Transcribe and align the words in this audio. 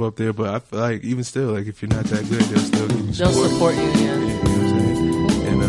jump 0.00 0.12
up 0.12 0.16
there. 0.16 0.32
But 0.32 0.54
I 0.54 0.58
feel 0.60 0.78
like 0.80 1.04
even 1.04 1.24
still, 1.24 1.52
like 1.52 1.66
if 1.66 1.82
you're 1.82 1.90
not 1.90 2.04
that 2.06 2.26
good, 2.28 2.40
they'll 2.42 2.58
still 2.60 2.88
give 2.88 3.00
you 3.06 3.12
They'll 3.12 3.32
support 3.32 3.74
you. 3.74 3.82
Yeah. 3.82 4.18
You 4.18 4.26
know 4.26 4.38
what 4.38 4.60
I'm 4.60 4.80
saying? 4.80 5.30
And 5.46 5.62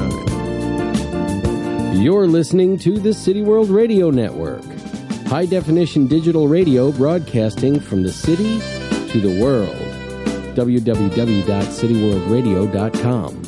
uh, 1.98 2.02
You're 2.02 2.28
listening 2.28 2.78
to 2.80 2.98
the 3.00 3.14
City 3.14 3.42
World 3.42 3.70
Radio 3.70 4.10
Network, 4.10 4.64
high 5.28 5.46
definition 5.46 6.08
digital 6.08 6.48
radio 6.48 6.92
broadcasting 6.92 7.80
from 7.80 8.04
the 8.04 8.12
city 8.12 8.60
to 9.12 9.20
the 9.20 9.40
world. 9.42 9.76
www.cityworldradio.com. 10.56 13.41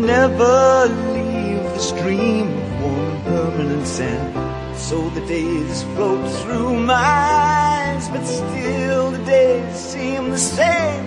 never 0.00 0.88
leave 1.12 1.62
the 1.62 1.78
stream 1.78 2.48
of 2.48 2.82
warm 2.82 3.22
permanent 3.24 3.86
sand. 3.86 4.34
So 4.76 5.08
the 5.10 5.20
days 5.26 5.82
float 5.94 6.26
through 6.40 6.80
my 6.80 6.94
eyes, 6.94 8.08
but 8.08 8.24
still 8.24 9.10
the 9.10 9.22
days 9.24 9.76
seem 9.76 10.30
the 10.30 10.38
same. 10.38 11.06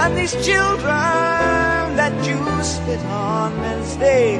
And 0.00 0.16
these 0.16 0.32
children 0.44 1.96
that 2.00 2.12
you 2.26 2.38
spit 2.62 3.04
on 3.06 3.52
as 3.60 3.96
they 3.98 4.38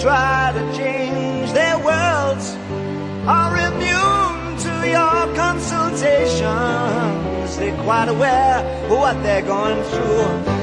try 0.00 0.52
to 0.54 0.60
change 0.76 1.52
their 1.52 1.78
worlds 1.78 2.56
are 3.26 3.56
immune 3.68 4.56
to 4.64 4.88
your 4.88 5.34
consultations. 5.36 7.56
They're 7.56 7.76
quite 7.82 8.08
aware 8.08 8.64
of 8.84 8.90
what 8.90 9.22
they're 9.22 9.42
going 9.42 9.82
through. 9.84 10.57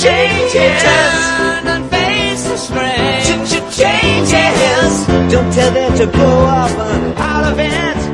Changes. 0.00 0.82
Turn 0.82 1.66
and 1.66 1.90
face 1.90 2.44
the 2.48 2.56
strain. 2.56 3.20
Changes. 3.70 5.06
Don't 5.30 5.52
tell 5.52 5.72
them 5.72 5.94
to 5.98 6.06
blow 6.06 6.44
up 6.46 6.70
and 6.70 7.18
out 7.18 7.52
of 7.52 7.58
it. 7.58 8.09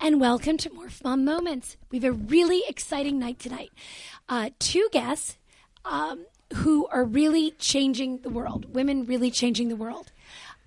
And 0.00 0.20
welcome 0.20 0.56
to 0.56 0.68
Morph 0.70 1.04
Mom 1.04 1.24
Moments. 1.24 1.76
We 1.92 2.00
have 2.00 2.04
a 2.04 2.10
really 2.10 2.64
exciting 2.68 3.20
night 3.20 3.38
tonight. 3.38 3.70
Uh, 4.28 4.50
two 4.58 4.88
guests 4.90 5.38
um, 5.84 6.26
who 6.56 6.88
are 6.88 7.04
really 7.04 7.52
changing 7.52 8.22
the 8.22 8.28
world, 8.28 8.74
women 8.74 9.06
really 9.06 9.30
changing 9.30 9.68
the 9.68 9.76
world. 9.76 10.10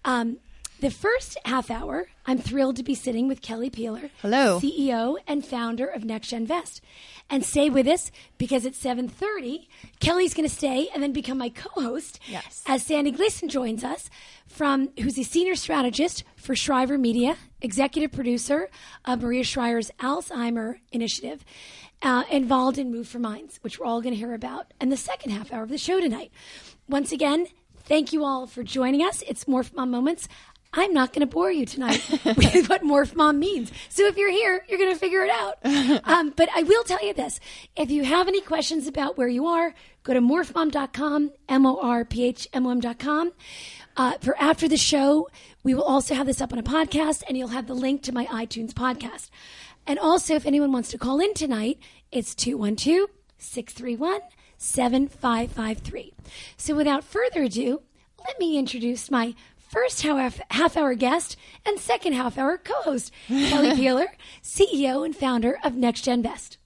Um, 0.05 0.37
the 0.85 0.91
first 0.91 1.35
half 1.45 1.71
hour, 1.71 2.09
I'm 2.27 2.37
thrilled 2.37 2.75
to 2.75 2.83
be 2.83 2.93
sitting 2.93 3.27
with 3.27 3.41
Kelly 3.41 3.71
Peeler, 3.71 4.11
Hello. 4.21 4.59
CEO 4.59 5.15
and 5.25 5.43
founder 5.43 5.87
of 5.87 6.05
Next 6.05 6.27
Gen 6.27 6.45
Vest. 6.45 6.79
And 7.27 7.43
stay 7.43 7.71
with 7.71 7.87
us 7.87 8.11
because 8.37 8.67
at 8.67 8.73
7:30, 8.75 9.67
Kelly's 9.99 10.35
going 10.35 10.47
to 10.47 10.53
stay 10.55 10.87
and 10.93 11.01
then 11.01 11.11
become 11.11 11.39
my 11.39 11.49
co-host 11.49 12.19
Yes. 12.27 12.61
as 12.67 12.83
Sandy 12.83 13.09
Gleason 13.09 13.49
joins 13.49 13.83
us 13.83 14.11
from 14.45 14.89
who's 14.99 15.17
a 15.17 15.23
senior 15.23 15.55
strategist 15.55 16.23
for 16.35 16.55
Shriver 16.55 16.99
Media, 16.99 17.35
executive 17.63 18.11
producer 18.11 18.69
of 19.05 19.23
Maria 19.23 19.43
Schreier's 19.43 19.89
Alzheimer 19.99 20.75
initiative, 20.91 21.43
uh, 22.03 22.25
involved 22.29 22.77
in 22.77 22.91
Move 22.91 23.07
for 23.07 23.17
Minds, 23.17 23.57
which 23.63 23.79
we're 23.79 23.87
all 23.87 24.01
going 24.03 24.13
to 24.13 24.19
hear 24.19 24.35
about, 24.35 24.71
and 24.79 24.91
the 24.91 24.97
second 24.97 25.31
half 25.31 25.51
hour 25.51 25.63
of 25.63 25.69
the 25.69 25.79
show 25.79 25.99
tonight. 25.99 26.31
Once 26.87 27.11
again, 27.11 27.47
thank 27.85 28.13
you 28.13 28.23
all 28.23 28.45
for 28.45 28.61
joining 28.61 29.01
us. 29.01 29.23
It's 29.27 29.45
Morph 29.45 29.73
Mom 29.73 29.89
Moments. 29.89 30.27
I'm 30.77 30.93
not 30.93 31.13
going 31.13 31.21
to 31.21 31.33
bore 31.33 31.51
you 31.51 31.65
tonight 31.65 32.03
with 32.25 32.69
what 32.69 32.83
Morph 32.83 33.15
Mom 33.15 33.39
means. 33.39 33.71
So 33.89 34.05
if 34.05 34.17
you're 34.17 34.29
here, 34.29 34.63
you're 34.67 34.77
going 34.77 34.93
to 34.93 34.99
figure 34.99 35.23
it 35.23 35.31
out. 35.31 35.57
Um, 36.05 36.33
but 36.35 36.49
I 36.55 36.63
will 36.63 36.83
tell 36.83 37.03
you 37.05 37.13
this. 37.13 37.39
If 37.75 37.89
you 37.89 38.03
have 38.03 38.27
any 38.27 38.41
questions 38.41 38.85
about 38.87 39.17
where 39.17 39.27
you 39.27 39.47
are, 39.47 39.73
go 40.03 40.13
to 40.13 40.21
morphmom.com, 40.21 41.31
M-O-R-P-H-M-O-M.com. 41.49 43.31
Uh, 43.97 44.13
for 44.21 44.37
after 44.37 44.67
the 44.67 44.77
show, 44.77 45.27
we 45.63 45.73
will 45.73 45.83
also 45.83 46.13
have 46.15 46.25
this 46.27 46.41
up 46.41 46.51
on 46.53 46.59
a 46.59 46.63
podcast 46.63 47.23
and 47.27 47.37
you'll 47.37 47.47
have 47.49 47.67
the 47.67 47.73
link 47.73 48.03
to 48.03 48.11
my 48.11 48.25
iTunes 48.27 48.71
podcast. 48.73 49.29
And 49.87 49.97
also, 49.99 50.35
if 50.35 50.45
anyone 50.45 50.71
wants 50.71 50.89
to 50.91 50.97
call 50.97 51.19
in 51.19 51.33
tonight, 51.33 51.79
It's 52.11 52.35
212 52.35 53.09
631 53.37 54.19
7553. 54.57 56.13
So 56.57 56.75
without 56.75 57.03
further 57.03 57.43
ado, 57.43 57.81
let 58.25 58.39
me 58.39 58.57
introduce 58.57 59.11
my 59.11 59.35
first 59.75 60.03
half, 60.03 60.39
half 60.51 60.77
hour 60.77 60.95
guest 60.95 61.35
and 61.65 61.77
second 61.77 62.13
half 62.13 62.37
hour 62.37 62.57
co 62.57 62.73
host, 62.83 63.11
Kelly 63.27 63.75
Peeler, 63.75 64.07
CEO 64.41 65.03
and 65.03 65.13
founder 65.13 65.59
of 65.65 65.75
Next 65.75 66.01
Gen 66.05 66.21
Best. 66.21 66.57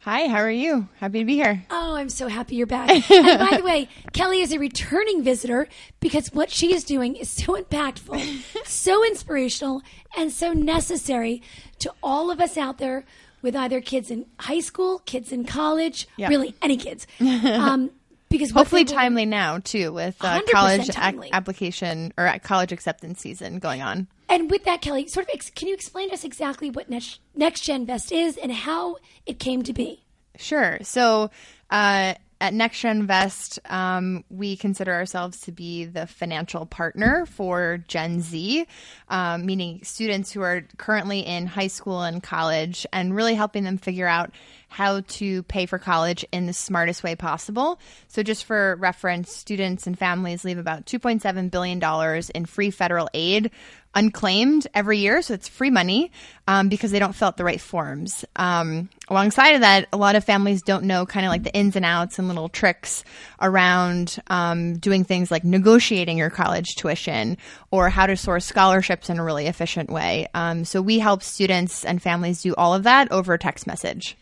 Hi, 0.00 0.28
how 0.28 0.36
are 0.36 0.50
you? 0.50 0.86
Happy 0.96 1.20
to 1.20 1.24
be 1.24 1.34
here. 1.34 1.64
Oh, 1.70 1.94
I'm 1.94 2.10
so 2.10 2.28
happy 2.28 2.56
you're 2.56 2.66
back. 2.66 2.90
and 3.10 3.38
by 3.38 3.56
the 3.56 3.64
way, 3.64 3.88
Kelly 4.12 4.42
is 4.42 4.52
a 4.52 4.58
returning 4.58 5.22
visitor 5.22 5.66
because 5.98 6.28
what 6.34 6.50
she 6.50 6.74
is 6.74 6.84
doing 6.84 7.16
is 7.16 7.30
so 7.30 7.54
impactful, 7.60 8.20
so 8.66 9.04
inspirational, 9.04 9.80
and 10.16 10.30
so 10.30 10.52
necessary 10.52 11.42
to 11.78 11.92
all 12.02 12.30
of 12.30 12.38
us 12.38 12.58
out 12.58 12.76
there 12.76 13.06
with 13.40 13.56
either 13.56 13.80
kids 13.80 14.10
in 14.10 14.26
high 14.40 14.60
school, 14.60 14.98
kids 15.00 15.32
in 15.32 15.44
college, 15.46 16.06
really 16.18 16.54
any 16.60 16.76
kids. 16.76 17.06
Um, 17.20 17.90
because 18.28 18.50
Hopefully 18.50 18.84
will- 18.84 18.92
timely 18.92 19.26
now 19.26 19.58
too, 19.58 19.92
with 19.92 20.16
uh, 20.20 20.40
college 20.50 20.88
ac- 20.90 21.30
application 21.32 22.12
or 22.16 22.26
uh, 22.26 22.38
college 22.38 22.72
acceptance 22.72 23.20
season 23.20 23.58
going 23.58 23.82
on. 23.82 24.06
And 24.28 24.50
with 24.50 24.64
that, 24.64 24.82
Kelly, 24.82 25.08
sort 25.08 25.24
of, 25.26 25.30
ex- 25.34 25.50
can 25.50 25.68
you 25.68 25.74
explain 25.74 26.08
to 26.08 26.14
us 26.14 26.24
exactly 26.24 26.70
what 26.70 26.90
Next, 26.90 27.20
Next 27.34 27.62
Gen 27.62 27.86
Vest 27.86 28.12
is 28.12 28.36
and 28.36 28.52
how 28.52 28.96
it 29.24 29.38
came 29.38 29.62
to 29.62 29.72
be? 29.72 30.04
Sure. 30.36 30.78
So 30.82 31.30
uh, 31.70 32.14
at 32.40 32.54
Next 32.54 32.80
Gen 32.80 33.00
Invest, 33.00 33.58
um, 33.66 34.24
we 34.30 34.56
consider 34.56 34.92
ourselves 34.92 35.40
to 35.40 35.52
be 35.52 35.84
the 35.84 36.06
financial 36.06 36.66
partner 36.66 37.26
for 37.26 37.82
Gen 37.88 38.20
Z, 38.20 38.66
um, 39.08 39.44
meaning 39.44 39.80
students 39.82 40.30
who 40.30 40.42
are 40.42 40.62
currently 40.76 41.20
in 41.20 41.46
high 41.46 41.66
school 41.66 42.02
and 42.02 42.22
college, 42.22 42.86
and 42.92 43.14
really 43.14 43.34
helping 43.34 43.64
them 43.64 43.76
figure 43.76 44.06
out 44.06 44.30
how 44.68 45.00
to 45.00 45.42
pay 45.44 45.66
for 45.66 45.78
college 45.78 46.24
in 46.30 46.46
the 46.46 46.52
smartest 46.52 47.02
way 47.02 47.16
possible. 47.16 47.80
So, 48.06 48.22
just 48.22 48.44
for 48.44 48.76
reference, 48.76 49.32
students 49.32 49.86
and 49.86 49.98
families 49.98 50.44
leave 50.44 50.58
about 50.58 50.86
$2.7 50.86 51.50
billion 51.50 52.22
in 52.34 52.46
free 52.46 52.70
federal 52.70 53.08
aid 53.14 53.50
unclaimed 53.94 54.66
every 54.74 54.98
year. 54.98 55.22
So, 55.22 55.34
it's 55.34 55.48
free 55.48 55.70
money 55.70 56.12
um, 56.46 56.68
because 56.68 56.90
they 56.90 56.98
don't 56.98 57.14
fill 57.14 57.28
out 57.28 57.36
the 57.36 57.44
right 57.44 57.60
forms. 57.60 58.24
Um, 58.36 58.88
alongside 59.08 59.54
of 59.54 59.60
that, 59.62 59.88
a 59.92 59.96
lot 59.96 60.16
of 60.16 60.24
families 60.24 60.62
don't 60.62 60.84
know 60.84 61.06
kind 61.06 61.26
of 61.26 61.30
like 61.30 61.42
the 61.42 61.54
ins 61.54 61.76
and 61.76 61.84
outs 61.84 62.18
and 62.18 62.28
little 62.28 62.48
tricks 62.48 63.04
around 63.40 64.18
um, 64.28 64.78
doing 64.78 65.04
things 65.04 65.30
like 65.30 65.44
negotiating 65.44 66.18
your 66.18 66.30
college 66.30 66.74
tuition 66.76 67.38
or 67.70 67.88
how 67.88 68.06
to 68.06 68.16
source 68.16 68.44
scholarships 68.44 69.10
in 69.10 69.18
a 69.18 69.24
really 69.24 69.46
efficient 69.46 69.90
way. 69.90 70.28
Um, 70.34 70.64
so, 70.64 70.80
we 70.82 70.98
help 70.98 71.22
students 71.22 71.84
and 71.84 72.00
families 72.02 72.42
do 72.42 72.54
all 72.56 72.74
of 72.74 72.84
that 72.84 73.10
over 73.10 73.36
text 73.38 73.66
message. 73.66 74.16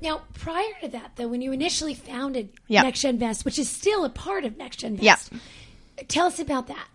Now, 0.00 0.22
prior 0.34 0.72
to 0.82 0.88
that, 0.88 1.12
though, 1.16 1.28
when 1.28 1.42
you 1.42 1.52
initially 1.52 1.94
founded 1.94 2.50
Yep. 2.68 2.84
Next 2.84 3.00
Gen 3.00 3.16
Best, 3.16 3.44
which 3.44 3.58
is 3.58 3.68
still 3.68 4.04
a 4.04 4.08
part 4.08 4.44
of 4.44 4.56
Next 4.56 4.76
Gen 4.76 4.96
Yep. 4.96 5.18
Tell 6.06 6.26
us 6.26 6.38
about 6.38 6.68
that. 6.68 6.86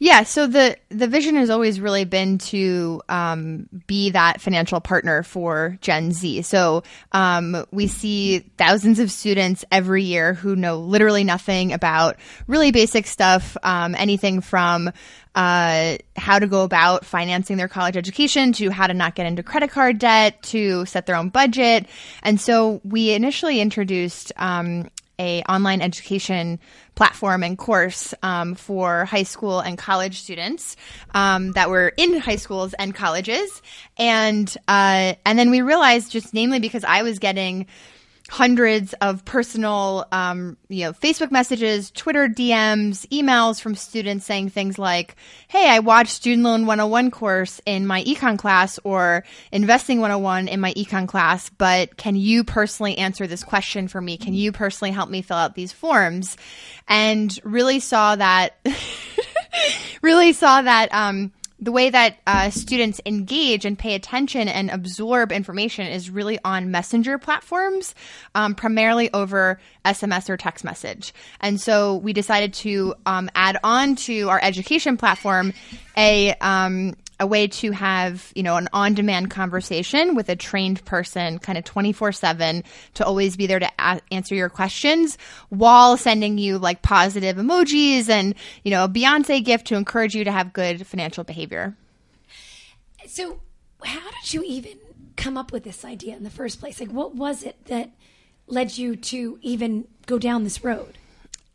Yeah, 0.00 0.24
so 0.24 0.48
the 0.48 0.76
the 0.88 1.06
vision 1.06 1.36
has 1.36 1.50
always 1.50 1.80
really 1.80 2.04
been 2.04 2.38
to 2.38 3.00
um, 3.08 3.68
be 3.86 4.10
that 4.10 4.40
financial 4.40 4.80
partner 4.80 5.22
for 5.22 5.78
Gen 5.80 6.10
Z. 6.10 6.42
So 6.42 6.82
um, 7.12 7.64
we 7.70 7.86
see 7.86 8.40
thousands 8.58 8.98
of 8.98 9.10
students 9.10 9.64
every 9.70 10.02
year 10.02 10.34
who 10.34 10.56
know 10.56 10.78
literally 10.80 11.22
nothing 11.22 11.72
about 11.72 12.16
really 12.48 12.72
basic 12.72 13.06
stuff, 13.06 13.56
um, 13.62 13.94
anything 13.94 14.40
from 14.40 14.90
uh, 15.36 15.96
how 16.16 16.38
to 16.38 16.46
go 16.46 16.62
about 16.62 17.04
financing 17.04 17.56
their 17.56 17.68
college 17.68 17.96
education 17.96 18.52
to 18.52 18.70
how 18.70 18.86
to 18.86 18.94
not 18.94 19.14
get 19.14 19.26
into 19.26 19.42
credit 19.42 19.70
card 19.70 19.98
debt 19.98 20.42
to 20.42 20.84
set 20.86 21.06
their 21.06 21.16
own 21.16 21.28
budget. 21.28 21.86
And 22.22 22.40
so 22.40 22.80
we 22.84 23.12
initially 23.12 23.60
introduced 23.60 24.32
um, 24.36 24.90
a 25.18 25.42
online 25.42 25.80
education 25.80 26.58
platform 26.94 27.42
and 27.42 27.58
course 27.58 28.14
um, 28.22 28.54
for 28.54 29.04
high 29.04 29.22
school 29.22 29.60
and 29.60 29.76
college 29.78 30.20
students 30.20 30.76
um, 31.14 31.52
that 31.52 31.70
were 31.70 31.92
in 31.96 32.18
high 32.18 32.36
schools 32.36 32.74
and 32.74 32.94
colleges, 32.94 33.62
and 33.96 34.56
uh, 34.68 35.14
and 35.24 35.38
then 35.38 35.50
we 35.50 35.62
realized 35.62 36.12
just 36.12 36.34
namely 36.34 36.60
because 36.60 36.84
I 36.84 37.02
was 37.02 37.18
getting 37.18 37.66
hundreds 38.30 38.94
of 38.94 39.24
personal 39.24 40.06
um, 40.10 40.56
you 40.68 40.84
know 40.84 40.92
facebook 40.92 41.30
messages 41.30 41.90
twitter 41.90 42.26
dms 42.26 43.06
emails 43.08 43.60
from 43.60 43.74
students 43.74 44.24
saying 44.24 44.48
things 44.48 44.78
like 44.78 45.14
hey 45.48 45.68
i 45.68 45.78
watched 45.78 46.10
student 46.10 46.42
loan 46.42 46.64
101 46.64 47.10
course 47.10 47.60
in 47.66 47.86
my 47.86 48.02
econ 48.04 48.38
class 48.38 48.78
or 48.82 49.24
investing 49.52 50.00
101 50.00 50.48
in 50.48 50.58
my 50.58 50.72
econ 50.72 51.06
class 51.06 51.50
but 51.50 51.96
can 51.98 52.16
you 52.16 52.44
personally 52.44 52.98
answer 52.98 53.26
this 53.26 53.44
question 53.44 53.88
for 53.88 54.00
me? 54.00 54.16
Can 54.16 54.34
you 54.34 54.52
personally 54.52 54.92
help 54.92 55.08
me 55.08 55.22
fill 55.22 55.36
out 55.36 55.54
these 55.54 55.72
forms? 55.72 56.36
And 56.88 57.38
really 57.44 57.80
saw 57.80 58.16
that 58.16 58.56
really 60.02 60.32
saw 60.32 60.62
that 60.62 60.92
um, 60.92 61.32
the 61.64 61.72
way 61.72 61.88
that 61.88 62.18
uh, 62.26 62.50
students 62.50 63.00
engage 63.06 63.64
and 63.64 63.78
pay 63.78 63.94
attention 63.94 64.48
and 64.48 64.70
absorb 64.70 65.32
information 65.32 65.86
is 65.86 66.10
really 66.10 66.38
on 66.44 66.70
messenger 66.70 67.16
platforms, 67.16 67.94
um, 68.34 68.54
primarily 68.54 69.10
over 69.14 69.58
SMS 69.84 70.28
or 70.28 70.36
text 70.36 70.62
message. 70.62 71.14
And 71.40 71.58
so 71.58 71.96
we 71.96 72.12
decided 72.12 72.52
to 72.54 72.94
um, 73.06 73.30
add 73.34 73.56
on 73.64 73.96
to 73.96 74.28
our 74.28 74.38
education 74.42 74.98
platform 74.98 75.54
a 75.96 76.34
um, 76.34 76.94
a 77.20 77.26
way 77.26 77.46
to 77.46 77.70
have 77.70 78.32
you 78.34 78.42
know 78.42 78.56
an 78.56 78.68
on-demand 78.72 79.30
conversation 79.30 80.14
with 80.14 80.28
a 80.28 80.36
trained 80.36 80.84
person 80.84 81.38
kind 81.38 81.56
of 81.56 81.64
24/7 81.64 82.64
to 82.94 83.04
always 83.04 83.36
be 83.36 83.46
there 83.46 83.58
to 83.58 83.70
a- 83.78 84.00
answer 84.10 84.34
your 84.34 84.48
questions 84.48 85.16
while 85.48 85.96
sending 85.96 86.38
you 86.38 86.58
like 86.58 86.82
positive 86.82 87.36
emojis 87.36 88.08
and 88.08 88.34
you 88.64 88.70
know 88.70 88.84
a 88.84 88.88
Beyonce 88.88 89.44
gift 89.44 89.66
to 89.68 89.76
encourage 89.76 90.14
you 90.14 90.24
to 90.24 90.32
have 90.32 90.52
good 90.52 90.86
financial 90.86 91.24
behavior. 91.24 91.76
So, 93.06 93.40
how 93.84 94.10
did 94.10 94.32
you 94.32 94.42
even 94.44 94.78
come 95.16 95.36
up 95.36 95.52
with 95.52 95.64
this 95.64 95.84
idea 95.84 96.16
in 96.16 96.24
the 96.24 96.30
first 96.30 96.58
place? 96.58 96.80
Like, 96.80 96.90
what 96.90 97.14
was 97.14 97.42
it 97.42 97.66
that 97.66 97.90
led 98.46 98.76
you 98.76 98.96
to 98.96 99.38
even 99.42 99.86
go 100.06 100.18
down 100.18 100.44
this 100.44 100.64
road? 100.64 100.98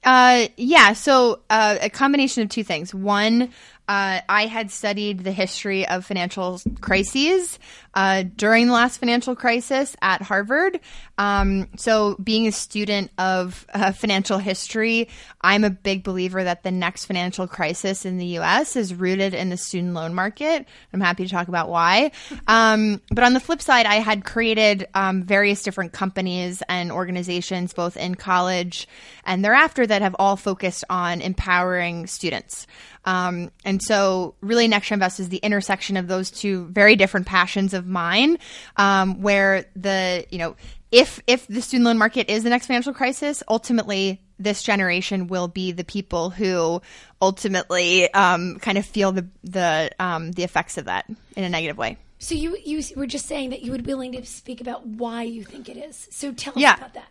Uh, 0.03 0.47
yeah. 0.55 0.93
So 0.93 1.41
uh, 1.49 1.77
a 1.81 1.89
combination 1.89 2.43
of 2.43 2.49
two 2.49 2.63
things. 2.63 2.93
One, 2.93 3.51
uh, 3.89 4.21
I 4.29 4.45
had 4.45 4.69
studied 4.69 5.23
the 5.23 5.31
history 5.31 5.87
of 5.87 6.05
financial 6.05 6.61
crises 6.79 7.57
uh, 7.95 8.23
during 8.35 8.67
the 8.67 8.73
last 8.73 8.99
financial 8.99 9.35
crisis 9.35 9.95
at 9.99 10.21
Harvard. 10.21 10.79
Um, 11.17 11.67
so, 11.75 12.15
being 12.23 12.45
a 12.45 12.51
student 12.51 13.09
of 13.17 13.65
uh, 13.73 13.91
financial 13.91 14.37
history, 14.37 15.09
I'm 15.41 15.63
a 15.63 15.71
big 15.71 16.03
believer 16.03 16.43
that 16.43 16.61
the 16.61 16.69
next 16.69 17.05
financial 17.05 17.47
crisis 17.47 18.05
in 18.05 18.19
the 18.19 18.27
U.S. 18.27 18.75
is 18.75 18.93
rooted 18.93 19.33
in 19.33 19.49
the 19.49 19.57
student 19.57 19.95
loan 19.95 20.13
market. 20.13 20.67
I'm 20.93 21.01
happy 21.01 21.25
to 21.25 21.29
talk 21.29 21.47
about 21.47 21.67
why. 21.67 22.11
Um, 22.47 23.01
but 23.09 23.23
on 23.23 23.33
the 23.33 23.39
flip 23.39 23.59
side, 23.61 23.87
I 23.87 23.95
had 23.95 24.23
created 24.23 24.87
um, 24.93 25.23
various 25.23 25.63
different 25.63 25.93
companies 25.93 26.61
and 26.69 26.91
organizations, 26.91 27.73
both 27.73 27.97
in 27.97 28.13
college 28.13 28.87
and 29.25 29.43
thereafter, 29.43 29.87
that 29.87 30.03
have 30.03 30.15
all 30.19 30.35
focused 30.35 30.83
on 30.91 31.21
empowering 31.21 32.05
students. 32.05 32.67
Um, 33.09 33.51
and 33.65 33.81
so, 33.81 34.35
really, 34.41 34.67
Next 34.67 34.91
Invest 34.91 35.19
is 35.19 35.29
the 35.29 35.37
intersection 35.37 35.97
of 35.97 36.07
those 36.07 36.29
two 36.29 36.65
very 36.67 36.95
different 36.95 37.25
passions 37.25 37.73
of 37.73 37.87
mine, 37.87 38.37
um, 38.77 39.21
where 39.21 39.65
the 39.75 40.25
you 40.29 40.37
know 40.37 40.55
if 40.91 41.19
if 41.25 41.47
the 41.47 41.61
student 41.61 41.85
loan 41.85 41.97
market 41.97 42.29
is 42.29 42.43
the 42.43 42.49
next 42.49 42.67
financial 42.67 42.93
crisis, 42.93 43.41
ultimately 43.47 44.21
this 44.37 44.61
generation 44.63 45.27
will 45.27 45.47
be 45.47 45.71
the 45.71 45.83
people 45.83 46.29
who 46.29 46.81
ultimately 47.21 48.11
um, 48.13 48.59
kind 48.59 48.77
of 48.77 48.85
feel 48.85 49.11
the 49.11 49.27
the 49.43 49.89
um, 49.99 50.31
the 50.33 50.43
effects 50.43 50.77
of 50.77 50.85
that 50.85 51.05
in 51.35 51.43
a 51.43 51.49
negative 51.49 51.77
way. 51.77 51.97
So, 52.19 52.35
you 52.35 52.57
you 52.63 52.83
were 52.95 53.07
just 53.07 53.25
saying 53.25 53.51
that 53.51 53.61
you 53.63 53.71
would 53.71 53.85
be 53.85 53.93
willing 53.93 54.11
to 54.11 54.25
speak 54.25 54.61
about 54.61 54.85
why 54.85 55.23
you 55.23 55.43
think 55.43 55.67
it 55.69 55.77
is. 55.77 56.07
So, 56.11 56.31
tell 56.31 56.53
us 56.53 56.59
Yeah. 56.59 56.75
about 56.77 56.93
that. 56.93 57.07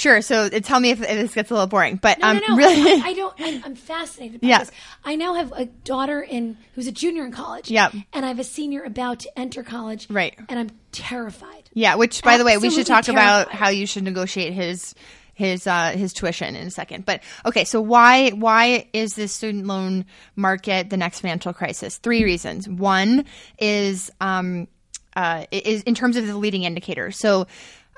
Sure. 0.00 0.22
So 0.22 0.44
uh, 0.44 0.60
tell 0.60 0.80
me 0.80 0.90
if, 0.92 1.02
if 1.02 1.08
this 1.08 1.34
gets 1.34 1.50
a 1.50 1.54
little 1.54 1.66
boring, 1.66 1.96
but 1.96 2.18
No, 2.20 2.28
um, 2.28 2.36
no, 2.38 2.42
no. 2.48 2.56
really, 2.56 3.02
I, 3.02 3.08
I 3.08 3.12
don't. 3.12 3.34
I'm, 3.38 3.64
I'm 3.64 3.74
fascinated 3.74 4.40
by 4.40 4.46
Yeah. 4.48 4.58
this. 4.60 4.70
I 5.04 5.14
now 5.16 5.34
have 5.34 5.52
a 5.52 5.66
daughter 5.66 6.22
in 6.22 6.56
who's 6.74 6.86
a 6.86 6.92
junior 6.92 7.22
in 7.26 7.32
college. 7.32 7.70
Yep. 7.70 7.92
And 8.14 8.24
I 8.24 8.28
have 8.28 8.38
a 8.38 8.44
senior 8.44 8.82
about 8.82 9.20
to 9.20 9.38
enter 9.38 9.62
college. 9.62 10.06
Right. 10.08 10.34
And 10.48 10.58
I'm 10.58 10.70
terrified. 10.90 11.68
Yeah, 11.74 11.96
which 11.96 12.22
by 12.22 12.38
the 12.38 12.44
way, 12.46 12.56
we 12.56 12.70
should 12.70 12.86
talk 12.86 13.00
Absolutely 13.00 13.22
about 13.22 13.52
how 13.52 13.68
you 13.68 13.86
should 13.86 14.04
negotiate 14.04 14.54
his 14.54 14.94
his 15.34 15.66
uh, 15.66 15.90
his 15.90 16.14
tuition 16.14 16.56
in 16.56 16.66
a 16.66 16.70
second. 16.70 17.04
But 17.04 17.22
okay, 17.44 17.64
so 17.64 17.82
why 17.82 18.30
why 18.30 18.88
is 18.94 19.12
the 19.12 19.28
student 19.28 19.66
loan 19.66 20.06
market 20.34 20.88
the 20.88 20.96
next 20.96 21.20
financial 21.20 21.52
crisis? 21.52 21.98
Three 21.98 22.24
reasons. 22.24 22.66
One 22.68 23.26
is 23.58 24.10
um, 24.20 24.66
uh, 25.14 25.44
is 25.50 25.82
in 25.82 25.94
terms 25.94 26.16
of 26.16 26.26
the 26.26 26.38
leading 26.38 26.62
indicator. 26.64 27.10
So. 27.10 27.46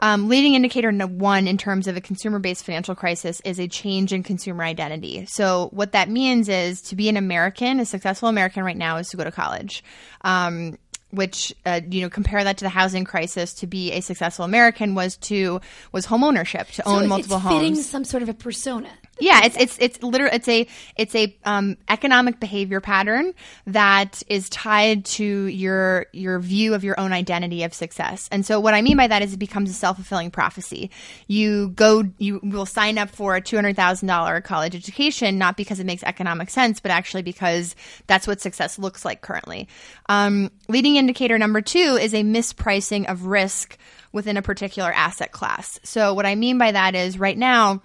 Um, 0.02 0.28
leading 0.28 0.54
indicator 0.54 0.90
one 0.90 1.46
in 1.46 1.56
terms 1.56 1.86
of 1.86 1.96
a 1.96 2.00
consumer 2.00 2.40
based 2.40 2.64
financial 2.64 2.96
crisis 2.96 3.40
is 3.44 3.60
a 3.60 3.68
change 3.68 4.12
in 4.12 4.24
consumer 4.24 4.64
identity. 4.64 5.26
So, 5.26 5.68
what 5.72 5.92
that 5.92 6.10
means 6.10 6.48
is 6.48 6.82
to 6.82 6.96
be 6.96 7.08
an 7.08 7.16
American, 7.16 7.78
a 7.78 7.86
successful 7.86 8.28
American 8.28 8.64
right 8.64 8.76
now, 8.76 8.96
is 8.96 9.08
to 9.10 9.16
go 9.16 9.22
to 9.22 9.30
college. 9.30 9.84
Um, 10.22 10.76
which 11.10 11.54
uh, 11.66 11.80
you 11.88 12.00
know 12.00 12.10
compare 12.10 12.42
that 12.42 12.56
to 12.56 12.64
the 12.64 12.70
housing 12.70 13.04
crisis 13.04 13.52
to 13.52 13.66
be 13.66 13.92
a 13.92 14.00
successful 14.00 14.44
American 14.44 14.94
was 14.94 15.16
to 15.18 15.60
was 15.92 16.06
home 16.06 16.24
ownership 16.24 16.68
to 16.68 16.88
own 16.88 17.02
So 17.02 17.06
multiple 17.06 17.36
it's 17.36 17.46
fitting 17.46 17.74
homes. 17.74 17.88
some 17.88 18.04
sort 18.04 18.22
of 18.22 18.28
a 18.28 18.34
persona. 18.34 18.88
Yeah, 19.22 19.44
it's 19.44 19.56
it's 19.56 19.78
it's 19.78 20.02
literally 20.02 20.34
it's 20.34 20.48
a 20.48 20.66
it's 20.96 21.14
a 21.14 21.36
um, 21.44 21.76
economic 21.88 22.40
behavior 22.40 22.80
pattern 22.80 23.34
that 23.68 24.20
is 24.26 24.50
tied 24.50 25.04
to 25.04 25.46
your 25.46 26.06
your 26.12 26.40
view 26.40 26.74
of 26.74 26.82
your 26.82 26.98
own 26.98 27.12
identity 27.12 27.62
of 27.62 27.72
success. 27.72 28.28
And 28.32 28.44
so 28.44 28.58
what 28.58 28.74
I 28.74 28.82
mean 28.82 28.96
by 28.96 29.06
that 29.06 29.22
is 29.22 29.32
it 29.32 29.36
becomes 29.36 29.70
a 29.70 29.74
self 29.74 29.96
fulfilling 29.96 30.32
prophecy. 30.32 30.90
You 31.28 31.68
go 31.68 32.02
you 32.18 32.40
will 32.42 32.66
sign 32.66 32.98
up 32.98 33.10
for 33.10 33.36
a 33.36 33.40
two 33.40 33.54
hundred 33.54 33.76
thousand 33.76 34.08
dollar 34.08 34.40
college 34.40 34.74
education 34.74 35.38
not 35.38 35.56
because 35.56 35.78
it 35.78 35.86
makes 35.86 36.02
economic 36.02 36.50
sense, 36.50 36.80
but 36.80 36.90
actually 36.90 37.22
because 37.22 37.76
that's 38.08 38.26
what 38.26 38.40
success 38.40 38.76
looks 38.76 39.04
like 39.04 39.20
currently. 39.20 39.68
Um, 40.08 40.50
leading 40.68 40.96
indicator 40.96 41.38
number 41.38 41.60
two 41.60 41.96
is 42.00 42.12
a 42.12 42.24
mispricing 42.24 43.08
of 43.08 43.26
risk 43.26 43.78
within 44.10 44.36
a 44.36 44.42
particular 44.42 44.92
asset 44.92 45.30
class. 45.30 45.78
So 45.84 46.12
what 46.12 46.26
I 46.26 46.34
mean 46.34 46.58
by 46.58 46.72
that 46.72 46.96
is 46.96 47.20
right 47.20 47.38
now 47.38 47.82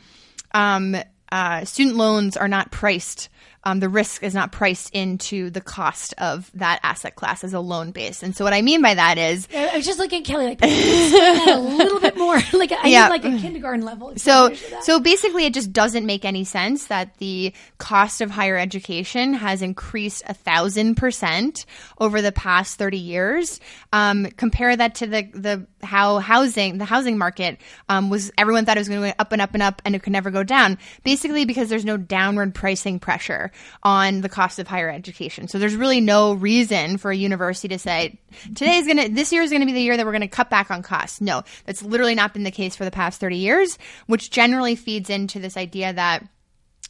um, 0.54 0.96
uh, 1.32 1.66
student 1.66 1.96
loans 1.96 2.38
are 2.38 2.48
not 2.48 2.72
priced. 2.72 3.30
Um, 3.68 3.82
the 3.82 3.90
risk 3.90 4.24
is 4.24 4.34
not 4.34 4.54
priced 4.54 4.92
into 4.96 5.50
the 5.50 5.60
cost 5.60 6.14
of 6.20 6.50
that 6.54 6.80
asset 6.84 7.16
class 7.16 7.44
as 7.44 7.52
a 7.54 7.60
loan 7.60 7.92
base. 7.92 8.24
And 8.24 8.34
so, 8.34 8.46
what 8.46 8.54
I 8.54 8.62
mean 8.62 8.82
by 8.82 8.94
that 8.94 9.18
is, 9.18 9.46
I 9.54 9.76
was 9.76 9.86
just 9.86 10.00
looking 10.00 10.22
at 10.22 10.26
Kelly 10.26 10.46
like 10.46 10.60
a 10.64 11.60
little 11.60 12.00
bit 12.00 12.16
more. 12.18 12.38
Like 12.54 12.72
I 12.72 12.88
Yeah. 12.88 13.10
like 13.10 13.26
a 13.26 13.38
kindergarten 13.38 13.84
level. 13.84 14.14
so 14.16 14.46
explanation 14.48 14.66
of 14.66 14.72
that. 14.72 14.84
so 14.86 15.00
basically, 15.02 15.46
it 15.46 15.54
just 15.54 15.74
doesn't 15.74 16.06
make 16.06 16.24
any 16.24 16.46
sense 16.46 16.86
that 16.86 17.18
the 17.18 17.52
cost 17.78 18.22
of 18.22 18.32
higher 18.32 18.58
education 18.58 19.34
has 19.34 19.62
increased 19.62 20.24
a 20.28 20.34
thousand 20.34 20.96
percent 20.96 21.66
over 22.00 22.22
the 22.22 22.32
past 22.32 22.78
thirty 22.78 22.98
years. 22.98 23.60
Um, 23.92 24.28
compare 24.38 24.74
that 24.76 24.96
to 24.96 25.08
the 25.08 25.24
the 25.34 25.68
how 25.86 26.20
housing 26.20 26.78
the 26.78 26.86
housing 26.86 27.18
market 27.18 27.60
um, 27.90 28.10
was. 28.10 28.32
Everyone 28.38 28.66
thought 28.66 28.78
it 28.78 28.82
was 28.82 28.88
going 28.90 29.02
to 29.02 29.08
go 29.10 29.14
up 29.20 29.32
and 29.34 29.42
up 29.42 29.54
and 29.54 29.62
up, 29.62 29.82
and 29.84 29.94
it 29.94 30.04
could 30.04 30.14
never 30.14 30.32
go 30.32 30.44
down. 30.44 30.78
Basically, 31.04 31.44
because 31.44 31.68
there's 31.70 31.86
no 31.86 31.98
downward 31.98 32.56
pricing 32.56 32.98
pressure 33.00 33.52
on 33.84 34.22
the 34.22 34.30
cost 34.30 34.60
of 34.60 34.68
higher 34.68 34.90
education. 34.90 35.48
So 35.48 35.60
there's 35.60 35.76
really 35.76 36.02
no 36.02 36.34
reason 36.34 36.98
for 36.98 37.12
a 37.12 37.16
university 37.16 37.70
to 37.70 37.80
say 37.80 38.20
today's 38.56 38.86
going 38.86 38.98
to 38.98 39.10
this 39.10 39.32
year 39.32 39.42
is 39.42 39.50
going 39.50 39.62
to 39.62 39.66
be 39.66 39.74
the 39.74 39.82
year 39.82 39.98
that 39.98 40.06
we're 40.06 40.12
going 40.12 40.22
to 40.22 40.28
cut 40.28 40.50
back 40.50 40.72
on 40.72 40.84
costs. 40.84 41.22
No, 41.22 41.44
that's 41.66 41.84
literally 41.84 42.16
not 42.16 42.34
been 42.34 42.44
the 42.44 42.52
case 42.52 42.76
for 42.76 42.86
the 42.86 42.92
past 42.92 43.20
30 43.20 43.38
years, 43.38 43.78
which 44.08 44.32
generally 44.32 44.76
feeds 44.76 45.10
into 45.10 45.40
this 45.40 45.58
idea 45.58 45.94
that 45.94 46.24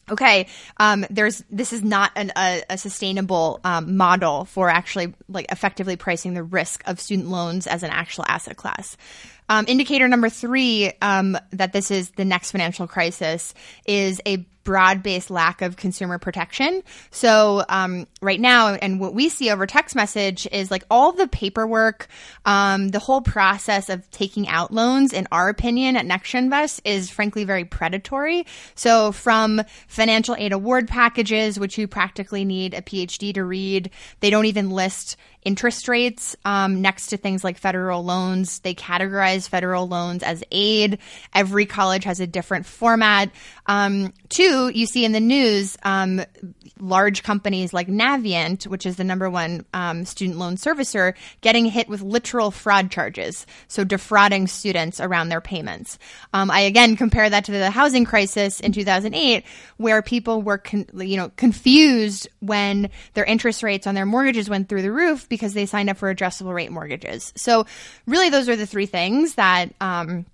okay 0.10 0.48
um, 0.78 1.06
there's 1.10 1.44
this 1.50 1.74
is 1.74 1.84
not 1.84 2.12
an, 2.16 2.32
a, 2.38 2.64
a 2.70 2.78
sustainable 2.78 3.60
um, 3.64 3.98
model 3.98 4.46
for 4.46 4.70
actually 4.70 5.14
like 5.28 5.52
effectively 5.52 5.96
pricing 5.96 6.34
the 6.34 6.44
risk 6.44 6.82
of 6.86 7.00
student 7.00 7.30
loans 7.30 7.68
as 7.68 7.84
an 7.84 7.90
actual 7.90 8.26
asset 8.28 8.58
class 8.58 8.98
um, 9.50 9.66
indicator 9.68 10.08
number 10.08 10.30
three 10.30 10.92
um, 11.02 11.38
that 11.52 11.74
this 11.74 11.92
is 11.92 12.12
the 12.12 12.26
next 12.26 12.52
financial 12.52 12.88
crisis 12.88 13.54
is 13.86 14.22
a 14.26 14.46
broad-based 14.68 15.32
lack 15.32 15.62
of 15.62 15.78
consumer 15.78 16.18
protection. 16.20 16.84
So 17.10 17.64
um, 17.70 18.06
right 18.22 18.40
now, 18.40 18.74
and 18.74 19.00
what 19.00 19.14
we 19.14 19.30
see 19.30 19.50
over 19.50 19.66
text 19.66 19.96
message 19.96 20.46
is 20.52 20.70
like 20.70 20.84
all 20.92 21.14
the 21.14 21.26
paperwork, 21.30 22.10
um, 22.46 22.90
the 22.90 23.00
whole 23.00 23.22
process 23.22 23.88
of 23.88 24.12
taking 24.12 24.50
out 24.50 24.74
loans, 24.74 25.14
in 25.14 25.26
our 25.32 25.48
opinion, 25.48 25.96
at 25.96 26.06
Next 26.06 26.36
Invest 26.36 26.82
is 26.84 27.10
frankly 27.10 27.46
very 27.46 27.64
predatory. 27.64 28.46
So 28.76 29.14
from 29.14 29.62
financial 29.88 30.36
aid 30.38 30.52
award 30.52 30.90
packages, 30.90 31.58
which 31.58 31.78
you 31.78 31.88
practically 31.88 32.44
need 32.44 32.74
a 32.74 32.82
PhD 32.82 33.34
to 33.36 33.46
read, 33.46 33.90
they 34.20 34.30
don't 34.30 34.48
even 34.48 34.70
list 34.70 35.16
interest 35.48 35.88
rates 35.88 36.36
um, 36.44 36.82
next 36.82 37.08
to 37.08 37.16
things 37.16 37.42
like 37.42 37.58
federal 37.58 38.04
loans. 38.04 38.60
They 38.60 38.76
categorize 38.76 39.48
federal 39.48 39.88
loans 39.88 40.22
as 40.22 40.44
aid. 40.52 41.00
Every 41.34 41.66
college 41.66 42.04
has 42.04 42.20
a 42.20 42.28
different 42.28 42.66
format. 42.66 43.32
Um, 43.66 44.14
two, 44.28 44.57
you 44.66 44.88
see 44.88 45.06
in 45.06 45.12
the 45.12 45.20
news 45.20 45.78
um, 45.84 46.22
large 46.80 47.24
companies 47.24 47.74
like 47.74 47.88
Navient, 47.88 48.68
which 48.68 48.86
is 48.86 48.96
the 48.96 49.04
number 49.04 49.30
one 49.30 49.66
um, 49.74 50.06
student 50.06 50.38
loan 50.38 50.56
servicer, 50.56 51.14
getting 51.42 51.66
hit 51.66 51.88
with 51.88 52.02
literal 52.02 52.52
fraud 52.52 52.92
charges. 52.92 53.46
So 53.68 53.84
defrauding 53.84 54.48
students 54.48 55.00
around 55.00 55.30
their 55.30 55.42
payments. 55.42 55.98
Um, 56.34 56.52
I 56.52 56.62
again 56.62 56.96
compare 56.96 57.30
that 57.30 57.46
to 57.46 57.52
the 57.52 57.70
housing 57.72 58.06
crisis 58.06 58.60
in 58.60 58.72
2008, 58.72 59.44
where 59.78 60.02
people 60.02 60.42
were, 60.42 60.58
con- 60.58 60.88
you 60.96 61.18
know, 61.18 61.32
confused 61.36 62.28
when 62.40 62.90
their 63.14 63.26
interest 63.26 63.64
rates 63.64 63.88
on 63.88 63.96
their 63.96 64.06
mortgages 64.06 64.50
went 64.50 64.70
through 64.70 64.82
the 64.82 64.92
roof 64.92 65.28
because 65.30 65.54
they 65.54 65.66
signed 65.66 65.90
up 65.90 65.98
for 65.98 66.10
adjustable 66.10 66.54
rate 66.54 66.72
mortgages. 66.72 67.34
So 67.36 67.66
really, 68.06 68.30
those 68.30 68.50
are 68.50 68.56
the 68.56 68.68
three 68.68 68.88
things 68.88 69.36
that. 69.36 69.74
Um, 69.82 70.26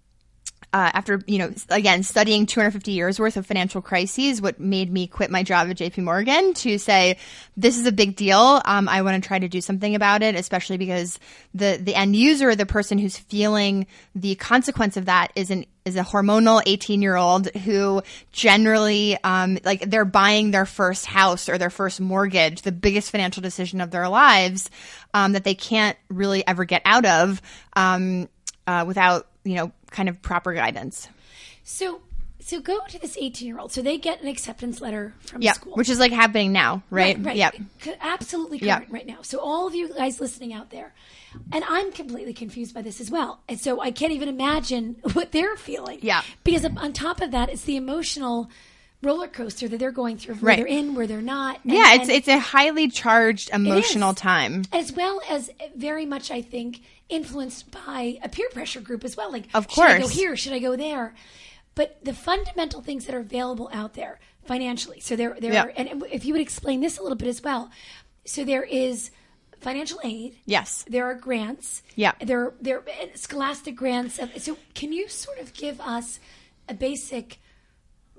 uh, 0.74 0.89
after 0.94 1.22
you 1.27 1.38
know 1.38 1.53
again 1.70 2.01
studying 2.03 2.46
250 2.46 2.92
years 2.92 3.20
worth 3.20 3.38
of 3.38 3.46
financial 3.46 3.82
crises 3.82 4.42
what 4.42 4.60
made 4.60 4.92
me 4.92 5.06
quit 5.08 5.30
my 5.30 5.44
job 5.44 5.70
at 5.70 5.77
jp 5.77 6.00
morgan 6.00 6.53
to 6.56 6.77
say 6.77 7.18
this 7.56 7.77
is 7.77 7.86
a 7.86 7.92
big 7.92 8.15
deal. 8.15 8.62
Um, 8.65 8.89
i 8.89 9.03
want 9.03 9.24
to 9.24 9.27
try 9.27 9.38
to 9.38 9.48
do 9.48 9.62
something 9.62 9.94
about 9.94 10.24
it 10.24 10.36
especially 10.36 10.77
because 10.77 11.20
the 11.53 11.80
the 11.80 11.94
end 11.94 12.15
user 12.15 12.56
the 12.56 12.65
person 12.65 12.98
who's 12.98 13.18
feeling 13.18 13.86
the 14.15 14.36
consequence 14.36 14.98
of 14.98 15.06
that 15.06 15.32
is 15.36 15.51
an 15.51 15.65
is 15.86 15.96
a 15.96 16.01
hormonal 16.01 16.62
18 16.65 17.01
year 17.01 17.15
old 17.15 17.48
who 17.51 18.01
generally 18.32 19.18
um, 19.24 19.58
like 19.63 19.82
they're 19.82 20.06
buying 20.06 20.51
their 20.51 20.65
first 20.65 21.06
house 21.06 21.50
or 21.50 21.58
their 21.58 21.70
first 21.70 22.00
mortgage 22.01 22.62
the 22.62 22.72
biggest 22.72 23.12
financial 23.12 23.42
decision 23.42 23.82
of 23.82 23.92
their 23.92 24.08
lives 24.08 24.70
um, 25.13 25.34
that 25.34 25.44
they 25.44 25.56
can't 25.56 25.98
really 26.10 26.46
ever 26.48 26.65
get 26.65 26.82
out 26.86 27.06
of 27.06 27.42
um, 27.75 28.27
uh, 28.65 28.84
without 28.88 29.27
you 29.44 29.56
know 29.56 29.72
kind 29.93 30.09
of 30.09 30.21
proper 30.21 30.53
guidance 30.53 31.07
so 31.63 32.01
so 32.43 32.59
go 32.59 32.79
to 32.89 33.00
this 33.00 33.17
18 33.17 33.47
year 33.47 33.57
old. 33.57 33.71
So 33.71 33.81
they 33.81 33.97
get 33.97 34.21
an 34.21 34.27
acceptance 34.27 34.81
letter 34.81 35.13
from 35.21 35.41
yeah 35.41 35.53
school. 35.53 35.75
which 35.75 35.89
is 35.89 35.97
like 35.97 36.12
happening 36.12 36.51
now 36.51 36.83
right, 36.89 37.17
Right, 37.17 37.38
yep 37.38 37.55
Absolutely 38.01 38.59
current 38.59 38.89
right 38.89 39.07
now. 39.07 39.21
So 39.21 39.39
all 39.39 39.65
of 39.65 39.73
you 39.73 39.93
guys 39.93 40.19
listening 40.19 40.53
out 40.53 40.69
there, 40.69 40.93
and 41.51 41.63
I'm 41.67 41.91
completely 41.91 42.33
confused 42.33 42.73
by 42.73 42.81
this 42.81 43.00
as 43.00 43.09
well. 43.09 43.41
And 43.47 43.59
so 43.59 43.81
I 43.81 43.91
can't 43.91 44.12
even 44.12 44.27
imagine 44.29 44.97
what 45.13 45.31
they're 45.31 45.55
feeling. 45.55 46.00
Yeah. 46.01 46.21
Because 46.43 46.65
on 46.65 46.93
top 46.93 47.21
of 47.21 47.31
that, 47.31 47.50
it's 47.50 47.63
the 47.63 47.77
emotional 47.77 48.50
roller 49.03 49.27
coaster 49.27 49.67
that 49.67 49.77
they're 49.79 49.91
going 49.91 50.17
through, 50.17 50.36
where 50.36 50.50
Right. 50.50 50.57
they're 50.57 50.65
in, 50.67 50.95
where 50.95 51.05
they're 51.07 51.22
not. 51.22 51.60
and- 51.63 51.74
yeah 51.74 51.93
it's 51.95 52.10
it's 52.10 52.27
a 52.27 52.39
highly 52.39 52.88
charged 52.88 53.50
emotional 53.51 54.13
time 54.13 54.63
as 54.72 54.91
well 54.93 55.22
as 55.29 55.51
very 55.75 56.05
much, 56.05 56.31
I 56.31 56.41
think, 56.41 56.81
influenced 57.10 57.69
by 57.72 58.17
a 58.24 58.29
peer 58.29 58.50
pressure 58.50 58.81
group 58.81 59.03
as 59.03 59.15
well. 59.17 59.31
Like, 59.31 59.45
Of 59.53 59.67
course, 59.67 59.91
should 59.91 59.98
I 59.98 60.01
go 60.01 60.07
here? 60.07 60.36
Should 60.36 60.53
I 60.53 60.60
go 60.60 60.75
there? 60.75 61.13
But 61.75 62.03
the 62.03 62.13
fundamental 62.13 62.81
things 62.81 63.05
that 63.05 63.15
are 63.15 63.19
available 63.19 63.69
out 63.74 63.93
there 63.93 64.19
financially. 64.45 65.00
So 65.00 65.15
there, 65.15 65.36
there 65.39 65.53
Yeah. 65.53 65.63
are, 65.65 65.74
and 65.75 66.03
if 66.12 66.24
you 66.25 66.33
would 66.33 66.41
explain 66.41 66.81
this 66.81 66.98
a 66.98 67.03
little 67.03 67.15
bit 67.17 67.27
as 67.27 67.41
well. 67.43 67.69
So 68.25 68.43
there 68.43 68.63
is 68.63 69.12
financial 69.60 70.00
aid. 70.03 70.36
yes 70.45 70.86
There 70.89 71.05
are 71.05 71.15
grants. 71.15 71.83
Yeah. 71.95 72.13
There, 72.22 72.53
there, 72.62 72.83
scholastic 73.15 73.75
grants. 73.75 74.19
So 74.38 74.57
can 74.74 74.91
you 74.93 75.07
sort 75.07 75.39
of 75.39 75.53
give 75.53 75.79
us 75.81 76.19
a 76.69 76.74
basic 76.74 77.39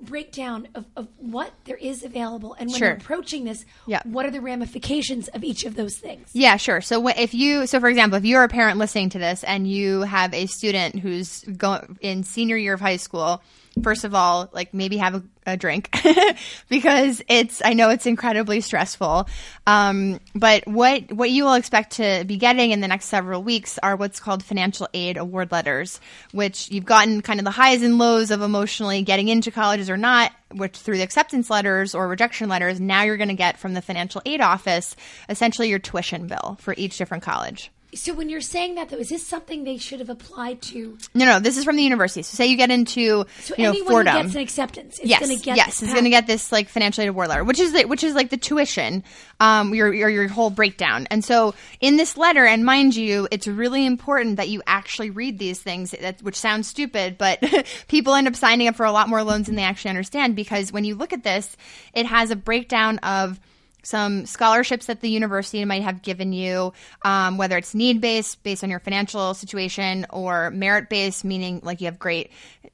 breakdown 0.01 0.67
of, 0.75 0.85
of 0.95 1.07
what 1.17 1.51
there 1.65 1.77
is 1.77 2.03
available 2.03 2.53
and 2.59 2.69
when 2.69 2.77
Sure. 2.79 2.87
you're 2.89 2.97
approaching 2.97 3.45
this, 3.45 3.65
Yeah. 3.87 4.01
what 4.03 4.25
are 4.25 4.31
the 4.31 4.41
ramifications 4.41 5.27
of 5.29 5.43
each 5.43 5.63
of 5.65 5.75
those 5.75 5.95
things? 5.97 6.29
Yeah, 6.33 6.57
sure. 6.57 6.81
So 6.81 7.07
if 7.07 7.33
you, 7.33 7.65
so 7.67 7.79
for 7.79 7.87
example, 7.89 8.17
if 8.17 8.25
you're 8.25 8.43
a 8.43 8.49
parent 8.49 8.77
listening 8.77 9.09
to 9.11 9.19
this 9.19 9.43
and 9.43 9.67
you 9.67 10.01
have 10.01 10.33
a 10.33 10.45
student 10.47 10.99
who's 10.99 11.41
going 11.57 11.97
in 12.01 12.23
senior 12.23 12.57
year 12.57 12.73
of 12.73 12.81
high 12.81 12.97
school, 12.97 13.41
first 13.81 14.03
of 14.03 14.15
all, 14.15 14.49
like 14.53 14.73
maybe 14.73 14.97
have 14.97 15.15
a, 15.15 15.23
a 15.45 15.57
drink 15.57 15.95
because 16.69 17.21
it's, 17.27 17.61
I 17.63 17.73
know 17.73 17.89
it's 17.89 18.05
incredibly 18.05 18.61
stressful. 18.61 19.27
Um, 19.67 20.19
but 20.33 20.67
what, 20.67 21.11
what 21.11 21.29
you 21.29 21.43
will 21.43 21.53
expect 21.53 21.93
to 21.93 22.23
be 22.25 22.37
getting 22.37 22.71
in 22.71 22.81
the 22.81 22.87
next 22.87 23.05
several 23.05 23.43
weeks 23.43 23.77
are 23.83 23.95
what's 23.95 24.19
called 24.19 24.43
financial 24.43 24.87
aid 24.93 25.17
award 25.17 25.51
letters, 25.51 25.99
which 26.31 26.71
you've 26.71 26.85
gotten 26.85 27.21
kind 27.21 27.39
of 27.39 27.43
the 27.43 27.51
highs 27.51 27.81
and 27.81 27.97
lows 27.97 28.31
of 28.31 28.41
emotionally 28.41 29.01
getting 29.01 29.27
into 29.27 29.51
colleges 29.51 29.89
or 29.89 29.97
not, 29.97 30.31
which 30.53 30.77
through 30.77 30.97
the 30.97 31.03
acceptance 31.03 31.49
letters 31.49 31.93
or 31.93 32.07
rejection 32.07 32.49
letters, 32.49 32.79
now 32.79 33.03
you're 33.03 33.17
going 33.17 33.27
to 33.27 33.35
get 33.35 33.57
from 33.59 33.73
the 33.73 33.81
financial 33.81 34.21
aid 34.25 34.41
office 34.41 34.95
essentially 35.29 35.69
your 35.69 35.79
tuition 35.79 36.27
bill 36.27 36.57
for 36.59 36.73
each 36.77 36.97
different 36.97 37.23
college. 37.23 37.71
So 37.95 38.13
when 38.13 38.29
you're 38.29 38.41
saying 38.41 38.75
that, 38.75 38.89
though, 38.89 38.97
is 38.97 39.09
this 39.09 39.25
something 39.25 39.63
they 39.63 39.77
should 39.77 39.99
have 39.99 40.09
applied 40.09 40.61
to? 40.63 40.97
No, 41.13 41.25
no, 41.25 41.39
this 41.39 41.57
is 41.57 41.63
from 41.63 41.75
the 41.75 41.83
university. 41.83 42.21
So 42.21 42.35
say 42.35 42.47
you 42.47 42.57
get 42.57 42.71
into, 42.71 43.25
So 43.39 43.55
you 43.57 43.63
know, 43.63 43.69
anyone 43.71 43.91
Fordham. 43.91 44.15
who 44.15 44.23
gets 44.23 44.35
an 44.35 44.41
acceptance 44.41 44.99
is 44.99 45.09
yes, 45.09 45.25
going 45.25 45.37
to 45.37 45.43
get 45.43 45.57
yes, 45.57 45.81
is 45.81 45.91
going 45.91 46.03
to 46.03 46.09
get 46.09 46.27
this 46.27 46.51
like 46.51 46.69
financial 46.69 47.03
aid 47.03 47.09
award 47.09 47.29
letter, 47.29 47.43
which 47.43 47.59
is 47.59 47.73
the, 47.73 47.85
which 47.85 48.03
is 48.03 48.13
like 48.13 48.29
the 48.29 48.37
tuition, 48.37 49.03
um, 49.39 49.73
your, 49.73 49.93
your 49.93 50.09
your 50.09 50.27
whole 50.27 50.49
breakdown. 50.49 51.07
And 51.09 51.23
so 51.23 51.53
in 51.81 51.97
this 51.97 52.17
letter, 52.17 52.45
and 52.45 52.65
mind 52.65 52.95
you, 52.95 53.27
it's 53.31 53.47
really 53.47 53.85
important 53.85 54.37
that 54.37 54.49
you 54.49 54.61
actually 54.67 55.09
read 55.09 55.39
these 55.39 55.61
things, 55.61 55.91
that, 55.91 56.21
which 56.21 56.35
sounds 56.35 56.67
stupid, 56.67 57.17
but 57.17 57.43
people 57.87 58.13
end 58.13 58.27
up 58.27 58.35
signing 58.35 58.67
up 58.67 58.75
for 58.75 58.85
a 58.85 58.91
lot 58.91 59.09
more 59.09 59.23
loans 59.23 59.47
than 59.47 59.55
they 59.55 59.63
actually 59.63 59.89
understand 59.89 60.35
because 60.35 60.71
when 60.71 60.83
you 60.83 60.95
look 60.95 61.13
at 61.13 61.23
this, 61.23 61.55
it 61.93 62.05
has 62.05 62.31
a 62.31 62.35
breakdown 62.35 62.99
of 62.99 63.39
some 63.85 64.25
scholarships 64.25 64.87
that 64.87 65.01
the 65.01 65.09
university 65.09 65.63
might 65.65 65.83
have 65.83 66.01
given 66.01 66.33
you, 66.33 66.73
um, 67.03 67.37
whether 67.37 67.57
it's 67.57 67.73
need 67.75 68.01
based, 68.01 68.41
based 68.43 68.63
on 68.63 68.69
your 68.69 68.79
financial 68.79 69.33
situation, 69.33 70.05
or 70.09 70.49
merit 70.51 70.89
based, 70.89 71.23
meaning 71.23 71.59
like 71.63 71.81
you 71.81 71.85
have 71.85 71.99
great 71.99 72.31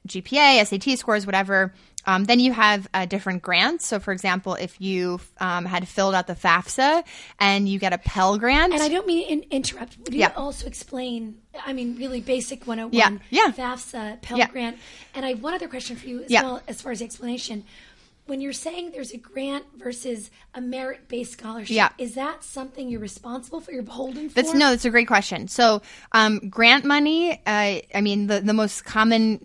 GPA, 0.08 0.66
SAT 0.66 0.98
scores, 0.98 1.26
whatever. 1.26 1.72
Um, 2.04 2.24
then 2.24 2.40
you 2.40 2.52
have 2.52 2.88
uh, 2.92 3.06
different 3.06 3.42
grants. 3.42 3.86
So, 3.86 4.00
for 4.00 4.10
example, 4.10 4.54
if 4.54 4.80
you 4.80 5.20
um, 5.38 5.64
had 5.64 5.86
filled 5.86 6.16
out 6.16 6.26
the 6.26 6.34
FAFSA 6.34 7.04
and 7.38 7.68
you 7.68 7.78
get 7.78 7.92
a 7.92 7.98
Pell 7.98 8.38
Grant, 8.38 8.72
And 8.72 8.82
I 8.82 8.88
don't 8.88 9.06
mean 9.06 9.24
to 9.24 9.32
in- 9.32 9.44
interrupt. 9.52 9.98
Would 9.98 10.12
you 10.12 10.18
Yeah. 10.20 10.32
also 10.36 10.66
explain? 10.66 11.36
I 11.64 11.72
mean, 11.72 11.96
really 11.96 12.20
basic 12.20 12.66
101. 12.66 13.20
Yeah, 13.30 13.46
yeah. 13.46 13.52
FAFSA, 13.52 14.20
Pell 14.20 14.36
Yeah. 14.36 14.48
Grant. 14.48 14.78
And 15.14 15.24
I 15.24 15.28
have 15.28 15.42
one 15.44 15.54
other 15.54 15.68
question 15.68 15.94
for 15.94 16.08
you 16.08 16.24
as 16.24 16.30
Yeah. 16.32 16.42
well, 16.42 16.62
as 16.66 16.82
far 16.82 16.90
as 16.90 16.98
the 16.98 17.04
explanation. 17.04 17.62
When 18.32 18.40
you're 18.40 18.54
saying 18.54 18.92
there's 18.92 19.12
a 19.12 19.18
grant 19.18 19.66
versus 19.76 20.30
a 20.54 20.60
merit 20.62 21.06
based 21.06 21.32
scholarship, 21.32 21.76
Yeah. 21.76 21.90
is 21.98 22.14
that 22.14 22.42
something 22.42 22.88
you're 22.88 22.98
responsible 22.98 23.60
for? 23.60 23.72
You're 23.72 23.82
beholden 23.82 24.30
for? 24.30 24.34
That's 24.36 24.54
no, 24.54 24.70
that's 24.70 24.86
a 24.86 24.90
great 24.90 25.06
question. 25.06 25.48
So, 25.48 25.82
um, 26.12 26.38
grant 26.48 26.86
money. 26.86 27.32
Uh, 27.46 27.80
I 27.94 28.00
mean, 28.00 28.28
the 28.28 28.40
the 28.40 28.54
most 28.54 28.86
common 28.86 29.44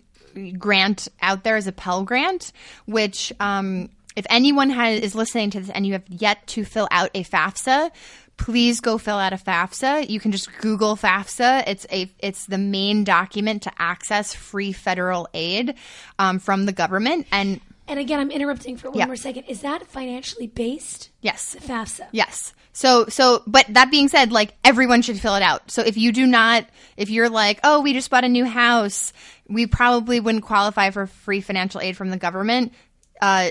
grant 0.56 1.06
out 1.20 1.44
there 1.44 1.58
is 1.58 1.66
a 1.66 1.72
Pell 1.72 2.02
Grant, 2.02 2.50
which, 2.86 3.30
um, 3.40 3.90
if 4.16 4.24
anyone 4.30 4.70
has 4.70 5.02
is 5.02 5.14
listening 5.14 5.50
to 5.50 5.60
this 5.60 5.68
and 5.68 5.86
you 5.86 5.92
have 5.92 6.08
yet 6.08 6.46
to 6.46 6.64
fill 6.64 6.88
out 6.90 7.10
a 7.12 7.24
FAFSA. 7.24 7.90
Please 8.38 8.80
go 8.80 8.96
fill 8.96 9.18
out 9.18 9.32
a 9.32 9.36
FAFSA. 9.36 10.08
You 10.08 10.18
can 10.18 10.32
just 10.32 10.48
Google 10.60 10.96
FAFSA. 10.96 11.64
It's 11.66 11.86
a 11.92 12.10
it's 12.20 12.46
the 12.46 12.56
main 12.56 13.04
document 13.04 13.64
to 13.64 13.72
access 13.78 14.32
free 14.32 14.72
federal 14.72 15.28
aid 15.34 15.74
um, 16.18 16.38
from 16.38 16.64
the 16.64 16.72
government. 16.72 17.26
And 17.32 17.60
And 17.88 17.98
again, 17.98 18.20
I'm 18.20 18.30
interrupting 18.30 18.76
for 18.76 18.90
one 18.90 18.98
Yeah. 18.98 19.06
more 19.06 19.16
second. 19.16 19.44
Is 19.44 19.62
that 19.62 19.86
financially 19.86 20.46
based? 20.46 21.10
yes, 21.20 21.56
FAFSA. 21.60 22.06
Yes. 22.12 22.52
So 22.72 23.06
so 23.08 23.42
but 23.46 23.66
that 23.70 23.90
being 23.90 24.08
said, 24.08 24.30
like 24.30 24.54
everyone 24.64 25.02
should 25.02 25.18
fill 25.18 25.34
it 25.34 25.42
out. 25.42 25.70
So 25.70 25.82
if 25.82 25.96
you 25.96 26.12
do 26.12 26.26
not 26.26 26.66
if 26.96 27.10
you're 27.10 27.28
like, 27.30 27.58
"Oh, 27.64 27.80
we 27.80 27.92
just 27.92 28.08
bought 28.10 28.22
a 28.24 28.28
new 28.28 28.44
house, 28.44 29.12
we 29.48 29.66
probably 29.66 30.20
wouldn't 30.20 30.44
qualify 30.44 30.90
for 30.90 31.06
free 31.06 31.40
financial 31.40 31.80
aid 31.80 31.96
from 31.96 32.10
the 32.10 32.18
government." 32.18 32.72
Uh 33.20 33.50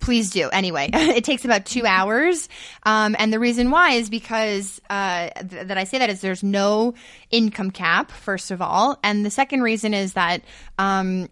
please 0.00 0.30
do 0.30 0.48
anyway 0.50 0.88
it 0.94 1.24
takes 1.24 1.44
about 1.44 1.66
two 1.66 1.84
hours 1.84 2.48
um, 2.84 3.16
and 3.18 3.32
the 3.32 3.38
reason 3.40 3.68
why 3.72 3.94
is 3.94 4.08
because 4.08 4.80
uh, 4.88 5.28
th- 5.30 5.66
that 5.66 5.76
i 5.76 5.82
say 5.82 5.98
that 5.98 6.08
is 6.08 6.20
there's 6.20 6.44
no 6.44 6.94
income 7.32 7.72
cap 7.72 8.12
first 8.12 8.52
of 8.52 8.62
all 8.62 8.96
and 9.02 9.26
the 9.26 9.30
second 9.30 9.60
reason 9.60 9.92
is 9.94 10.12
that 10.12 10.42
um, 10.78 11.28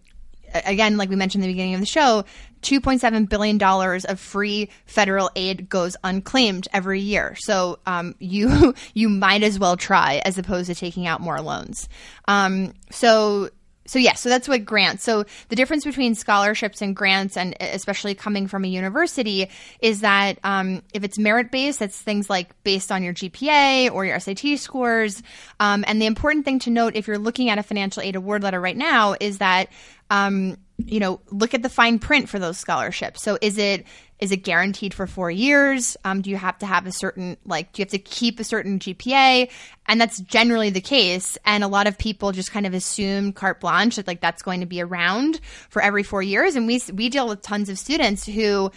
again, 0.53 0.97
like 0.97 1.09
we 1.09 1.15
mentioned 1.15 1.43
in 1.43 1.49
the 1.49 1.53
beginning 1.53 1.73
of 1.73 1.79
the 1.79 1.85
show, 1.85 2.25
$2.7 2.61 3.29
billion 3.29 3.61
of 3.61 4.19
free 4.19 4.69
federal 4.85 5.29
aid 5.35 5.69
goes 5.69 5.95
unclaimed 6.03 6.67
every 6.73 7.01
year. 7.01 7.35
So 7.39 7.79
um, 7.85 8.15
you 8.19 8.73
you 8.93 9.09
might 9.09 9.43
as 9.43 9.59
well 9.59 9.77
try 9.77 10.21
as 10.25 10.37
opposed 10.37 10.67
to 10.67 10.75
taking 10.75 11.07
out 11.07 11.21
more 11.21 11.41
loans. 11.41 11.87
Um, 12.27 12.73
so 12.91 13.49
so 13.87 13.99
yeah, 13.99 14.13
so 14.13 14.27
that's 14.29 14.47
what 14.47 14.65
grants. 14.65 15.03
So 15.03 15.23
the 15.47 15.55
difference 15.55 15.85
between 15.85 16.13
scholarships 16.13 16.81
and 16.81 16.95
grants, 16.95 17.37
and 17.37 17.55
especially 17.61 18.15
coming 18.15 18.47
from 18.47 18.65
a 18.65 18.67
university, 18.67 19.49
is 19.79 20.01
that 20.01 20.39
um, 20.43 20.83
if 20.93 21.03
it's 21.03 21.17
merit 21.17 21.51
based, 21.51 21.79
that's 21.79 21.97
things 21.97 22.29
like 22.29 22.51
based 22.63 22.91
on 22.91 23.01
your 23.01 23.13
GPA 23.13 23.91
or 23.91 24.05
your 24.05 24.19
SAT 24.19 24.59
scores. 24.59 25.23
Um, 25.61 25.85
and 25.87 26.01
the 26.01 26.05
important 26.05 26.43
thing 26.43 26.59
to 26.59 26.69
note, 26.69 26.95
if 26.95 27.07
you're 27.07 27.17
looking 27.17 27.49
at 27.49 27.57
a 27.57 27.63
financial 27.63 28.03
aid 28.03 28.17
award 28.17 28.43
letter 28.43 28.59
right 28.59 28.77
now, 28.77 29.15
is 29.19 29.37
that 29.37 29.69
um, 30.09 30.57
you 30.77 30.99
know 30.99 31.19
look 31.31 31.53
at 31.53 31.63
the 31.63 31.69
fine 31.69 31.99
print 31.99 32.29
for 32.29 32.39
those 32.39 32.57
scholarships. 32.57 33.23
So 33.23 33.37
is 33.41 33.57
it 33.57 33.85
is 34.19 34.31
it 34.31 34.37
guaranteed 34.37 34.93
for 34.93 35.05
four 35.05 35.29
years? 35.29 35.95
Um, 36.03 36.21
do 36.21 36.29
you 36.29 36.37
have 36.37 36.57
to 36.59 36.65
have 36.65 36.87
a 36.87 36.91
certain 36.91 37.37
like 37.45 37.73
do 37.73 37.81
you 37.81 37.83
have 37.83 37.91
to 37.91 37.99
keep 37.99 38.39
a 38.39 38.43
certain 38.43 38.79
GPA? 38.79 39.51
And 39.87 40.01
that's 40.01 40.19
generally 40.21 40.69
the 40.69 40.81
case. 40.81 41.37
And 41.45 41.63
a 41.63 41.67
lot 41.67 41.87
of 41.87 41.97
people 41.97 42.31
just 42.31 42.51
kind 42.51 42.65
of 42.65 42.73
assume 42.73 43.33
carte 43.33 43.59
blanche 43.59 43.95
that 43.95 44.07
like 44.07 44.21
that's 44.21 44.41
going 44.41 44.59
to 44.61 44.65
be 44.65 44.81
around 44.81 45.39
for 45.69 45.81
every 45.81 46.03
four 46.03 46.21
years. 46.21 46.55
And 46.55 46.67
we 46.67 46.81
we 46.93 47.09
deal 47.09 47.27
with 47.27 47.41
tons 47.41 47.69
of 47.69 47.77
students 47.77 48.25
who 48.25 48.71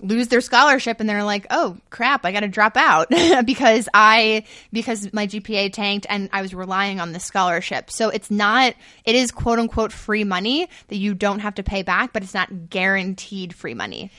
lose 0.00 0.28
their 0.28 0.40
scholarship 0.40 1.00
and 1.00 1.08
they're 1.08 1.24
like, 1.24 1.46
"Oh 1.50 1.76
crap, 1.90 2.24
I 2.24 2.32
got 2.32 2.40
to 2.40 2.48
drop 2.48 2.76
out 2.76 3.08
because 3.46 3.88
I 3.94 4.44
because 4.72 5.12
my 5.12 5.26
GPA 5.26 5.72
tanked 5.72 6.06
and 6.10 6.28
I 6.32 6.42
was 6.42 6.54
relying 6.54 7.00
on 7.00 7.12
this 7.12 7.24
scholarship." 7.24 7.90
So 7.90 8.08
it's 8.10 8.30
not 8.30 8.74
it 9.04 9.14
is 9.14 9.30
quote 9.30 9.58
unquote 9.58 9.92
free 9.92 10.24
money 10.24 10.68
that 10.88 10.96
you 10.96 11.14
don't 11.14 11.38
have 11.40 11.54
to 11.56 11.62
pay 11.62 11.82
back, 11.82 12.12
but 12.12 12.22
it's 12.22 12.34
not 12.34 12.68
guaranteed 12.70 13.54
free 13.54 13.74
money. 13.74 14.10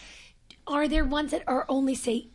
Are 0.66 0.88
there 0.88 1.06
ones 1.06 1.32
that 1.32 1.44
are 1.48 1.66
only 1.70 1.96
say 1.96 2.28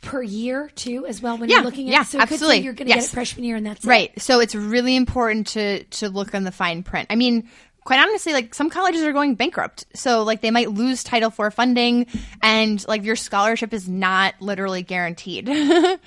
per 0.00 0.22
year 0.22 0.70
too, 0.74 1.04
as 1.06 1.20
well? 1.20 1.36
When 1.36 1.48
Yeah, 1.50 1.56
you're 1.56 1.64
looking 1.64 1.88
at 1.88 1.92
yeah, 1.92 2.02
so 2.02 2.18
it 2.18 2.20
could 2.28 2.32
absolutely. 2.34 2.60
you're 2.60 2.72
going 2.74 2.86
to 2.88 2.94
Yes. 2.94 3.04
get 3.06 3.12
it 3.12 3.14
freshman 3.14 3.44
year, 3.44 3.56
and 3.56 3.66
that's 3.66 3.84
it. 3.84 3.88
Right. 3.88 4.22
So 4.22 4.40
it's 4.40 4.54
really 4.54 4.96
important 4.96 5.48
to 5.48 5.82
to 5.84 6.08
look 6.08 6.34
on 6.34 6.44
the 6.44 6.52
fine 6.52 6.82
print. 6.82 7.08
I 7.10 7.16
mean, 7.16 7.48
quite 7.84 8.00
honestly, 8.00 8.32
like 8.32 8.54
some 8.54 8.70
colleges 8.70 9.02
are 9.02 9.12
going 9.12 9.34
bankrupt. 9.34 9.84
So 9.94 10.22
like 10.22 10.40
they 10.40 10.50
might 10.50 10.70
lose 10.70 11.04
Title 11.04 11.30
IV 11.30 11.54
funding 11.54 12.06
and 12.42 12.86
like 12.88 13.04
your 13.04 13.16
scholarship 13.16 13.72
is 13.72 13.88
not 13.88 14.34
literally 14.40 14.82
guaranteed. 14.82 15.48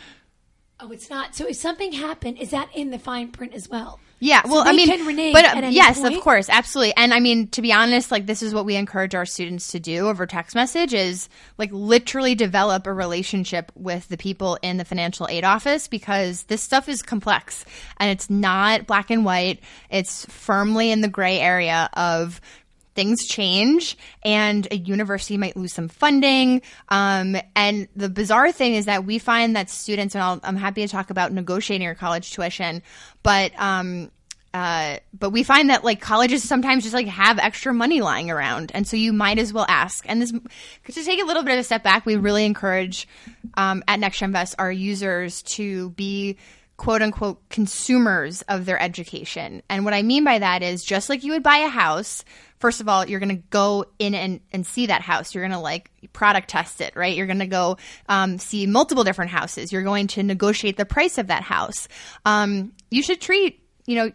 Oh, 0.80 0.92
it's 0.92 1.10
not. 1.10 1.34
So 1.34 1.48
if 1.48 1.56
something 1.56 1.92
happened, 1.92 2.38
is 2.38 2.52
that 2.52 2.70
in 2.76 2.92
the 2.92 3.00
fine 3.00 3.32
print 3.32 3.54
as 3.54 3.68
well? 3.68 4.00
Yeah, 4.20 4.42
So 4.44 4.50
well, 4.50 4.64
I 4.68 4.72
mean, 4.72 5.32
but 5.32 5.46
uh, 5.46 5.68
yes, 5.68 6.00
point? 6.00 6.16
of 6.16 6.22
course, 6.22 6.50
absolutely. 6.50 6.96
And 6.96 7.14
I 7.14 7.20
mean, 7.20 7.50
to 7.50 7.62
be 7.62 7.72
honest, 7.72 8.12
like 8.12 8.26
this 8.26 8.42
is 8.42 8.54
what 8.54 8.66
we 8.66 8.76
encourage 8.76 9.14
our 9.14 9.26
students 9.26 9.68
to 9.74 9.80
do 9.80 10.08
over 10.08 10.26
text 10.26 10.56
message 10.56 10.94
is 10.94 11.30
like 11.60 11.70
literally 11.72 12.34
develop 12.34 12.88
a 12.88 12.94
relationship 12.94 13.72
with 13.76 14.08
the 14.08 14.18
people 14.18 14.58
in 14.64 14.78
the 14.78 14.86
financial 14.86 15.28
aid 15.30 15.44
office 15.44 15.88
because 15.88 16.44
this 16.44 16.64
stuff 16.64 16.90
is 16.90 17.04
complex 17.04 17.64
and 17.98 18.10
it's 18.10 18.30
not 18.30 18.88
black 18.88 19.12
and 19.12 19.24
white. 19.24 19.60
It's 19.92 20.26
firmly 20.26 20.90
in 20.92 21.02
the 21.02 21.08
gray 21.08 21.40
area 21.40 21.88
of 21.94 22.42
things 22.98 23.28
change 23.28 23.96
and 24.24 24.68
a 24.72 24.76
university 24.76 25.38
might 25.38 25.56
lose 25.56 25.72
some 25.72 25.88
funding. 25.88 26.64
Um, 26.90 27.38
and 27.56 27.88
the 27.96 28.10
bizarre 28.10 28.52
thing 28.52 28.74
is 28.74 28.86
that 28.86 29.06
we 29.06 29.20
find 29.20 29.56
that 29.56 29.70
students, 29.70 30.16
and 30.16 30.24
I'll, 30.24 30.40
I'm 30.42 30.56
happy 30.56 30.82
to 30.82 30.88
talk 30.88 31.12
about 31.12 31.32
negotiating 31.32 31.86
your 31.86 31.94
college 31.94 32.32
tuition, 32.32 32.82
but, 33.22 33.52
um, 33.62 34.10
uh, 34.52 34.98
but 35.14 35.30
we 35.30 35.44
find 35.44 35.70
that 35.70 35.84
like 35.84 36.02
colleges 36.02 36.42
sometimes 36.44 36.82
just 36.82 36.96
like 36.96 37.06
have 37.06 37.38
extra 37.38 37.72
money 37.72 38.02
lying 38.02 38.32
around, 38.32 38.72
and 38.74 38.88
so 38.88 38.98
you 38.98 39.14
might 39.14 39.38
as 39.38 39.54
well 39.54 39.68
ask. 39.70 40.04
And 40.10 40.20
this 40.20 40.32
to 40.32 41.04
take 41.04 41.22
a 41.22 41.26
little 41.26 41.44
bit 41.44 41.54
of 41.54 41.60
a 41.60 41.64
step 41.64 41.84
back, 41.84 42.08
we 42.08 42.16
really 42.16 42.46
encourage 42.46 43.08
um, 43.56 43.84
at 43.88 44.00
Next 44.00 44.24
Invest 44.24 44.56
our 44.58 44.72
users 44.72 45.44
to 45.44 45.92
be 45.92 46.38
quote 46.78 47.02
unquote 47.02 47.48
consumers 47.50 48.44
of 48.44 48.66
their 48.66 48.82
education. 48.82 49.62
And 49.70 49.84
what 49.84 49.94
I 49.94 50.04
mean 50.04 50.24
by 50.24 50.40
that 50.40 50.64
is 50.64 50.84
just 50.84 51.10
like 51.10 51.24
you 51.24 51.34
would 51.34 51.44
buy 51.44 51.58
a 51.58 51.68
house, 51.68 52.24
first 52.60 52.82
of 52.82 52.90
all, 52.90 53.08
you're 53.08 53.20
going 53.20 53.36
to 53.36 53.44
go 53.50 53.86
in 54.00 54.14
and, 54.16 54.40
and 54.52 54.66
see 54.66 54.88
that 54.88 55.02
house. 55.02 55.34
You're 55.36 55.44
going 55.44 55.52
to 55.52 55.60
like 55.60 55.92
product 56.14 56.50
test 56.50 56.82
it, 56.82 56.96
right? 56.96 57.16
You're 57.16 57.28
going 57.28 57.40
to 57.40 57.48
go 57.48 57.78
um, 58.10 58.40
see 58.40 58.66
multiple 58.66 59.04
different 59.04 59.32
houses. 59.32 59.72
You're 59.72 59.84
going 59.84 60.08
to 60.08 60.24
negotiate 60.24 60.78
the 60.78 60.86
price 60.86 61.18
of 61.18 61.28
that 61.28 61.44
house. 61.44 61.88
Um, 62.26 62.74
you 62.90 63.04
should 63.04 63.22
treat, 63.22 63.62
you 63.86 63.96
know, 63.96 64.12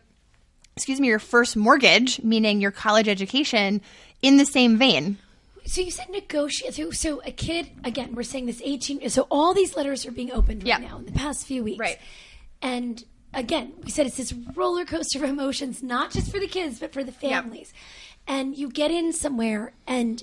excuse 0.76 1.00
me, 1.00 1.08
your 1.08 1.18
first 1.18 1.56
mortgage, 1.56 2.22
meaning 2.22 2.60
your 2.60 2.70
college 2.70 3.08
education, 3.08 3.80
in 4.22 4.36
the 4.38 4.46
same 4.46 4.78
vein. 4.78 5.18
So 5.64 5.80
you 5.80 5.90
said 5.90 6.08
negotiate. 6.10 6.74
So, 6.74 6.90
so 6.90 7.22
a 7.24 7.30
kid, 7.30 7.70
again, 7.84 8.14
we're 8.14 8.22
saying 8.24 8.46
this 8.46 8.60
18. 8.64 9.08
So 9.10 9.26
all 9.30 9.54
these 9.54 9.76
letters 9.76 10.06
are 10.06 10.10
being 10.10 10.32
opened 10.32 10.62
right 10.64 10.80
Yeah. 10.80 10.88
now 10.88 10.98
in 10.98 11.04
the 11.06 11.12
past 11.12 11.46
few 11.46 11.62
weeks. 11.62 11.78
Right. 11.78 11.98
And 12.60 13.02
again, 13.34 13.72
we 13.84 13.90
said 13.90 14.06
it's 14.06 14.16
this 14.16 14.32
roller 14.56 14.84
coaster 14.84 15.22
of 15.22 15.30
emotions, 15.30 15.82
not 15.82 16.10
just 16.10 16.32
for 16.32 16.40
the 16.40 16.48
kids, 16.48 16.80
but 16.80 16.92
for 16.92 17.04
the 17.04 17.12
families. 17.12 17.72
And 18.26 18.56
you 18.56 18.68
get 18.70 18.90
in 18.90 19.12
somewhere 19.12 19.72
and 19.86 20.22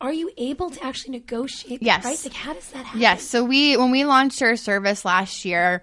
are- 0.00 0.12
you 0.12 0.30
able 0.36 0.70
to 0.70 0.84
actually 0.84 1.12
negotiate 1.12 1.80
the 1.80 1.86
Yes. 1.86 2.02
price? 2.02 2.24
Like, 2.24 2.34
how 2.34 2.52
does 2.54 2.68
that 2.70 2.84
happen? 2.84 3.00
Yes. 3.00 3.22
So 3.24 3.42
we 3.44 3.76
when 3.76 3.90
we 3.90 4.04
launched 4.04 4.40
our 4.42 4.54
service 4.56 5.04
last 5.04 5.44
year 5.44 5.82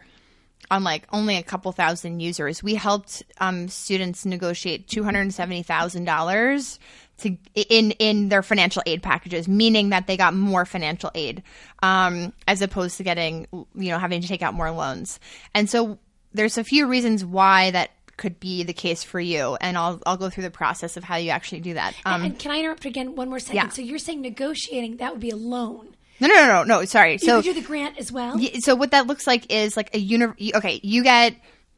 on 0.69 0.83
like 0.85 1.03
only 1.11 1.35
a 1.35 1.43
couple 1.43 1.71
thousand 1.73 2.21
users, 2.21 2.63
we 2.63 2.75
helped 2.75 3.23
um, 3.39 3.67
students 3.67 4.25
negotiate 4.25 4.87
two 4.87 5.03
hundred 5.03 5.21
and 5.21 5.33
seventy 5.33 5.63
thousand 5.63 6.05
dollars 6.05 6.79
to 7.17 7.35
in 7.53 7.91
in 7.91 8.29
their 8.29 8.41
financial 8.41 8.81
aid 8.85 9.03
packages, 9.03 9.49
meaning 9.49 9.89
that 9.89 10.07
they 10.07 10.15
got 10.15 10.33
more 10.33 10.63
financial 10.65 11.11
aid 11.13 11.43
um, 11.83 12.31
as 12.47 12.61
opposed 12.61 12.95
to 12.97 13.03
getting 13.03 13.45
you 13.51 13.89
know 13.91 13.99
having 13.99 14.21
to 14.21 14.27
take 14.29 14.41
out 14.41 14.53
more 14.53 14.71
loans. 14.71 15.19
And 15.53 15.69
so 15.69 15.99
there's 16.33 16.57
a 16.57 16.63
few 16.63 16.87
reasons 16.87 17.25
why 17.25 17.71
that 17.71 17.91
could 18.21 18.39
be 18.39 18.61
the 18.63 18.71
case 18.73 19.03
for 19.03 19.19
you, 19.19 19.57
and 19.59 19.75
I'll 19.77 19.99
I'll 20.05 20.15
go 20.15 20.29
through 20.29 20.43
the 20.43 20.51
process 20.51 20.95
of 20.95 21.03
how 21.03 21.15
you 21.17 21.31
actually 21.31 21.61
do 21.61 21.73
that. 21.73 21.95
Um, 22.05 22.23
and 22.23 22.37
can 22.39 22.51
I 22.51 22.59
interrupt 22.59 22.85
again 22.85 23.15
one 23.15 23.29
more 23.29 23.39
second? 23.39 23.55
Yeah. 23.55 23.69
So 23.69 23.81
you're 23.81 23.97
saying 23.97 24.21
negotiating, 24.21 24.97
that 24.97 25.11
would 25.11 25.19
be 25.19 25.31
a 25.31 25.35
loan. 25.35 25.95
no, 26.19 26.27
no, 26.27 26.35
no, 26.35 26.45
no, 26.45 26.63
no. 26.63 26.85
Sorry. 26.85 27.13
You 27.13 27.17
so 27.17 27.41
do 27.41 27.53
the 27.53 27.61
grant 27.61 27.97
as 27.97 28.11
well? 28.11 28.37
Y- 28.37 28.59
so 28.59 28.75
what 28.75 28.91
that 28.91 29.07
looks 29.07 29.25
like 29.25 29.51
is 29.51 29.75
like 29.75 29.93
a 29.95 29.97
uni- 29.99 30.53
okay 30.55 30.79
you 30.83 31.03
get 31.03 31.35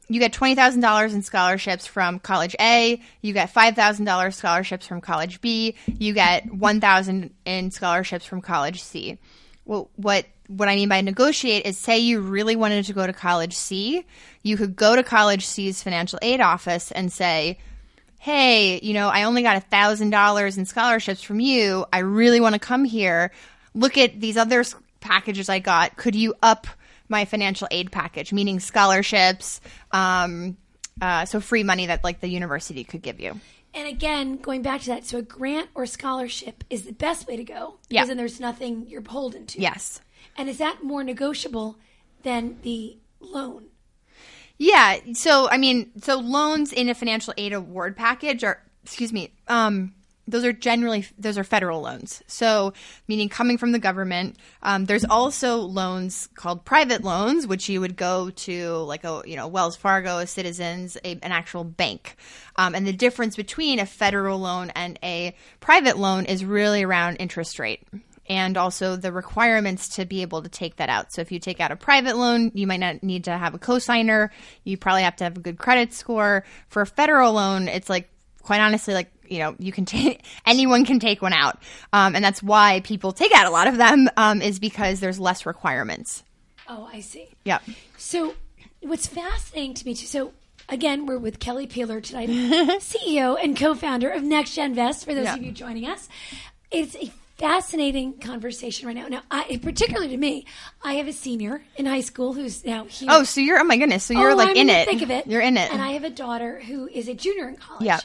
you 0.10 0.19
get 0.19 0.34
twenty 0.34 0.53
thousand 0.53 0.82
dollars 0.82 1.13
in 1.13 1.21
scholarships 1.23 1.88
from 1.88 2.19
college 2.19 2.56
A. 2.60 3.01
You 3.21 3.32
get 3.34 3.51
five 3.51 3.73
thousand 3.75 4.03
dollars 4.03 4.36
scholarships 4.36 4.86
from 4.86 4.99
college 4.99 5.39
B. 5.39 5.75
You 5.88 6.13
get 6.13 6.53
one 6.53 6.82
thousand 6.82 7.34
in 7.45 7.71
scholarships 7.71 8.25
from 8.25 8.41
college 8.41 8.84
C. 8.84 9.17
Well, 9.65 9.89
what 9.95 10.25
what 10.47 10.67
I 10.67 10.75
mean 10.75 10.89
by 10.89 11.01
negotiate 11.01 11.65
is 11.65 11.77
say 11.77 11.99
you 11.99 12.19
really 12.19 12.56
wanted 12.56 12.86
to 12.86 12.93
go 12.93 13.06
to 13.08 13.13
college 13.13 13.53
C, 13.53 14.06
you 14.41 14.58
could 14.58 14.75
go 14.75 14.95
to 14.95 15.03
college 15.03 15.45
C's 15.45 15.82
financial 15.82 16.19
aid 16.21 16.41
office 16.41 16.91
and 16.91 17.12
say, 17.12 17.58
"Hey, 18.19 18.79
you 18.82 18.93
know, 18.93 19.08
I 19.08 19.23
only 19.23 19.41
got 19.41 19.58
a 19.58 19.62
thousand 19.62 20.10
dollars 20.10 20.58
in 20.58 20.65
scholarships 20.65 21.21
from 21.21 21.39
you. 21.39 21.86
I 21.93 21.99
really 21.99 22.41
want 22.41 22.53
to 22.53 22.60
come 22.60 22.84
here. 22.84 23.32
Look 23.73 23.97
at 23.97 24.19
these 24.19 24.38
other 24.38 24.63
packages 24.99 25.49
I 25.49 25.60
got. 25.60 25.95
Could 25.95 26.15
you 26.15 26.36
up 26.41 26.67
my 27.10 27.25
financial 27.25 27.67
aid 27.71 27.91
package, 27.91 28.34
meaning 28.34 28.60
scholarships, 28.60 29.62
um, 29.91 30.58
uh, 31.01 31.25
so 31.25 31.39
free 31.39 31.63
money 31.63 31.88
that 31.88 32.03
like 32.03 32.19
the 32.19 32.29
university 32.29 32.84
could 32.84 33.01
give 33.01 33.19
you." 33.19 33.39
And 33.75 33.88
again, 33.88 34.38
going 34.38 34.62
back 34.62 34.82
to 34.82 34.88
that, 34.88 35.06
so 35.06 35.17
a 35.17 35.21
grant 35.23 35.69
or 35.73 35.86
scholarship 35.88 36.63
is 36.69 36.84
the 36.84 36.93
best 36.93 37.27
way 37.27 37.38
to 37.38 37.43
go. 37.43 37.75
Yeah. 37.89 38.01
Because 38.01 38.10
then 38.10 38.17
there's 38.17 38.39
nothing 38.39 38.86
you're 38.88 39.01
beholden 39.01 39.47
to. 39.47 39.62
Yes. 39.62 39.99
And 40.35 40.49
is 40.49 40.57
that 40.57 40.83
more 40.83 41.03
negotiable 41.03 41.77
than 42.23 42.57
the 42.63 42.97
loan? 43.19 43.67
Yeah. 44.57 44.97
So, 45.13 45.49
I 45.49 45.57
mean, 45.57 45.91
so 46.01 46.19
loans 46.19 46.71
in 46.71 46.89
a 46.89 46.95
financial 46.95 47.33
aid 47.37 47.53
award 47.53 47.97
package 47.97 48.43
are, 48.43 48.61
excuse 48.83 49.11
me, 49.11 49.33
um, 49.47 49.93
those 50.27 50.45
are 50.45 50.53
generally 50.53 51.05
those 51.17 51.37
are 51.37 51.43
federal 51.43 51.81
loans. 51.81 52.23
So, 52.27 52.73
meaning 53.07 53.27
coming 53.27 53.57
from 53.57 53.73
the 53.73 53.79
government. 53.79 54.37
Um, 54.61 54.85
there's 54.85 55.03
also 55.03 55.57
loans 55.57 56.29
called 56.35 56.63
private 56.63 57.03
loans, 57.03 57.45
which 57.45 57.67
you 57.67 57.81
would 57.81 57.97
go 57.97 58.29
to 58.29 58.75
like 58.77 59.03
a 59.03 59.21
you 59.25 59.35
know 59.35 59.47
Wells 59.47 59.75
Fargo, 59.75 60.19
a 60.19 60.27
Citizens, 60.27 60.95
a, 61.03 61.19
an 61.21 61.33
actual 61.33 61.65
bank. 61.65 62.15
Um, 62.55 62.73
and 62.73 62.87
the 62.87 62.93
difference 62.93 63.35
between 63.35 63.79
a 63.79 63.85
federal 63.85 64.39
loan 64.39 64.71
and 64.75 64.97
a 65.03 65.35
private 65.59 65.97
loan 65.97 66.25
is 66.25 66.45
really 66.45 66.83
around 66.83 67.17
interest 67.17 67.59
rate 67.59 67.85
and 68.27 68.57
also 68.57 68.95
the 68.95 69.12
requirements 69.12 69.89
to 69.95 70.05
be 70.05 70.21
able 70.21 70.41
to 70.41 70.49
take 70.49 70.77
that 70.77 70.89
out. 70.89 71.12
So 71.12 71.21
if 71.21 71.31
you 71.31 71.39
take 71.39 71.59
out 71.59 71.71
a 71.71 71.75
private 71.75 72.15
loan, 72.17 72.51
you 72.53 72.65
might 72.67 72.79
not 72.79 73.03
need 73.03 73.25
to 73.25 73.38
have 73.38 73.53
a 73.53 73.59
cosigner. 73.59 74.29
You 74.63 74.77
probably 74.77 75.03
have 75.03 75.15
to 75.17 75.23
have 75.25 75.38
a 75.38 75.41
good 75.41 75.57
credit 75.57 75.93
score. 75.93 76.43
For 76.69 76.81
a 76.81 76.88
federal 76.88 77.33
loan, 77.33 77.67
it's 77.67 77.89
like 77.89 78.09
quite 78.41 78.59
honestly 78.59 78.93
like 78.93 79.09
you 79.27 79.39
know 79.39 79.55
you 79.57 79.71
can 79.71 79.86
take 79.95 80.21
anyone 80.45 80.83
can 80.86 80.99
take 80.99 81.21
one 81.21 81.31
out 81.31 81.62
um, 81.93 82.13
and 82.13 82.23
that's 82.25 82.43
why 82.43 82.81
people 82.81 83.13
take 83.13 83.33
out 83.33 83.45
a 83.45 83.49
lot 83.49 83.67
of 83.67 83.77
them 83.77 84.09
um, 84.17 84.41
is 84.41 84.59
because 84.59 84.99
there's 84.99 85.17
less 85.17 85.45
requirements 85.45 86.23
Oh, 86.67 86.89
I 86.91 86.99
see. 86.99 87.27
yeah 87.45 87.59
So, 87.97 88.36
what's 88.81 89.07
fascinating 89.07 89.73
to 89.75 89.86
me 89.86 89.93
too. 89.95 90.05
So, 90.07 90.33
again, 90.69 91.05
we're 91.05 91.17
with 91.17 91.39
Kelly 91.39 91.67
Peeler 91.67 92.01
tonight, 92.01 92.27
CEO 92.79 93.38
and 93.41 93.55
co-founder 93.57 94.09
of 94.09 94.23
Next 94.23 94.55
Gen 94.55 94.73
Vest. 94.73 95.05
For 95.05 95.13
those 95.13 95.23
Yeah. 95.25 95.36
of 95.36 95.41
you 95.43 95.51
joining 95.53 95.86
us, 95.86 96.07
it's 96.71 96.95
a 96.95 97.12
fascinating 97.37 98.19
conversation 98.19 98.87
right 98.87 98.95
now. 98.95 99.07
Now, 99.07 99.21
I, 99.31 99.59
particularly 99.61 100.09
to 100.09 100.17
me, 100.17 100.45
I 100.83 100.93
have 100.95 101.07
a 101.07 101.13
senior 101.13 101.63
in 101.75 101.85
high 101.85 102.01
school 102.01 102.33
who's 102.33 102.63
now 102.63 102.85
here. 102.85 103.09
oh 103.11 103.23
so 103.23 103.41
you're 103.41 103.59
oh 103.59 103.63
my 103.63 103.77
goodness 103.77 104.03
so 104.03 104.13
you're 104.13 104.31
Oh, 104.31 104.35
like 104.35 104.49
I'm 104.49 104.55
in 104.55 104.69
it 104.69 104.87
Think 104.87 105.01
of 105.01 105.11
it. 105.11 105.27
you're 105.27 105.41
in 105.41 105.57
it 105.57 105.71
And 105.71 105.81
I 105.81 105.91
have 105.93 106.03
a 106.03 106.09
daughter 106.09 106.59
who 106.59 106.87
is 106.87 107.07
a 107.07 107.13
junior 107.13 107.47
in 107.49 107.55
college. 107.57 107.85
Yeah. 107.85 107.99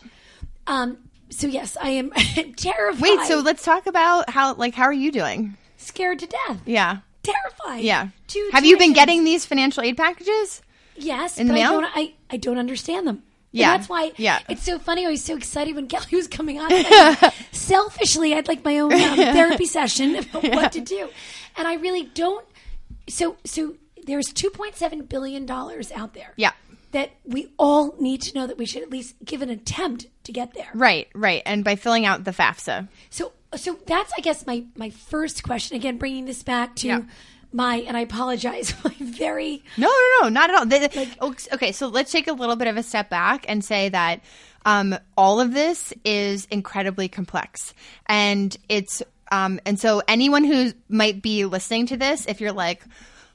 Um. 0.66 0.98
So 1.30 1.46
yes, 1.46 1.76
I 1.80 1.90
am 1.90 2.10
terrified. 2.56 3.00
wait 3.02 3.20
so 3.26 3.40
let's 3.40 3.62
talk 3.62 3.86
about 3.86 4.30
how 4.30 4.54
like 4.54 4.74
how 4.74 4.84
are 4.84 4.92
you 4.92 5.12
doing 5.12 5.56
scared 5.76 6.18
to 6.20 6.26
death. 6.26 6.60
yeah 6.64 6.98
Terrified. 7.22 7.84
yeah 7.84 8.08
Two 8.28 8.48
have 8.52 8.64
you 8.64 8.78
been 8.78 8.94
getting 8.94 9.24
these 9.24 9.44
financial 9.44 9.82
aid 9.82 9.96
packages 9.96 10.62
Yes, 11.00 11.38
In 11.38 11.46
the 11.46 11.52
mail? 11.54 11.68
I 11.68 11.72
don't. 11.74 11.84
I, 11.94 12.12
I 12.30 12.36
don't 12.38 12.58
understand 12.58 13.06
them. 13.06 13.22
And 13.52 13.60
Yeah, 13.60 13.76
that's 13.76 13.88
why. 13.88 14.12
yeah. 14.16 14.40
it's 14.48 14.62
so 14.62 14.78
funny. 14.78 15.06
I 15.06 15.10
was 15.10 15.24
so 15.24 15.36
excited 15.36 15.74
when 15.74 15.86
Kelly 15.92 16.06
was 16.12 16.28
coming 16.28 16.58
on. 16.60 16.68
Like, 16.70 17.34
selfishly, 17.52 18.34
I'd 18.34 18.48
like 18.48 18.64
my 18.64 18.78
own 18.78 18.92
um, 18.92 19.16
therapy 19.16 19.64
session 19.66 20.16
about 20.16 20.42
what 20.44 20.72
to 20.72 20.80
do, 20.80 21.08
and 21.56 21.66
I 21.68 21.74
really 21.74 22.04
don't. 22.04 22.44
So, 23.08 23.36
so 23.44 23.74
there's 24.06 24.26
2.7 24.26 25.08
billion 25.08 25.46
dollars 25.46 25.90
out 25.92 26.14
there. 26.14 26.32
Yeah. 26.36 26.52
that 26.92 27.10
we 27.24 27.50
all 27.58 27.94
need 27.98 28.22
to 28.22 28.34
know 28.34 28.46
that 28.46 28.56
we 28.58 28.64
should 28.66 28.82
at 28.82 28.90
least 28.90 29.14
give 29.24 29.42
an 29.42 29.50
attempt 29.50 30.06
to 30.24 30.32
get 30.32 30.54
there. 30.54 30.68
right 30.74 31.08
right 31.14 31.42
and 31.46 31.64
by 31.64 31.74
filling 31.76 32.04
out 32.06 32.24
the 32.24 32.30
fafsa 32.32 32.88
So, 33.10 33.32
so 33.56 33.78
that's 33.86 34.12
I 34.16 34.20
guess 34.22 34.46
my 34.46 34.64
my 34.76 34.90
first 34.90 35.42
question. 35.42 35.76
Again, 35.76 35.96
bringing 35.98 36.24
this 36.26 36.42
back 36.42 36.76
to 36.76 36.86
Yeah. 36.86 37.00
My 37.52 37.76
and 37.76 37.96
I 37.96 38.00
apologize. 38.00 38.74
My 38.84 38.94
very 39.00 39.62
No, 39.76 39.88
no, 39.88 40.22
no, 40.22 40.28
not 40.28 40.50
at 40.50 40.56
all. 40.56 40.66
The- 40.66 41.08
oh, 41.20 41.34
okay, 41.54 41.72
so 41.72 41.88
let's 41.88 42.12
take 42.12 42.28
a 42.28 42.32
little 42.32 42.56
bit 42.56 42.68
of 42.68 42.76
a 42.76 42.82
step 42.82 43.08
back 43.10 43.44
and 43.48 43.64
say 43.64 43.88
that 43.88 44.20
um, 44.64 44.94
all 45.16 45.40
of 45.40 45.54
this 45.54 45.92
is 46.04 46.46
incredibly 46.50 47.08
complex, 47.08 47.72
and 48.06 48.56
it's 48.68 49.02
um, 49.30 49.60
and 49.64 49.78
so 49.80 50.02
anyone 50.08 50.44
who 50.44 50.72
might 50.88 51.22
be 51.22 51.44
listening 51.44 51.86
to 51.86 51.96
this, 51.96 52.26
if 52.26 52.40
you're 52.40 52.52
like, 52.52 52.82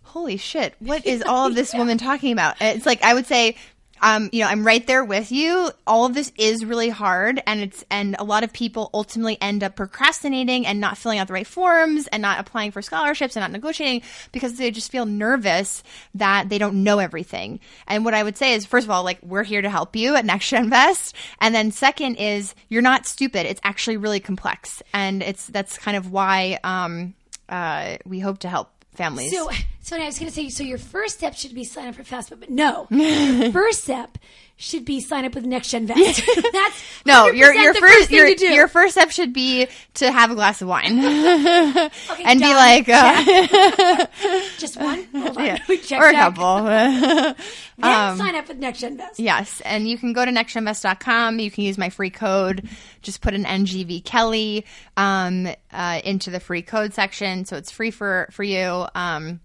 "Holy 0.04 0.38
shit, 0.38 0.76
what 0.80 1.06
is 1.06 1.24
all 1.24 1.48
of 1.48 1.56
this 1.56 1.74
woman 1.76 1.98
talking 1.98 2.34
about?" 2.34 2.58
It's 2.62 2.86
like 2.86 3.02
I 3.04 3.14
would 3.14 3.26
say. 3.26 3.56
Um, 4.02 4.30
you 4.34 4.42
know, 4.42 4.48
I'm 4.50 4.66
right 4.66 4.86
there 4.86 5.04
with 5.06 5.32
you. 5.32 5.72
All 5.88 6.06
of 6.06 6.14
this 6.14 6.32
is 6.38 6.66
really 6.66 6.90
hard, 6.90 7.42
and 7.48 7.62
it's 7.62 7.86
and 7.90 8.16
a 8.20 8.24
lot 8.24 8.44
of 8.44 8.52
people 8.52 8.90
ultimately 8.94 9.38
end 9.40 9.64
up 9.64 9.76
procrastinating 9.76 10.66
and 10.66 10.82
not 10.82 10.98
filling 10.98 11.20
out 11.20 11.28
the 11.28 11.34
right 11.34 11.48
forms 11.48 12.08
and 12.08 12.22
not 12.22 12.40
applying 12.40 12.72
for 12.72 12.82
scholarships 12.82 13.36
and 13.36 13.42
not 13.44 13.52
negotiating 13.52 14.02
because 14.32 14.58
they 14.58 14.72
just 14.72 14.92
feel 14.92 15.06
nervous 15.06 15.84
that 16.16 16.50
they 16.50 16.58
don't 16.58 16.84
know 16.84 17.00
everything. 17.00 17.60
And 17.88 18.04
what 18.04 18.14
I 18.14 18.24
would 18.24 18.36
say 18.36 18.54
is, 18.54 18.66
first 18.66 18.86
of 18.86 18.92
all, 18.92 19.04
like 19.04 19.20
we're 19.24 19.44
here 19.44 19.62
to 19.62 19.70
help 19.70 19.96
you 19.96 20.16
at 20.16 20.26
Next 20.26 20.50
Gen 20.50 20.66
Invest, 20.66 21.16
and 21.40 21.56
then 21.56 21.72
second 21.72 22.16
is 22.16 22.56
you're 22.68 22.82
not 22.82 23.06
stupid. 23.06 23.46
It's 23.46 23.62
actually 23.64 23.98
really 23.98 24.20
complex, 24.20 24.84
and 24.94 25.24
it's 25.24 25.48
that's 25.48 25.78
kind 25.78 25.96
of 25.96 26.12
why 26.12 26.60
um, 26.64 27.14
uh, 27.48 27.98
we 28.06 28.20
hope 28.20 28.40
to 28.40 28.50
help 28.50 28.73
families. 28.94 29.32
So, 29.32 29.50
so 29.82 29.98
I 29.98 30.06
was 30.06 30.18
going 30.20 30.30
to 30.30 30.36
say, 30.36 30.50
so 30.50 30.64
your 30.64 30.78
first 30.78 31.18
step 31.18 31.36
should 31.36 31.54
be 31.54 31.64
sign 31.64 31.88
up 31.88 31.96
for 31.96 32.04
FastBook, 32.04 32.40
but 32.40 32.50
no, 32.50 32.88
first 33.52 33.84
step 33.84 34.18
should 34.56 34.86
be 34.86 35.00
sign 35.02 35.26
up 35.26 35.36
with 35.36 35.46
Next 35.46 35.70
Gen 35.72 35.88
Vest. 35.88 36.22
That's 36.54 36.84
no, 37.06 37.28
your 37.28 37.54
your 37.54 37.74
first, 37.74 38.10
thing 38.10 38.18
your, 38.18 38.28
your 38.30 38.68
first 38.68 38.94
step 38.94 39.12
should 39.12 39.34
be 39.34 39.68
to 39.96 40.12
have 40.12 40.32
a 40.32 40.36
glass 40.36 40.62
of 40.62 40.68
wine 40.68 41.00
Okay, 41.06 41.90
and 42.24 42.40
be 42.40 42.54
like, 42.54 42.88
uh, 42.88 44.06
just 44.58 44.78
one, 44.80 45.04
Hold 45.16 45.38
on. 45.38 45.46
yeah, 45.46 45.58
check, 45.58 46.00
or 46.02 46.08
a 46.08 46.12
check. 46.12 46.36
couple. 46.36 46.64
Then 46.66 47.36
Um, 47.82 48.18
sign 48.18 48.36
up 48.36 48.48
with 48.48 48.58
Next 48.58 48.80
Gen 48.80 48.96
Vest. 48.98 49.20
Yes, 49.20 49.60
and 49.66 49.88
you 49.90 49.98
can 49.98 50.14
go 50.14 50.24
to 50.24 50.32
nextinvest.com. 50.32 51.40
You 51.40 51.52
can 51.52 51.64
use 51.64 51.78
my 51.78 51.90
free 51.90 52.12
code. 52.12 52.70
Just 53.02 53.22
put 53.22 53.34
an 53.34 53.44
NGV 53.46 54.06
Kelly 54.06 54.66
um, 54.96 55.48
uh, 55.72 56.00
into 56.06 56.30
the 56.30 56.40
free 56.40 56.62
code 56.62 56.94
section, 56.94 57.46
so 57.46 57.58
it's 57.58 57.72
free 57.72 57.92
for 57.92 58.30
for 58.32 58.44
you. 58.44 58.86
Um, 58.96 59.40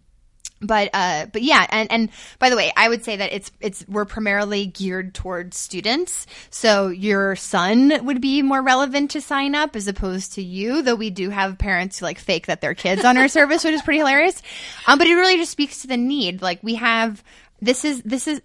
but 0.60 0.90
uh, 0.92 1.26
but 1.26 1.42
yeah, 1.42 1.66
and 1.70 1.90
and 1.90 2.08
by 2.38 2.50
the 2.50 2.56
way, 2.56 2.72
I 2.76 2.88
would 2.88 3.04
say 3.04 3.16
that 3.16 3.32
it's 3.32 3.50
it's 3.60 3.84
we're 3.88 4.04
primarily 4.04 4.66
geared 4.66 5.14
towards 5.14 5.56
students. 5.56 6.26
So 6.50 6.88
your 6.88 7.36
son 7.36 8.04
would 8.04 8.20
be 8.20 8.42
more 8.42 8.62
relevant 8.62 9.12
to 9.12 9.20
sign 9.20 9.54
up 9.54 9.76
as 9.76 9.88
opposed 9.88 10.34
to 10.34 10.42
you, 10.42 10.82
though 10.82 10.94
we 10.94 11.10
do 11.10 11.30
have 11.30 11.58
parents 11.58 11.98
who 11.98 12.06
like 12.06 12.18
fake 12.18 12.46
that 12.46 12.60
their 12.60 12.74
kids 12.74 13.04
on 13.04 13.16
our 13.16 13.28
service, 13.28 13.64
which 13.64 13.74
is 13.74 13.82
pretty 13.82 13.98
hilarious. 13.98 14.42
Um, 14.86 14.98
but 14.98 15.06
it 15.06 15.14
really 15.14 15.36
just 15.36 15.52
speaks 15.52 15.82
to 15.82 15.88
the 15.88 15.96
need. 15.96 16.42
Like 16.42 16.62
we 16.62 16.74
have 16.76 17.22
this 17.60 17.84
is 17.84 18.02
this 18.02 18.26
is 18.26 18.42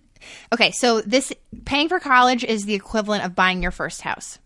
okay. 0.52 0.72
So 0.72 1.02
this 1.02 1.34
paying 1.66 1.90
for 1.90 2.00
college 2.00 2.44
is 2.44 2.66
the 2.66 2.76
equivalent 2.76 3.26
of 3.26 3.36
buying 3.36 3.64
your 3.64 3.72
first 3.72 4.02
house 4.02 4.38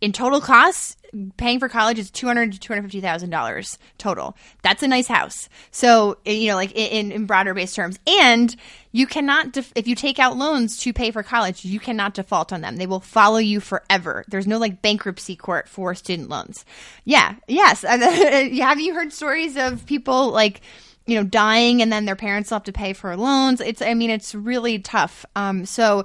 in 0.00 0.12
total 0.12 0.40
costs, 0.40 0.96
paying 1.36 1.58
for 1.58 1.68
college 1.68 1.98
is 1.98 2.10
two 2.10 2.26
hundred 2.26 2.52
to 2.52 2.60
two 2.60 2.72
hundred 2.72 2.84
fifty 2.84 3.00
thousand 3.00 3.30
dollars 3.30 3.78
total. 3.98 4.36
That's 4.62 4.82
a 4.82 4.88
nice 4.88 5.06
house. 5.06 5.48
So 5.70 6.18
you 6.24 6.48
know, 6.48 6.56
like 6.56 6.72
in, 6.72 7.12
in 7.12 7.26
broader 7.26 7.54
based 7.54 7.76
terms, 7.76 7.98
and 8.06 8.54
you 8.92 9.06
cannot 9.06 9.52
def- 9.52 9.72
if 9.74 9.86
you 9.86 9.94
take 9.94 10.18
out 10.18 10.36
loans 10.36 10.78
to 10.78 10.92
pay 10.92 11.10
for 11.10 11.22
college, 11.22 11.64
you 11.64 11.80
cannot 11.80 12.14
default 12.14 12.52
on 12.52 12.60
them. 12.60 12.76
They 12.76 12.86
will 12.86 13.00
follow 13.00 13.38
you 13.38 13.60
forever. 13.60 14.24
There's 14.28 14.46
no 14.46 14.58
like 14.58 14.82
bankruptcy 14.82 15.36
court 15.36 15.68
for 15.68 15.94
student 15.94 16.28
loans. 16.28 16.64
Yeah, 17.04 17.36
yes. 17.46 17.82
Have 17.82 18.80
you 18.80 18.94
heard 18.94 19.12
stories 19.12 19.56
of 19.56 19.86
people 19.86 20.30
like? 20.30 20.60
you 21.04 21.16
know, 21.16 21.24
dying 21.24 21.82
and 21.82 21.92
then 21.92 22.04
their 22.04 22.14
parents 22.14 22.50
will 22.50 22.56
have 22.56 22.62
to 22.62 22.72
pay 22.72 22.92
for 22.92 23.16
loans. 23.16 23.60
It's, 23.60 23.82
I 23.82 23.94
mean, 23.94 24.10
it's 24.10 24.36
really 24.36 24.78
tough. 24.78 25.26
Um, 25.34 25.66
so 25.66 26.04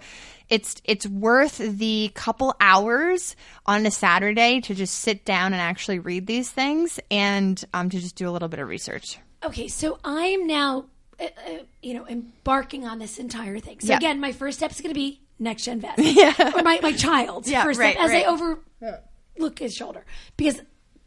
it's, 0.50 0.82
it's 0.86 1.06
worth 1.08 1.58
the 1.58 2.12
couple 2.16 2.56
hours 2.60 3.36
on 3.66 3.86
a 3.86 3.92
Saturday 3.92 4.62
to 4.62 4.74
just 4.76 4.96
sit 4.96 5.26
down 5.26 5.54
and 5.54 5.62
actually 5.62 6.00
read 6.00 6.28
these 6.28 6.50
things 6.50 7.00
and, 7.12 7.64
um, 7.74 7.90
to 7.90 8.00
just 8.00 8.16
do 8.16 8.30
a 8.30 8.32
little 8.32 8.48
bit 8.48 8.60
of 8.60 8.68
research. 8.68 9.20
Okay, 9.44 9.68
so 9.68 10.00
I'm 10.04 10.48
now, 10.48 10.86
uh, 11.20 11.26
uh, 11.26 11.52
you 11.82 11.94
know, 11.94 12.08
embarking 12.08 12.86
on 12.86 13.00
this 13.00 13.18
entire 13.20 13.60
thing. 13.60 13.80
So 13.82 13.90
Yeah. 13.90 13.98
again, 13.98 14.20
my 14.20 14.32
first 14.32 14.58
step 14.58 14.72
is 14.72 14.82
going 14.82 14.94
to 14.94 15.00
be 15.00 15.22
Next 15.40 15.64
Gen 15.66 15.80
Vest, 15.82 16.00
yeah. 16.00 16.34
or 16.56 16.64
my 16.64 16.80
my 16.82 16.92
child's 16.94 17.50
Yeah, 17.50 17.64
first 17.64 17.80
right, 17.80 17.94
step 17.94 18.04
as 18.06 18.12
right. 18.12 18.26
I 18.26 18.30
overlook 18.30 19.60
his 19.60 19.74
shoulder 19.76 20.04
because 20.36 20.60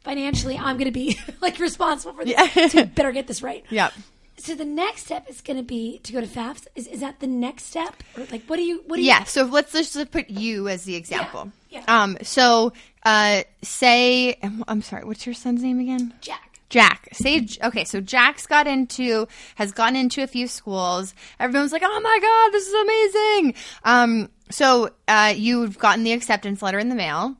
financially 0.05 0.57
I'm 0.57 0.76
going 0.76 0.85
to 0.87 0.92
be 0.92 1.18
like 1.40 1.59
responsible 1.59 2.14
for 2.14 2.24
this. 2.24 2.72
So 2.72 2.83
we 2.83 2.85
better 2.87 3.11
get 3.12 3.26
this 3.26 3.42
right. 3.42 3.64
Yep. 3.70 3.92
So 4.40 4.55
the 4.55 4.64
next 4.64 5.05
step 5.05 5.29
is 5.29 5.40
going 5.40 5.59
to 5.59 5.62
be 5.62 5.98
to 6.03 6.12
go 6.12 6.20
to 6.20 6.26
FAFSA. 6.26 6.68
Is, 6.74 6.87
is 6.87 7.00
that 7.00 7.20
the 7.20 7.26
next 7.26 7.64
step, 7.64 7.94
or 8.16 8.24
like 8.31 8.44
what 8.46 8.57
do 8.57 8.62
you 8.62 8.83
what 8.87 8.96
do 8.96 9.03
you? 9.03 9.09
Yeah. 9.09 9.24
So 9.24 9.44
let's 9.44 9.72
just 9.72 10.11
put 10.11 10.31
you 10.31 10.68
as 10.68 10.85
the 10.85 10.96
example. 10.96 11.53
Yeah. 11.68 11.85
Um, 11.87 12.16
so, 12.22 12.72
uh, 13.05 13.42
say, 13.62 14.38
I'm 14.66 14.83
sorry, 14.83 15.05
what's 15.05 15.26
your 15.26 15.35
son's 15.35 15.62
name 15.62 15.79
again? 15.79 16.14
Jack. 16.20 16.50
Jack, 16.70 17.09
say 17.12 17.48
okay. 17.64 17.85
So 17.85 18.00
Jack's 18.00 18.46
got 18.46 18.68
into 18.68 19.26
has 19.57 19.72
gotten 19.72 19.96
into 19.96 20.22
a 20.22 20.29
few 20.29 20.46
schools. 20.46 21.14
Everyone's 21.40 21.72
like, 21.72 21.83
"Oh 21.85 22.00
my 22.00 22.18
god, 22.22 22.53
this 22.53 22.68
is 22.68 22.74
amazing!" 22.74 23.55
Um, 23.83 24.29
so 24.50 24.90
uh, 25.09 25.35
you've 25.37 25.79
gotten 25.79 26.05
the 26.05 26.12
acceptance 26.12 26.62
letter 26.62 26.79
in 26.79 26.88
the 26.88 26.94
mail. 26.94 27.37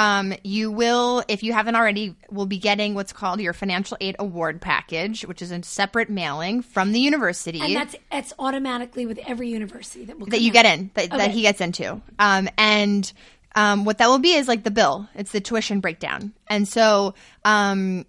Um, 0.00 0.32
you 0.42 0.70
will, 0.70 1.22
if 1.28 1.42
you 1.42 1.52
haven't 1.52 1.76
already, 1.76 2.16
will 2.30 2.46
be 2.46 2.56
getting 2.56 2.94
what's 2.94 3.12
called 3.12 3.38
your 3.38 3.52
financial 3.52 3.98
aid 4.00 4.16
award 4.18 4.62
package, 4.62 5.26
which 5.26 5.42
is 5.42 5.50
a 5.50 5.62
separate 5.62 6.08
mailing 6.08 6.62
from 6.62 6.92
the 6.92 7.00
university. 7.00 7.60
And 7.60 7.76
that's 7.76 7.94
that's 8.10 8.32
automatically 8.38 9.04
with 9.04 9.18
every 9.26 9.50
university 9.50 10.06
that 10.06 10.18
will 10.18 10.28
that 10.28 10.40
you 10.40 10.52
out. 10.52 10.54
get 10.54 10.64
in 10.64 10.90
that, 10.94 11.10
that 11.10 11.30
he 11.32 11.42
gets 11.42 11.60
into. 11.60 12.00
Um, 12.18 12.48
and 12.56 13.12
um, 13.54 13.84
what 13.84 13.98
that 13.98 14.08
will 14.08 14.18
be 14.18 14.32
is 14.32 14.48
like 14.48 14.62
the 14.62 14.70
bill. 14.70 15.06
It's 15.14 15.32
the 15.32 15.40
tuition 15.42 15.80
breakdown. 15.80 16.32
And 16.48 16.66
so 16.66 17.12
um, 17.44 18.06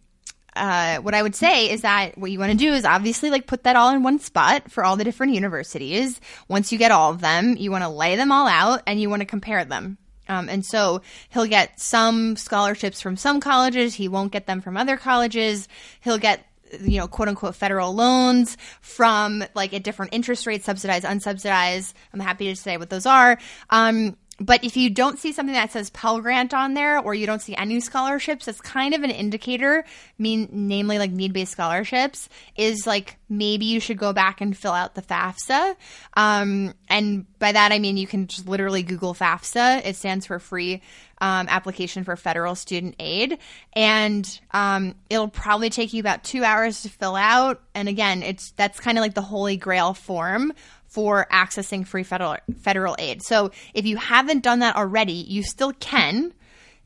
uh, 0.55 0.97
what 0.97 1.13
i 1.13 1.21
would 1.21 1.35
say 1.35 1.69
is 1.69 1.81
that 1.81 2.17
what 2.17 2.31
you 2.31 2.39
want 2.39 2.51
to 2.51 2.57
do 2.57 2.73
is 2.73 2.85
obviously 2.85 3.29
like 3.29 3.47
put 3.47 3.63
that 3.63 3.75
all 3.75 3.89
in 3.89 4.03
one 4.03 4.19
spot 4.19 4.71
for 4.71 4.85
all 4.85 4.95
the 4.95 5.03
different 5.03 5.33
universities. 5.33 6.21
Once 6.47 6.71
you 6.71 6.77
get 6.77 6.91
all 6.91 7.11
of 7.11 7.19
them 7.19 7.57
you 7.57 7.69
want 7.69 7.83
to 7.83 7.89
lay 7.89 8.15
them 8.15 8.31
all 8.31 8.47
out 8.47 8.81
and 8.87 9.01
you 9.01 9.09
want 9.09 9.21
to 9.21 9.25
compare 9.25 9.65
them 9.65 9.97
um, 10.31 10.49
and 10.49 10.65
so 10.65 11.01
he'll 11.29 11.45
get 11.45 11.79
some 11.79 12.35
scholarships 12.35 13.01
from 13.01 13.17
some 13.17 13.39
colleges 13.39 13.95
he 13.95 14.07
won't 14.07 14.31
get 14.31 14.47
them 14.47 14.61
from 14.61 14.77
other 14.77 14.97
colleges 14.97 15.67
he'll 16.01 16.17
get 16.17 16.45
you 16.79 16.99
know, 16.99 17.07
quote 17.07 17.27
unquote 17.27 17.55
federal 17.55 17.93
loans 17.93 18.57
from 18.81 19.43
like 19.55 19.73
at 19.73 19.83
different 19.83 20.13
interest 20.13 20.45
rates, 20.47 20.65
subsidized, 20.65 21.05
unsubsidized. 21.05 21.93
I'm 22.13 22.19
happy 22.19 22.47
to 22.47 22.55
say 22.55 22.77
what 22.77 22.89
those 22.89 23.05
are. 23.05 23.37
Um, 23.69 24.15
but 24.41 24.63
if 24.63 24.75
you 24.75 24.89
don't 24.89 25.19
see 25.19 25.31
something 25.31 25.53
that 25.53 25.71
says 25.71 25.89
Pell 25.91 26.19
Grant 26.19 26.53
on 26.53 26.73
there, 26.73 26.99
or 26.99 27.13
you 27.13 27.25
don't 27.25 27.41
see 27.41 27.55
any 27.55 27.79
scholarships, 27.79 28.45
that's 28.45 28.61
kind 28.61 28.93
of 28.93 29.03
an 29.03 29.11
indicator. 29.11 29.85
Mean, 30.17 30.49
namely, 30.51 30.97
like 30.97 31.11
need-based 31.11 31.51
scholarships, 31.51 32.27
is 32.55 32.87
like 32.87 33.17
maybe 33.29 33.65
you 33.65 33.79
should 33.79 33.97
go 33.97 34.13
back 34.13 34.41
and 34.41 34.57
fill 34.57 34.73
out 34.73 34.95
the 34.95 35.01
FAFSA. 35.01 35.75
Um, 36.15 36.73
and 36.89 37.25
by 37.39 37.51
that 37.51 37.71
I 37.71 37.79
mean 37.79 37.97
you 37.97 38.05
can 38.05 38.27
just 38.27 38.47
literally 38.47 38.83
Google 38.83 39.13
FAFSA. 39.13 39.85
It 39.85 39.95
stands 39.95 40.25
for 40.25 40.37
Free 40.39 40.81
um, 41.21 41.47
Application 41.49 42.03
for 42.03 42.15
Federal 42.15 42.55
Student 42.55 42.95
Aid, 42.99 43.37
and 43.73 44.39
um, 44.51 44.95
it'll 45.09 45.27
probably 45.27 45.69
take 45.69 45.93
you 45.93 45.99
about 45.99 46.23
two 46.23 46.43
hours 46.43 46.81
to 46.81 46.89
fill 46.89 47.15
out. 47.15 47.61
And 47.73 47.87
again, 47.87 48.23
it's 48.23 48.51
that's 48.51 48.79
kind 48.79 48.97
of 48.97 49.01
like 49.01 49.13
the 49.13 49.21
holy 49.21 49.55
grail 49.55 49.93
form 49.93 50.51
for 50.91 51.25
accessing 51.31 51.87
free 51.87 52.03
federal 52.03 52.37
federal 52.61 52.95
aid. 52.99 53.23
So 53.23 53.51
if 53.73 53.85
you 53.85 53.97
haven't 53.97 54.43
done 54.43 54.59
that 54.59 54.75
already, 54.75 55.13
you 55.13 55.41
still 55.41 55.73
can 55.73 56.33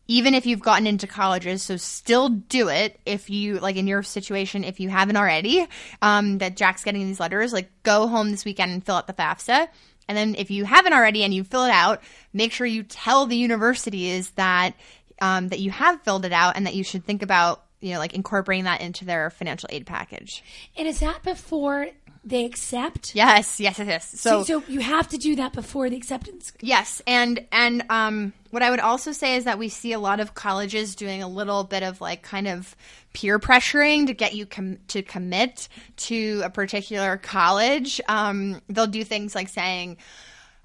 even 0.08 0.36
if 0.36 0.46
you've 0.46 0.62
gotten 0.62 0.88
into 0.88 1.08
colleges. 1.08 1.64
So 1.64 1.78
still 1.78 2.30
do 2.30 2.70
it 2.70 3.00
if 3.06 3.30
you 3.30 3.60
like 3.60 3.76
in 3.76 3.88
your 3.88 4.04
situation 4.04 4.64
if 4.64 4.80
you 4.80 4.90
haven't 4.90 5.18
already. 5.18 5.68
Um, 6.02 6.38
that 6.38 6.56
Jack's 6.56 6.84
getting 6.84 7.06
these 7.08 7.20
letters, 7.20 7.54
like 7.54 7.70
go 7.84 8.08
home 8.08 8.32
this 8.32 8.46
weekend 8.46 8.72
and 8.72 8.86
fill 8.86 8.96
out 8.96 9.08
the 9.08 9.14
FAFSA. 9.14 9.68
And 10.08 10.18
then 10.18 10.36
if 10.36 10.52
you 10.52 10.66
haven't 10.66 10.94
already 10.94 11.24
and 11.24 11.34
you 11.34 11.44
fill 11.44 11.66
it 11.66 11.72
out, 11.72 12.04
make 12.34 12.52
sure 12.52 12.68
you 12.68 12.84
tell 12.84 13.26
the 13.26 13.36
universities 13.36 14.30
that 14.32 14.76
um, 15.22 15.48
that 15.48 15.60
you 15.60 15.72
have 15.72 16.02
filled 16.04 16.26
it 16.26 16.34
out 16.34 16.58
and 16.58 16.68
that 16.68 16.76
you 16.76 16.84
should 16.84 17.06
think 17.06 17.24
about 17.24 17.64
you 17.82 17.94
know 17.94 18.00
like 18.00 18.14
incorporating 18.14 18.66
that 18.66 18.82
into 18.82 19.06
their 19.06 19.32
financial 19.32 19.70
aid 19.72 19.88
package. 19.88 20.44
And 20.78 20.88
is 20.88 21.00
that 21.00 21.24
before 21.24 21.88
they 22.26 22.44
accept? 22.44 23.16
Yes, 23.16 23.60
yes, 23.60 23.78
yes. 23.78 23.88
yes. 23.88 24.20
So, 24.20 24.44
so 24.44 24.64
you 24.68 24.80
have 24.80 25.08
to 25.10 25.18
do 25.18 25.36
that 25.36 25.54
before 25.54 25.90
the 25.90 25.96
acceptance. 25.96 26.52
Yes, 26.60 27.02
and 27.06 27.46
and 27.52 27.84
um, 27.90 28.34
what 28.50 28.64
I 28.64 28.72
would 28.72 28.80
also 28.80 29.12
say 29.12 29.36
is 29.36 29.44
that 29.44 29.60
we 29.60 29.70
see 29.70 29.94
a 29.94 30.00
lot 30.00 30.20
of 30.20 30.34
colleges 30.34 30.96
doing 30.96 31.22
a 31.22 31.28
little 31.28 31.64
bit 31.64 31.84
of 31.84 32.02
like 32.02 32.24
kind 32.24 32.48
of 32.48 32.76
peer 33.14 33.40
pressuring 33.40 34.08
to 34.08 34.14
get 34.14 34.34
you 34.34 34.46
com- 34.46 34.80
to 34.88 35.04
commit 35.04 35.70
to 35.98 36.42
a 36.44 36.50
particular 36.50 37.18
college. 37.18 38.02
Um, 38.08 38.62
they'll 38.68 38.88
do 38.88 39.04
things 39.04 39.36
like 39.36 39.50
saying, 39.50 39.98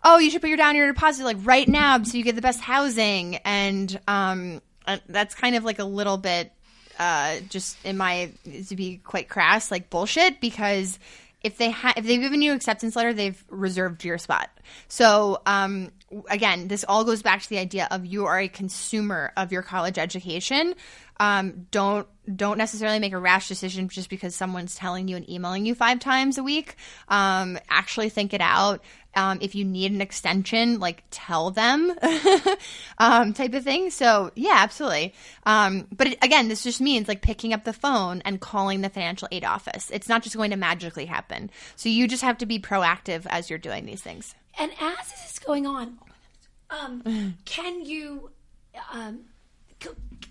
"Oh, 0.02 0.18
you 0.18 0.30
should 0.30 0.40
put 0.40 0.48
your 0.48 0.56
down 0.56 0.76
your 0.76 0.92
deposit 0.92 1.24
like 1.24 1.38
right 1.40 1.68
now 1.68 2.02
so 2.02 2.16
you 2.16 2.24
get 2.24 2.36
the 2.36 2.42
best 2.42 2.60
housing," 2.60 3.36
and 3.44 4.00
um, 4.08 4.62
uh, 4.86 4.96
that's 5.08 5.34
kind 5.34 5.56
of 5.56 5.64
like 5.64 5.78
a 5.78 5.84
little 5.84 6.16
bit 6.16 6.52
uh, 6.98 7.40
just 7.48 7.76
in 7.84 7.96
my 7.96 8.30
to 8.68 8.76
be 8.76 8.98
quite 8.98 9.28
crass, 9.28 9.70
like 9.70 9.90
bullshit 9.90 10.40
because 10.40 10.98
if 11.42 11.56
they 11.56 11.70
ha- 11.70 11.94
if 11.96 12.04
they've 12.06 12.20
given 12.20 12.42
you 12.42 12.52
acceptance 12.52 12.96
letter, 12.96 13.12
they've 13.12 13.42
reserved 13.48 14.04
your 14.04 14.18
spot. 14.18 14.50
So 14.88 15.40
um, 15.46 15.90
again, 16.28 16.68
this 16.68 16.84
all 16.86 17.04
goes 17.04 17.22
back 17.22 17.42
to 17.42 17.48
the 17.48 17.58
idea 17.58 17.88
of 17.90 18.04
you 18.04 18.26
are 18.26 18.38
a 18.38 18.48
consumer 18.48 19.32
of 19.36 19.52
your 19.52 19.62
college 19.62 19.98
education. 19.98 20.74
Um, 21.20 21.66
don't 21.70 22.08
don't 22.34 22.58
necessarily 22.58 22.98
make 22.98 23.12
a 23.12 23.18
rash 23.18 23.48
decision 23.48 23.88
just 23.88 24.08
because 24.08 24.34
someone's 24.34 24.74
telling 24.74 25.06
you 25.06 25.16
and 25.16 25.28
emailing 25.28 25.66
you 25.66 25.74
five 25.74 25.98
times 25.98 26.38
a 26.38 26.42
week. 26.42 26.76
Um, 27.08 27.58
actually, 27.68 28.08
think 28.08 28.32
it 28.32 28.40
out. 28.40 28.82
Um, 29.14 29.38
if 29.42 29.54
you 29.54 29.64
need 29.64 29.92
an 29.92 30.00
extension, 30.00 30.78
like 30.78 31.02
tell 31.10 31.50
them, 31.50 31.92
um, 32.98 33.34
type 33.34 33.52
of 33.52 33.64
thing. 33.64 33.90
So 33.90 34.30
yeah, 34.34 34.54
absolutely. 34.56 35.12
Um, 35.44 35.88
but 35.94 36.06
it, 36.06 36.18
again, 36.22 36.48
this 36.48 36.62
just 36.62 36.80
means 36.80 37.06
like 37.06 37.20
picking 37.20 37.52
up 37.52 37.64
the 37.64 37.72
phone 37.74 38.22
and 38.24 38.40
calling 38.40 38.80
the 38.80 38.88
financial 38.88 39.28
aid 39.30 39.44
office. 39.44 39.90
It's 39.92 40.08
not 40.08 40.22
just 40.22 40.36
going 40.36 40.52
to 40.52 40.56
magically 40.56 41.06
happen. 41.06 41.50
So 41.76 41.90
you 41.90 42.08
just 42.08 42.22
have 42.22 42.38
to 42.38 42.46
be 42.46 42.58
proactive 42.58 43.26
as 43.28 43.50
you're 43.50 43.58
doing 43.58 43.84
these 43.84 44.00
things. 44.00 44.34
And 44.58 44.72
as 44.80 45.10
this 45.10 45.32
is 45.32 45.38
going 45.38 45.66
on, 45.66 45.98
um, 46.70 47.36
can 47.44 47.84
you 47.84 48.30
um, 48.92 49.24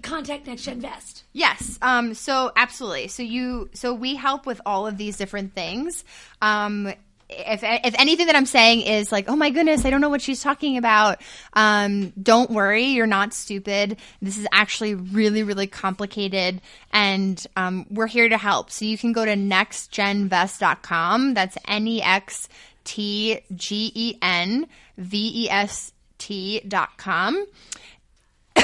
contact 0.01 0.47
Next 0.47 0.63
Gen 0.63 0.81
Vest? 0.81 1.23
Yes. 1.33 1.77
Um, 1.81 2.13
so 2.13 2.51
absolutely. 2.55 3.07
So 3.07 3.23
you, 3.23 3.69
so 3.73 3.93
we 3.93 4.15
help 4.15 4.45
with 4.45 4.61
all 4.65 4.87
of 4.87 4.97
these 4.97 5.17
different 5.17 5.53
things. 5.53 6.03
Um, 6.41 6.93
if, 7.29 7.61
if 7.63 7.95
anything 7.99 8.27
that 8.27 8.35
I'm 8.35 8.45
saying 8.45 8.81
is 8.81 9.11
like, 9.11 9.29
oh 9.29 9.35
my 9.35 9.51
goodness, 9.51 9.85
I 9.85 9.91
don't 9.91 10.01
know 10.01 10.09
what 10.09 10.21
she's 10.21 10.41
talking 10.41 10.77
about, 10.77 11.21
um, 11.53 12.11
don't 12.21 12.49
worry, 12.49 12.85
you're 12.85 13.07
not 13.07 13.33
stupid. 13.33 13.97
This 14.21 14.37
is 14.37 14.47
actually 14.51 14.95
really, 14.95 15.43
really 15.43 15.67
complicated, 15.67 16.59
and 16.91 17.45
um, 17.55 17.85
we're 17.91 18.07
here 18.07 18.27
to 18.27 18.37
help. 18.37 18.71
So 18.71 18.85
you 18.85 18.97
can 18.97 19.13
go 19.13 19.25
to 19.25 19.35
nextgenvest.com. 19.35 21.33
That's 21.35 21.57
N 21.67 21.87
E 21.87 22.01
X 22.01 22.49
T 22.83 23.41
G 23.53 23.91
E 23.93 24.17
N 24.21 24.67
V 24.97 25.43
E 25.43 25.49
S 25.49 25.93
T 26.17 26.61
dot 26.67 26.97
com. 26.97 27.45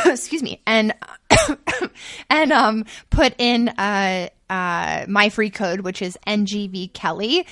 excuse 0.12 0.44
me, 0.44 0.62
and 0.66 0.94
and 2.30 2.52
um, 2.52 2.86
put 3.10 3.34
in 3.38 3.70
uh, 3.70 4.30
uh, 4.50 5.06
my 5.08 5.30
free 5.30 5.50
code, 5.50 5.82
which 5.82 6.02
is 6.02 6.18
NGV 6.28 6.94
Kelly. 6.94 7.46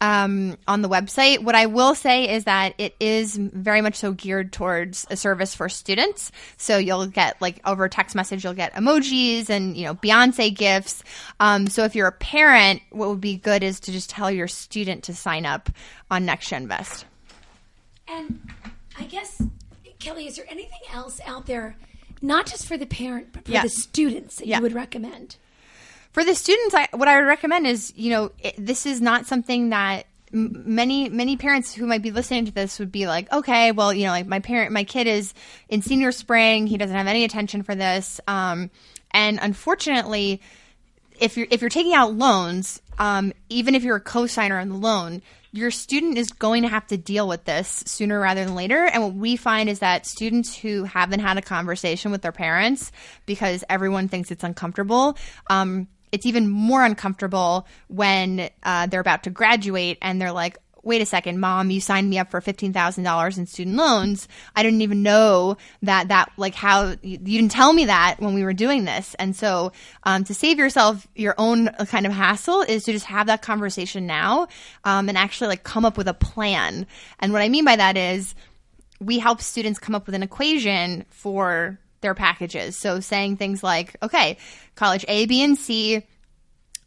Um, 0.00 0.56
on 0.68 0.80
the 0.80 0.88
website. 0.88 1.42
What 1.42 1.56
I 1.56 1.66
will 1.66 1.96
say 1.96 2.32
is 2.32 2.44
that 2.44 2.72
it 2.78 2.94
is 3.00 3.36
very 3.36 3.80
much 3.80 3.96
so 3.96 4.12
geared 4.12 4.52
towards 4.52 5.04
a 5.10 5.16
service 5.16 5.56
for 5.56 5.68
students. 5.68 6.30
So 6.56 6.78
you'll 6.78 7.08
get 7.08 7.42
like 7.42 7.60
over 7.66 7.88
text 7.88 8.14
message, 8.14 8.44
you'll 8.44 8.54
get 8.54 8.74
emojis 8.74 9.50
and 9.50 9.76
you 9.76 9.86
know 9.86 9.96
Beyonce 9.96 10.54
gifts. 10.54 11.02
Um, 11.40 11.66
so 11.66 11.82
if 11.82 11.96
you're 11.96 12.06
a 12.06 12.12
parent, 12.12 12.80
what 12.90 13.08
would 13.08 13.20
be 13.20 13.38
good 13.38 13.64
is 13.64 13.80
to 13.80 13.90
just 13.90 14.08
tell 14.08 14.30
your 14.30 14.46
student 14.46 15.02
to 15.02 15.16
sign 15.16 15.44
up 15.44 15.68
on 16.12 16.24
Next 16.24 16.48
Gen 16.48 16.68
Vest. 16.68 17.04
And 18.06 18.40
I 18.96 19.02
guess, 19.02 19.42
Kelly, 19.98 20.28
is 20.28 20.36
there 20.36 20.46
anything 20.48 20.78
else 20.92 21.20
out 21.26 21.46
there, 21.46 21.76
not 22.22 22.46
just 22.46 22.66
for 22.66 22.76
the 22.76 22.86
parent, 22.86 23.28
but 23.32 23.44
for 23.44 23.52
Yeah. 23.52 23.62
the 23.62 23.68
students 23.68 24.36
that 24.36 24.46
Yeah. 24.46 24.56
you 24.58 24.62
would 24.62 24.72
recommend? 24.74 25.36
for 26.12 26.24
the 26.24 26.34
students 26.34 26.74
I, 26.74 26.88
what 26.94 27.06
i 27.06 27.16
would 27.16 27.26
recommend 27.28 27.66
is 27.66 27.92
you 27.94 28.10
know 28.10 28.32
it, 28.42 28.54
this 28.58 28.86
is 28.86 29.00
not 29.00 29.26
something 29.26 29.68
that 29.68 30.06
m- 30.32 30.62
many 30.66 31.08
many 31.10 31.36
parents 31.36 31.74
who 31.74 31.86
might 31.86 32.00
be 32.02 32.10
listening 32.10 32.46
to 32.46 32.50
this 32.50 32.78
would 32.78 32.90
be 32.90 33.06
like 33.06 33.30
okay 33.30 33.70
well 33.72 33.92
you 33.92 34.04
know 34.06 34.10
like 34.10 34.26
my 34.26 34.40
parent 34.40 34.72
my 34.72 34.84
kid 34.84 35.06
is 35.06 35.32
in 35.68 35.82
senior 35.82 36.10
spring 36.10 36.66
he 36.66 36.78
doesn't 36.78 36.96
have 36.96 37.06
any 37.06 37.24
attention 37.24 37.62
for 37.62 37.74
this 37.74 38.20
um, 38.26 38.70
and 39.12 39.38
unfortunately 39.40 40.40
if 41.20 41.36
you're 41.36 41.46
if 41.50 41.60
you're 41.60 41.70
taking 41.70 41.92
out 41.94 42.14
loans 42.14 42.80
um, 42.98 43.32
even 43.50 43.74
if 43.74 43.84
you're 43.84 43.96
a 43.96 44.00
co-signer 44.00 44.58
on 44.58 44.70
the 44.70 44.76
loan 44.76 45.20
your 45.52 45.70
student 45.70 46.18
is 46.18 46.30
going 46.30 46.62
to 46.62 46.68
have 46.68 46.86
to 46.88 46.96
deal 46.96 47.26
with 47.26 47.44
this 47.44 47.82
sooner 47.86 48.18
rather 48.20 48.44
than 48.44 48.54
later. 48.54 48.84
And 48.84 49.02
what 49.02 49.14
we 49.14 49.36
find 49.36 49.68
is 49.68 49.78
that 49.78 50.06
students 50.06 50.56
who 50.56 50.84
haven't 50.84 51.20
had 51.20 51.38
a 51.38 51.42
conversation 51.42 52.10
with 52.10 52.22
their 52.22 52.32
parents 52.32 52.92
because 53.26 53.64
everyone 53.68 54.08
thinks 54.08 54.30
it's 54.30 54.44
uncomfortable 54.44 55.16
um, 55.50 55.88
it's 56.12 56.26
even 56.26 56.48
more 56.48 56.84
uncomfortable 56.84 57.66
when 57.88 58.48
uh, 58.62 58.86
they're 58.86 59.00
about 59.00 59.24
to 59.24 59.30
graduate 59.30 59.98
and 60.02 60.20
they're 60.20 60.32
like 60.32 60.58
wait 60.82 61.02
a 61.02 61.06
second 61.06 61.40
mom 61.40 61.70
you 61.70 61.80
signed 61.80 62.08
me 62.08 62.18
up 62.18 62.30
for 62.30 62.40
$15000 62.40 63.38
in 63.38 63.46
student 63.46 63.76
loans. 63.76 64.28
I 64.54 64.62
didn't 64.62 64.82
even 64.82 65.02
know 65.02 65.56
that 65.82 66.08
that 66.08 66.32
like 66.36 66.54
how 66.54 66.94
you, 67.02 67.18
you 67.24 67.38
didn't 67.40 67.50
tell 67.50 67.72
me 67.72 67.86
that 67.86 68.16
when 68.18 68.34
we 68.34 68.44
were 68.44 68.52
doing 68.52 68.84
this. 68.84 69.14
And 69.18 69.34
so 69.34 69.72
um, 70.04 70.24
to 70.24 70.34
save 70.34 70.58
yourself 70.58 71.06
your 71.14 71.34
own 71.38 71.68
uh, 71.68 71.84
kind 71.84 72.06
of 72.06 72.12
hassle 72.12 72.62
is 72.62 72.84
to 72.84 72.92
just 72.92 73.06
have 73.06 73.26
that 73.26 73.42
conversation 73.42 74.06
now 74.06 74.48
um, 74.84 75.08
and 75.08 75.18
actually 75.18 75.48
like 75.48 75.62
come 75.62 75.84
up 75.84 75.96
with 75.96 76.08
a 76.08 76.14
plan. 76.14 76.86
And 77.20 77.32
what 77.32 77.42
i 77.42 77.48
mean 77.48 77.64
by 77.64 77.76
that 77.76 77.96
is 77.96 78.34
we 79.00 79.18
help 79.18 79.40
students 79.40 79.78
come 79.78 79.94
up 79.94 80.06
with 80.06 80.14
an 80.14 80.22
equation 80.22 81.04
for 81.10 81.78
their 82.00 82.14
packages. 82.14 82.76
So 82.76 83.00
saying 83.00 83.36
things 83.36 83.62
like, 83.62 83.96
okay, 84.02 84.38
college 84.74 85.04
A, 85.08 85.26
B, 85.26 85.42
and 85.42 85.56
C 85.56 86.04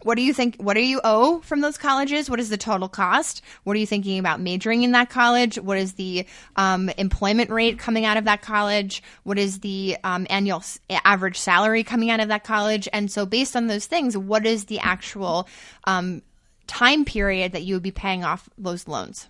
what 0.04 0.16
do 0.16 0.22
you 0.22 0.34
think 0.34 0.56
what 0.58 0.76
do 0.76 0.82
you 0.82 1.02
owe 1.04 1.42
from 1.42 1.62
those 1.62 1.78
colleges? 1.78 2.30
What 2.30 2.40
is 2.40 2.50
the 2.50 2.58
total 2.58 2.90
cost? 2.90 3.42
What 3.64 3.76
are 3.76 3.80
you 3.80 3.86
thinking 3.86 4.20
about 4.20 4.40
majoring 4.40 4.84
in 4.84 4.92
that 4.92 5.10
college? 5.10 5.58
What 5.58 5.78
is 5.78 5.94
the 5.94 6.26
um, 6.56 6.90
employment 6.90 7.50
rate 7.50 7.80
coming 7.80 8.06
out 8.06 8.18
of 8.18 8.26
that 8.26 8.42
college? 8.42 9.04
What 9.24 9.38
is 9.38 9.60
the 9.60 9.98
um, 10.04 10.28
annual 10.30 10.60
s- 10.60 10.80
average 10.90 11.38
salary 11.38 11.84
coming 11.84 12.10
out 12.10 12.20
of 12.20 12.28
that 12.30 12.44
college? 12.44 12.88
And 12.94 13.12
so 13.12 13.26
based 13.26 13.56
on 13.56 13.68
those 13.68 13.86
things 13.86 14.18
what 14.18 14.46
is 14.46 14.66
the 14.66 14.80
actual 14.80 15.48
um, 15.86 16.22
time 16.68 17.06
period 17.06 17.52
that 17.52 17.64
you 17.64 17.76
would 17.76 17.84
be 17.84 17.92
paying 17.92 18.24
off 18.24 18.50
those 18.58 18.88
loans? 18.88 19.28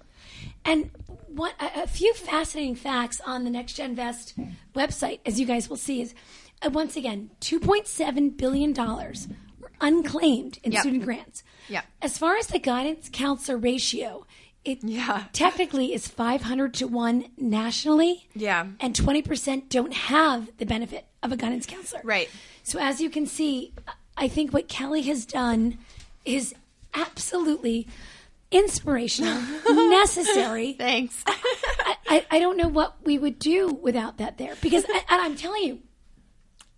And 0.66 0.92
what 1.28 1.54
a, 1.60 1.84
a 1.84 1.88
few 1.88 2.14
fascinating 2.14 2.76
facts 2.76 3.22
on 3.26 3.44
the 3.44 3.50
Next 3.50 3.74
Gen 3.74 3.96
Vest 3.96 4.34
website, 4.76 5.20
as 5.26 5.40
you 5.40 5.46
guys 5.46 5.70
will 5.70 5.78
see, 5.78 6.02
is 6.02 6.14
uh, 6.62 6.70
once 6.70 6.96
again, 6.96 7.32
two 7.40 7.60
point 7.60 7.88
seven 7.88 8.30
billion 8.30 8.74
dollars 8.74 9.28
were 9.28 9.36
unclaimed 9.82 10.60
in 10.64 10.72
Yep. 10.72 10.82
student 10.82 11.04
grants. 11.04 11.44
Yep. 11.70 11.86
As 12.02 12.18
far 12.18 12.38
as 12.38 12.48
the 12.48 12.60
guidance 12.60 13.10
counselor 13.12 13.58
ratio, 13.58 14.26
it 14.64 14.84
Yeah. 14.84 15.26
technically 15.34 15.94
is 15.94 16.08
five 16.08 16.44
hundred 16.44 16.74
to 16.76 16.88
one 16.88 17.26
nationally. 17.38 18.28
Yeah. 18.36 18.68
And 18.80 18.96
twenty 18.96 19.22
percent 19.22 19.70
don't 19.70 19.94
have 19.94 20.50
the 20.58 20.66
benefit 20.66 21.06
of 21.24 21.32
a 21.32 21.38
guidance 21.38 21.66
counselor. 21.66 22.02
Right. 22.04 22.30
So 22.64 22.80
as 22.80 23.02
you 23.02 23.10
can 23.10 23.26
see, 23.26 23.74
I 24.16 24.28
think 24.28 24.54
what 24.54 24.68
Kelly 24.68 25.02
has 25.04 25.26
done 25.26 25.78
is 26.26 26.54
absolutely 26.94 27.88
inspirational, 28.52 29.42
necessary. 29.90 30.74
thanks 30.74 31.24
I, 31.26 31.98
I, 32.08 32.26
I 32.32 32.40
don't 32.40 32.58
know 32.58 32.68
what 32.68 32.98
we 33.06 33.18
would 33.18 33.40
do 33.40 33.70
without 33.82 34.18
that 34.18 34.38
there 34.38 34.56
because 34.62 34.84
I, 34.90 34.98
and 35.10 35.22
I'm 35.22 35.36
telling 35.38 35.64
you, 35.64 35.80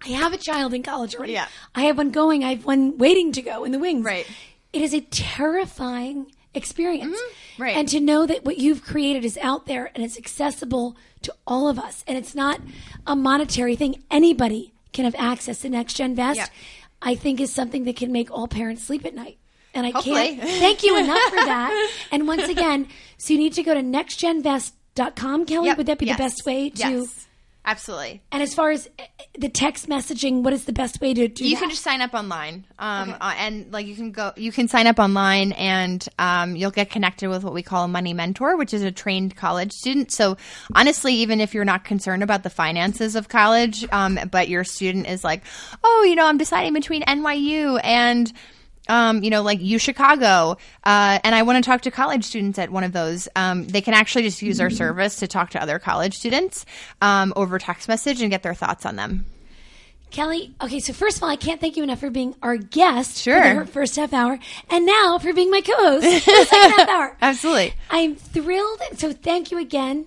I 0.05 0.09
have 0.09 0.33
a 0.33 0.37
child 0.37 0.73
in 0.73 0.83
college 0.83 1.15
already. 1.15 1.33
Yeah. 1.33 1.47
I 1.75 1.83
have 1.83 1.97
one 1.97 2.11
going. 2.11 2.43
I 2.43 2.51
have 2.55 2.65
one 2.65 2.97
waiting 2.97 3.31
to 3.33 3.41
go 3.41 3.63
in 3.63 3.71
the 3.71 3.79
wings. 3.79 4.05
Right. 4.05 4.27
It 4.71 4.81
is 4.81 4.93
a 4.93 5.01
terrifying 5.01 6.31
experience. 6.53 7.15
Mm-hmm. 7.17 7.61
Right. 7.63 7.75
And 7.75 7.87
to 7.89 7.99
know 7.99 8.25
that 8.25 8.43
what 8.45 8.57
you've 8.57 8.83
created 8.83 9.23
is 9.25 9.37
out 9.41 9.65
there 9.65 9.91
and 9.95 10.03
it's 10.03 10.17
accessible 10.17 10.95
to 11.21 11.33
all 11.47 11.67
of 11.67 11.79
us 11.79 12.03
and 12.07 12.17
it's 12.17 12.35
not 12.35 12.59
a 13.07 13.15
monetary 13.15 13.75
thing. 13.75 14.03
Anybody 14.11 14.73
can 14.91 15.05
have 15.05 15.15
access 15.17 15.59
to 15.61 15.69
Next 15.69 15.93
Gen 15.93 16.15
Vest. 16.15 16.37
Yeah. 16.39 16.47
I 17.01 17.15
think 17.15 17.39
is 17.41 17.51
something 17.53 17.83
that 17.85 17.95
can 17.97 18.11
make 18.11 18.31
all 18.31 18.47
parents 18.47 18.83
sleep 18.83 19.05
at 19.05 19.13
night. 19.13 19.37
And 19.73 19.85
I 19.85 19.89
Hopefully. 19.89 20.35
can't 20.35 20.41
thank 20.41 20.83
you 20.83 20.97
enough 20.97 21.21
for 21.29 21.35
that. 21.35 21.91
And 22.11 22.27
once 22.27 22.47
again, 22.47 22.87
so 23.17 23.33
you 23.33 23.39
need 23.39 23.53
to 23.53 23.63
go 23.63 23.73
to 23.73 23.81
nextgenvest.com, 23.81 25.45
Kelly. 25.45 25.67
Yep. 25.67 25.77
Would 25.77 25.85
that 25.87 25.97
be 25.97 26.05
Yes. 26.05 26.17
the 26.17 26.23
best 26.23 26.45
way 26.45 26.69
to? 26.69 26.77
yes 26.77 27.27
absolutely. 27.65 28.21
And 28.31 28.43
as 28.43 28.53
far 28.53 28.71
as 28.71 28.87
uh, 28.99 29.03
the 29.37 29.49
text 29.49 29.87
messaging, 29.87 30.43
what 30.43 30.53
is 30.53 30.65
the 30.65 30.73
best 30.73 31.01
way 31.01 31.13
to 31.13 31.27
do 31.27 31.45
you 31.45 31.55
that? 31.55 31.61
can 31.61 31.69
just 31.69 31.83
sign 31.83 32.01
up 32.01 32.13
online 32.13 32.65
um, 32.79 33.15
uh, 33.19 33.33
and 33.37 33.71
like 33.71 33.87
you 33.87 33.95
can 33.95 34.11
go 34.11 34.31
you 34.35 34.51
can 34.51 34.67
sign 34.67 34.87
up 34.87 34.99
online 34.99 35.51
and 35.53 36.07
um, 36.19 36.55
you'll 36.55 36.71
get 36.71 36.89
connected 36.89 37.29
with 37.29 37.43
what 37.43 37.53
we 37.53 37.63
call 37.63 37.85
a 37.85 37.87
money 37.87 38.13
mentor 38.13 38.57
which 38.57 38.73
is 38.73 38.83
a 38.83 38.91
trained 38.91 39.35
college 39.35 39.71
student. 39.71 40.11
So 40.11 40.37
honestly 40.75 41.13
even 41.15 41.41
if 41.41 41.53
you're 41.53 41.65
not 41.65 41.83
concerned 41.83 42.23
about 42.23 42.43
the 42.43 42.49
finances 42.49 43.15
of 43.15 43.29
college 43.29 43.85
um, 43.91 44.19
but 44.31 44.49
your 44.49 44.63
student 44.63 45.07
is 45.07 45.23
like 45.23 45.43
oh 45.83 46.05
you 46.07 46.15
know 46.15 46.25
i'm 46.25 46.37
deciding 46.37 46.73
between 46.73 47.01
nyu 47.03 47.79
and 47.83 48.31
um, 48.89 49.23
you 49.23 49.29
know, 49.29 49.41
like 49.41 49.59
U 49.61 49.77
Chicago, 49.79 50.57
uh, 50.83 51.19
and 51.23 51.33
I 51.35 51.43
want 51.43 51.63
to 51.63 51.67
talk 51.69 51.81
to 51.81 51.91
college 51.91 52.23
students 52.25 52.59
at 52.59 52.69
one 52.69 52.83
of 52.83 52.91
those. 52.93 53.27
Um, 53.35 53.67
they 53.67 53.81
can 53.81 53.93
actually 53.93 54.23
just 54.23 54.41
use 54.41 54.59
our 54.59 54.69
service 54.69 55.17
to 55.17 55.27
talk 55.27 55.51
to 55.51 55.61
other 55.61 55.79
college 55.79 56.15
students 56.17 56.65
um, 57.01 57.31
over 57.35 57.59
text 57.59 57.87
message 57.87 58.21
and 58.21 58.29
get 58.29 58.43
their 58.43 58.53
thoughts 58.53 58.85
on 58.85 58.95
them. 58.95 59.25
Kelly, 60.11 60.53
okay, 60.61 60.79
so 60.79 60.93
first 60.93 61.17
of 61.17 61.23
all, 61.23 61.29
I 61.29 61.35
can't 61.37 61.59
thank 61.59 61.75
you 61.75 61.81
enough 61.81 61.99
for 61.99 62.11
being 62.11 62.35
our 62.43 62.55
guest 62.55 63.17
Sure. 63.19 63.41
for 63.41 63.65
the 63.65 63.71
first 63.71 63.95
half 63.95 64.13
hour, 64.13 64.37
and 64.69 64.85
now 64.85 65.17
for 65.17 65.33
being 65.33 65.49
my 65.49 65.61
co-host 65.61 66.05
for 66.23 66.31
the 66.31 66.45
second 66.45 66.71
half 66.77 66.87
hour. 66.89 67.17
Absolutely. 67.19 67.73
I'm 67.89 68.15
thrilled. 68.15 68.79
So 68.97 69.11
thank 69.11 69.49
you 69.49 69.57
again, 69.57 70.05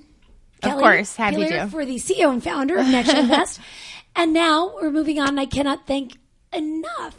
Of 0.63 0.71
Kelly 0.71 0.83
course, 0.83 1.17
happy 1.17 1.45
to. 1.49 1.67
for 1.67 1.85
the 1.85 1.97
CEO 1.97 2.31
and 2.31 2.41
founder 2.45 2.77
of 2.79 2.87
Next 2.87 3.11
Gen 3.11 3.27
Vest. 3.27 3.59
and 4.15 4.33
now 4.33 4.75
we're 4.77 4.93
moving 4.93 5.19
on. 5.19 5.31
and 5.31 5.41
I 5.41 5.47
cannot 5.47 5.89
thank 5.89 6.17
enough 6.53 7.17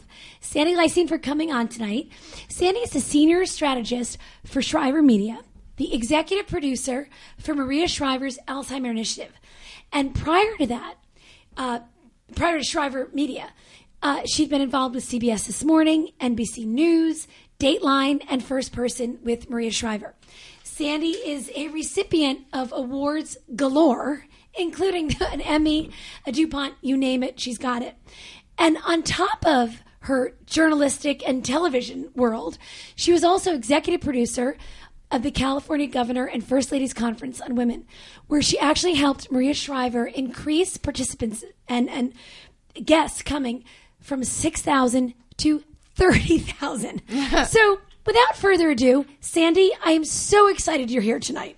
Sandy 0.48 0.72
Gleysteen 0.72 1.06
for 1.06 1.18
coming 1.18 1.52
on 1.52 1.68
tonight. 1.68 2.08
Sandy 2.48 2.80
is 2.80 2.88
the 2.88 3.02
senior 3.02 3.44
strategist 3.44 4.16
for 4.46 4.62
Shriver 4.62 5.02
Media, 5.02 5.40
the 5.76 5.94
executive 5.94 6.46
producer 6.46 7.10
for 7.36 7.54
Maria 7.54 7.86
Shriver's 7.86 8.38
Alzheimer 8.48 8.88
Initiative, 8.88 9.34
and 9.92 10.14
prior 10.14 10.56
to 10.56 10.66
that, 10.68 10.94
uh, 11.58 11.80
prior 12.34 12.56
to 12.56 12.64
Shriver 12.64 13.10
Media, 13.12 13.50
uh, 14.02 14.22
she'd 14.24 14.48
been 14.48 14.62
involved 14.62 14.94
with 14.94 15.04
CBS 15.04 15.46
This 15.46 15.62
Morning, 15.64 16.12
NBC 16.18 16.64
News, 16.64 17.28
Dateline, 17.60 18.24
and 18.30 18.42
First 18.42 18.72
Person 18.72 19.18
with 19.22 19.50
Maria 19.50 19.70
Shriver. 19.70 20.14
Sandy 20.62 21.10
is 21.10 21.52
a 21.56 21.68
recipient 21.68 22.46
of 22.54 22.72
awards 22.74 23.36
galore, 23.54 24.24
including 24.58 25.14
an 25.30 25.42
Emmy, 25.42 25.90
a 26.24 26.32
DuPont, 26.32 26.72
you 26.80 26.96
name 26.96 27.22
it, 27.22 27.38
she's 27.38 27.58
got 27.58 27.82
it. 27.82 27.96
And 28.56 28.78
on 28.86 29.02
top 29.02 29.44
of 29.46 29.82
her 30.00 30.34
journalistic 30.46 31.26
and 31.26 31.44
television 31.44 32.10
world, 32.14 32.58
she 32.94 33.12
was 33.12 33.24
also 33.24 33.54
executive 33.54 34.00
producer 34.00 34.56
of 35.10 35.22
the 35.22 35.30
California 35.30 35.86
Governor 35.86 36.26
and 36.26 36.44
First 36.44 36.70
Ladies 36.70 36.92
Conference 36.92 37.40
on 37.40 37.54
Women, 37.54 37.86
where 38.26 38.42
she 38.42 38.58
actually 38.58 38.94
helped 38.94 39.32
Maria 39.32 39.54
Shriver 39.54 40.06
increase 40.06 40.76
participants 40.76 41.44
and, 41.66 41.88
and 41.88 42.12
guests 42.84 43.22
coming 43.22 43.64
from 44.00 44.22
6,000 44.22 45.14
to 45.38 45.64
30,000. 45.94 47.02
so, 47.46 47.80
without 48.06 48.36
further 48.36 48.70
ado, 48.70 49.06
Sandy, 49.20 49.72
I 49.84 49.92
am 49.92 50.04
so 50.04 50.48
excited 50.48 50.90
you're 50.90 51.02
here 51.02 51.18
tonight. 51.18 51.56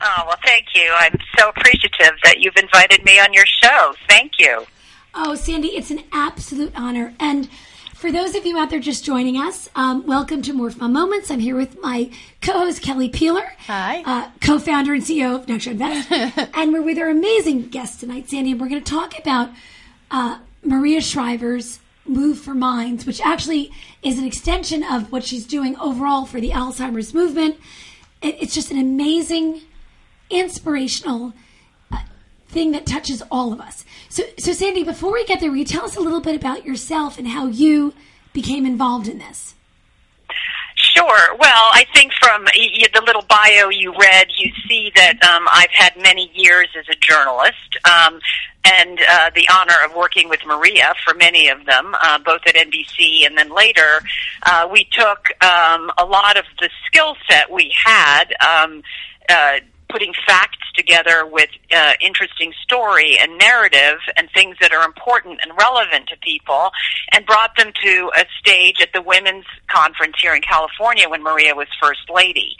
Oh, 0.00 0.24
well, 0.26 0.38
thank 0.44 0.66
you. 0.74 0.90
I'm 0.96 1.16
so 1.38 1.50
appreciative 1.50 2.16
that 2.24 2.40
you've 2.40 2.56
invited 2.56 3.04
me 3.04 3.20
on 3.20 3.32
your 3.32 3.46
show. 3.46 3.94
Thank 4.08 4.32
you. 4.38 4.66
Oh, 5.14 5.34
Sandy, 5.34 5.68
it's 5.68 5.90
an 5.90 6.02
absolute 6.12 6.72
honor. 6.74 7.14
And 7.20 7.48
for 7.94 8.10
those 8.10 8.34
of 8.34 8.46
you 8.46 8.58
out 8.58 8.70
there 8.70 8.80
just 8.80 9.04
joining 9.04 9.36
us, 9.36 9.68
um, 9.74 10.06
welcome 10.06 10.40
to 10.42 10.52
More 10.52 10.70
Fun 10.70 10.92
Moments. 10.92 11.30
I'm 11.30 11.38
here 11.38 11.56
with 11.56 11.80
my 11.82 12.10
co-host 12.40 12.82
Kelly 12.82 13.08
Peeler, 13.08 13.52
Hi. 13.66 14.02
uh, 14.06 14.30
co-founder 14.40 14.94
and 14.94 15.02
CEO 15.02 15.34
of 15.34 15.48
Next 15.48 15.64
Gen 15.64 15.76
Vest, 15.78 16.10
and 16.56 16.72
we're 16.72 16.82
with 16.82 16.98
our 16.98 17.10
amazing 17.10 17.68
guest 17.68 18.00
tonight, 18.00 18.30
Sandy. 18.30 18.52
And 18.52 18.60
we're 18.60 18.68
going 18.68 18.82
to 18.82 18.90
talk 18.90 19.18
about 19.18 19.50
uh, 20.10 20.38
Maria 20.64 21.00
Shriver's 21.02 21.78
Move 22.06 22.38
for 22.38 22.54
Minds, 22.54 23.04
which 23.06 23.20
actually 23.20 23.70
is 24.02 24.18
an 24.18 24.24
extension 24.24 24.82
of 24.82 25.12
what 25.12 25.24
she's 25.24 25.46
doing 25.46 25.76
overall 25.76 26.24
for 26.24 26.40
the 26.40 26.50
Alzheimer's 26.50 27.12
movement. 27.12 27.56
It, 28.22 28.36
it's 28.40 28.54
just 28.54 28.70
an 28.72 28.78
amazing, 28.78 29.60
inspirational 30.30 31.34
thing 32.52 32.72
that 32.72 32.86
touches 32.86 33.22
all 33.30 33.52
of 33.52 33.60
us. 33.60 33.84
So, 34.08 34.22
so 34.38 34.52
Sandy, 34.52 34.84
before 34.84 35.12
we 35.12 35.24
get 35.24 35.40
there, 35.40 35.50
will 35.50 35.56
you 35.56 35.64
tell 35.64 35.84
us 35.84 35.96
a 35.96 36.00
little 36.00 36.20
bit 36.20 36.36
about 36.36 36.64
yourself 36.64 37.18
and 37.18 37.26
how 37.26 37.46
you 37.46 37.94
became 38.32 38.66
involved 38.66 39.08
in 39.08 39.18
this? 39.18 39.54
Sure. 40.76 41.34
Well, 41.38 41.70
I 41.72 41.84
think 41.94 42.12
from 42.12 42.44
the 42.44 43.02
little 43.06 43.22
bio 43.22 43.70
you 43.70 43.94
read, 43.98 44.28
you 44.36 44.52
see 44.68 44.92
that 44.94 45.22
um, 45.24 45.48
I've 45.50 45.70
had 45.70 45.96
many 45.96 46.30
years 46.34 46.68
as 46.78 46.86
a 46.90 46.94
journalist 46.96 47.78
um, 47.84 48.20
and 48.64 49.00
uh, 49.08 49.30
the 49.34 49.48
honor 49.52 49.74
of 49.84 49.96
working 49.96 50.28
with 50.28 50.40
Maria 50.46 50.92
for 51.04 51.14
many 51.14 51.48
of 51.48 51.64
them, 51.64 51.94
uh, 52.00 52.18
both 52.18 52.42
at 52.46 52.54
NBC 52.54 53.26
and 53.26 53.36
then 53.38 53.54
later. 53.54 54.02
Uh, 54.42 54.68
we 54.70 54.84
took 54.92 55.30
um, 55.42 55.90
a 55.96 56.04
lot 56.04 56.36
of 56.36 56.44
the 56.60 56.68
skill 56.86 57.16
set 57.28 57.50
we 57.50 57.74
had. 57.84 58.34
Um, 58.46 58.82
uh, 59.28 59.60
putting 59.92 60.12
facts 60.26 60.58
together 60.74 61.26
with 61.26 61.50
uh, 61.70 61.92
interesting 62.00 62.52
story 62.62 63.18
and 63.20 63.38
narrative 63.38 63.98
and 64.16 64.28
things 64.32 64.56
that 64.60 64.72
are 64.72 64.84
important 64.84 65.38
and 65.42 65.52
relevant 65.58 66.08
to 66.08 66.16
people 66.22 66.70
and 67.12 67.26
brought 67.26 67.54
them 67.56 67.72
to 67.84 68.10
a 68.16 68.24
stage 68.40 68.80
at 68.80 68.88
the 68.94 69.02
women's 69.02 69.44
conference 69.68 70.16
here 70.20 70.34
in 70.34 70.40
California 70.40 71.08
when 71.08 71.22
Maria 71.22 71.54
was 71.54 71.68
first 71.80 72.10
lady. 72.12 72.56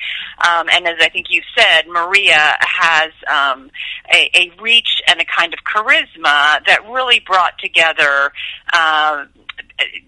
Um, 0.47 0.69
and 0.71 0.87
as 0.87 0.97
I 1.01 1.09
think 1.09 1.27
you 1.31 1.41
said, 1.57 1.89
Maria 1.89 2.57
has 2.61 3.13
um, 3.31 3.71
a, 4.13 4.31
a 4.35 4.53
reach 4.61 5.01
and 5.09 5.21
a 5.21 5.25
kind 5.25 5.55
of 5.55 5.61
charisma 5.61 6.65
that 6.67 6.81
really 6.91 7.21
brought 7.21 7.59
together 7.59 8.33
uh, 8.75 9.25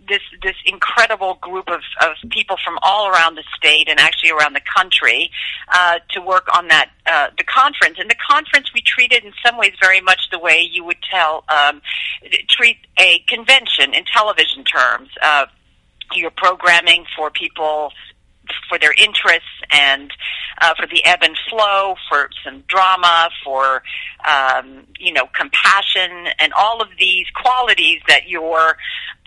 this 0.09 0.23
this 0.43 0.57
incredible 0.67 1.39
group 1.41 1.69
of, 1.69 1.81
of 2.01 2.31
people 2.31 2.57
from 2.65 2.79
all 2.83 3.09
around 3.09 3.37
the 3.37 3.45
state 3.57 3.89
and 3.89 3.99
actually 3.99 4.31
around 4.31 4.55
the 4.55 4.63
country 4.77 5.31
uh, 5.73 5.99
to 6.11 6.21
work 6.21 6.47
on 6.57 6.69
that 6.69 6.91
uh, 7.07 7.29
the 7.37 7.45
conference. 7.45 7.99
And 7.99 8.11
the 8.11 8.17
conference 8.31 8.73
we 8.75 8.83
treated 8.83 9.25
in 9.25 9.33
some 9.45 9.57
ways 9.57 9.73
very 9.81 10.01
much 10.01 10.29
the 10.31 10.39
way 10.39 10.69
you 10.71 10.85
would 10.85 11.03
tell 11.11 11.45
um, 11.49 11.81
treat 12.49 12.79
a 12.99 13.21
convention 13.29 13.95
in 13.95 14.05
television 14.05 14.65
terms. 14.65 15.09
Uh, 15.23 15.47
you're 16.13 16.31
programming 16.31 17.05
for 17.17 17.31
people 17.31 17.91
for 18.69 18.79
their 18.79 18.95
interests 18.99 19.49
and 19.71 20.13
uh, 20.61 20.75
for 20.79 20.87
the 20.87 21.05
ebb 21.05 21.21
and 21.23 21.37
flow, 21.51 21.95
for 22.09 22.31
some 22.45 22.63
drama, 22.69 23.29
for 23.45 23.83
um, 24.27 24.87
you 24.99 25.13
know 25.13 25.27
compassion, 25.37 26.29
and 26.39 26.53
all 26.55 26.81
of 26.81 26.89
these 26.99 27.27
qualities 27.35 28.01
that 28.09 28.29
you're 28.29 28.77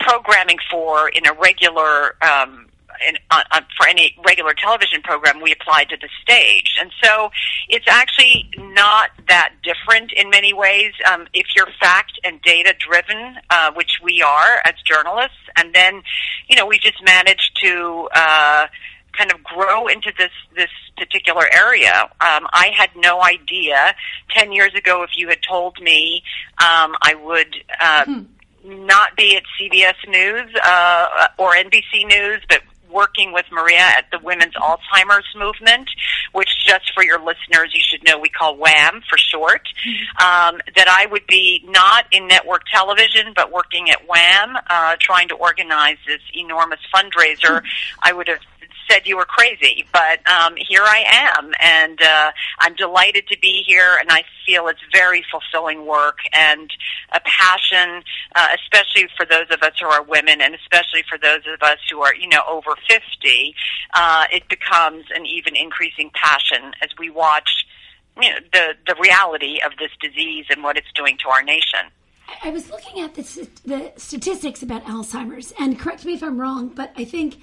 programming 0.00 0.58
for 0.70 1.08
in 1.08 1.26
a 1.26 1.32
regular. 1.34 2.16
Um, 2.22 2.66
in, 3.06 3.16
for 3.76 3.86
any 3.88 4.16
regular 4.26 4.54
television 4.54 5.02
program, 5.02 5.40
we 5.40 5.52
apply 5.52 5.84
to 5.84 5.96
the 5.96 6.08
stage, 6.20 6.76
and 6.80 6.90
so 7.00 7.30
it's 7.68 7.86
actually 7.88 8.50
not 8.58 9.10
that 9.28 9.52
different 9.62 10.12
in 10.12 10.30
many 10.30 10.52
ways. 10.52 10.92
Um, 11.08 11.28
if 11.32 11.46
you're 11.54 11.68
fact 11.80 12.18
and 12.24 12.42
data 12.42 12.74
driven, 12.76 13.36
uh, 13.50 13.70
which 13.74 14.00
we 14.02 14.20
are 14.20 14.60
as 14.64 14.74
journalists, 14.84 15.38
and 15.56 15.72
then 15.74 16.02
you 16.48 16.56
know 16.56 16.66
we 16.66 16.78
just 16.78 17.02
manage 17.04 17.52
to. 17.62 18.08
Uh, 18.12 18.66
kind 19.18 19.32
of 19.32 19.42
grow 19.42 19.88
into 19.88 20.12
this 20.16 20.30
this 20.54 20.70
particular 20.96 21.44
area. 21.52 22.02
Um, 22.20 22.46
I 22.52 22.70
had 22.76 22.90
no 22.96 23.22
idea 23.22 23.94
ten 24.30 24.52
years 24.52 24.74
ago 24.74 25.02
if 25.02 25.10
you 25.16 25.28
had 25.28 25.42
told 25.42 25.80
me 25.82 26.22
um, 26.58 26.94
I 27.02 27.14
would. 27.22 27.54
Uh, 27.80 28.04
hmm. 28.04 28.20
Not 28.64 29.16
be 29.16 29.34
at 29.34 29.44
CBS 29.58 29.94
News 30.08 30.52
uh, 30.62 31.28
or 31.38 31.54
NBC 31.54 32.06
News, 32.06 32.42
but 32.50 32.60
working 32.90 33.32
with 33.32 33.46
Maria 33.50 33.78
at 33.78 34.06
the 34.10 34.18
Women's 34.22 34.54
Alzheimer's 34.54 35.26
Movement, 35.36 35.88
which 36.32 36.48
just 36.66 36.92
for 36.94 37.04
your 37.04 37.18
listeners, 37.18 37.72
you 37.74 37.80
should 37.82 38.04
know 38.04 38.18
we 38.18 38.28
call 38.28 38.56
WHAM 38.56 39.02
for 39.08 39.18
short, 39.18 39.62
mm-hmm. 39.86 40.26
um, 40.26 40.60
that 40.76 40.88
I 40.88 41.06
would 41.06 41.26
be 41.26 41.64
not 41.66 42.06
in 42.12 42.26
network 42.26 42.62
television, 42.72 43.32
but 43.34 43.52
working 43.52 43.90
at 43.90 44.06
WHAM, 44.08 44.56
uh, 44.68 44.96
trying 45.00 45.28
to 45.28 45.34
organize 45.34 45.98
this 46.06 46.20
enormous 46.34 46.80
fundraiser. 46.94 47.60
Mm-hmm. 47.60 48.00
I 48.02 48.12
would 48.12 48.28
have 48.28 48.40
said 48.88 49.06
you 49.06 49.16
were 49.16 49.24
crazy, 49.24 49.86
but 49.92 50.26
um, 50.28 50.54
here 50.56 50.82
I 50.82 51.04
am, 51.36 51.52
and 51.60 52.00
uh, 52.00 52.32
I'm 52.60 52.74
delighted 52.74 53.26
to 53.28 53.38
be 53.38 53.62
here, 53.66 53.96
and 54.00 54.10
I 54.10 54.24
feel 54.46 54.68
it's 54.68 54.80
very 54.92 55.24
fulfilling 55.30 55.86
work 55.86 56.18
and 56.32 56.70
a 57.12 57.20
passion, 57.20 58.02
uh, 58.34 58.48
especially 58.54 59.08
for 59.16 59.26
those 59.26 59.46
of 59.50 59.62
us 59.62 59.72
who 59.80 59.86
are 59.86 60.02
women, 60.02 60.40
and 60.40 60.54
especially 60.54 61.02
for 61.08 61.18
those 61.18 61.42
of 61.52 61.62
us 61.62 61.78
who 61.90 62.00
are, 62.00 62.14
you 62.14 62.28
know, 62.28 62.42
over 62.48 62.74
50. 62.88 63.54
Uh, 63.94 64.24
it 64.32 64.48
becomes 64.48 65.04
an 65.14 65.26
even 65.26 65.56
increasing 65.56 66.10
passion 66.14 66.72
as 66.82 66.90
we 66.98 67.10
watch 67.10 67.66
you 68.20 68.30
know, 68.30 68.38
the 68.52 68.74
the 68.86 68.94
reality 69.00 69.60
of 69.64 69.72
this 69.78 69.90
disease 70.00 70.46
and 70.50 70.62
what 70.62 70.76
it's 70.76 70.92
doing 70.94 71.16
to 71.18 71.28
our 71.28 71.42
nation. 71.42 71.80
I 72.44 72.50
was 72.50 72.70
looking 72.70 73.02
at 73.02 73.14
the, 73.14 73.48
the 73.64 73.92
statistics 73.96 74.62
about 74.62 74.84
Alzheimer's, 74.84 75.54
and 75.58 75.78
correct 75.78 76.04
me 76.04 76.14
if 76.14 76.22
I'm 76.22 76.38
wrong, 76.38 76.68
but 76.68 76.92
I 76.96 77.04
think 77.04 77.38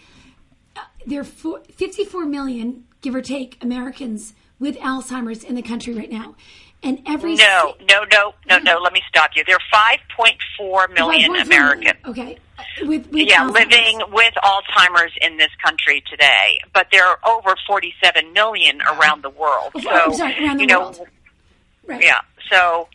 there 1.06 1.22
are 1.22 1.24
54 1.24 2.26
million, 2.26 2.86
give 3.02 3.16
or 3.16 3.22
take, 3.22 3.64
Americans 3.64 4.34
with 4.60 4.78
Alzheimer's 4.78 5.44
in 5.44 5.56
the 5.56 5.62
country 5.62 5.94
right 5.94 6.12
now. 6.12 6.36
And 6.84 7.02
every 7.08 7.36
no, 7.36 7.76
no, 7.90 8.06
no, 8.12 8.34
no, 8.48 8.60
no. 8.60 8.78
Let 8.78 8.94
me 8.94 9.02
stop 9.08 9.32
you. 9.36 9.44
There 9.46 9.56
are 9.56 9.98
5.4 10.20 10.94
million 10.94 11.36
Americans. 11.36 11.94
Okay, 12.06 12.38
uh, 12.60 12.64
with, 12.82 13.08
with 13.12 13.28
yeah, 13.28 13.44
living 13.48 14.02
with 14.12 14.34
Alzheimer's 14.44 15.14
in 15.20 15.38
this 15.38 15.50
country 15.64 16.04
today, 16.10 16.60
but 16.74 16.88
there 16.92 17.04
are 17.04 17.18
over 17.28 17.56
47 17.66 18.32
million 18.34 18.82
around 18.84 19.24
the 19.24 19.32
world. 19.32 19.72
Oh, 19.76 20.12
so 20.12 20.18
sorry, 20.18 20.46
around 20.46 20.58
the 20.58 20.64
you 20.64 20.68
know, 20.68 20.82
world. 20.82 21.08
Right. 21.88 22.04
Yeah. 22.04 22.22
So 22.50 22.88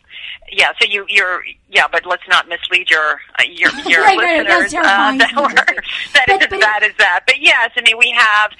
yeah, 0.51 0.71
so 0.79 0.87
you 0.87 1.05
you're 1.07 1.43
yeah, 1.69 1.87
but 1.91 2.05
let's 2.05 2.27
not 2.27 2.47
mislead 2.47 2.89
your 2.89 3.21
uh, 3.39 3.43
your 3.43 3.71
your 3.87 4.01
right, 4.01 4.17
listeners 4.17 4.73
right, 4.73 4.85
uh, 4.85 5.17
that 5.17 5.35
were 5.35 5.53
that 6.13 6.25
but, 6.27 6.41
is 6.41 6.47
but 6.47 6.53
as 6.53 6.59
bad 6.59 6.83
as 6.83 6.91
that. 6.97 7.21
But 7.25 7.39
yes, 7.39 7.71
I 7.75 7.81
mean 7.81 7.97
we 7.97 8.13
have 8.17 8.51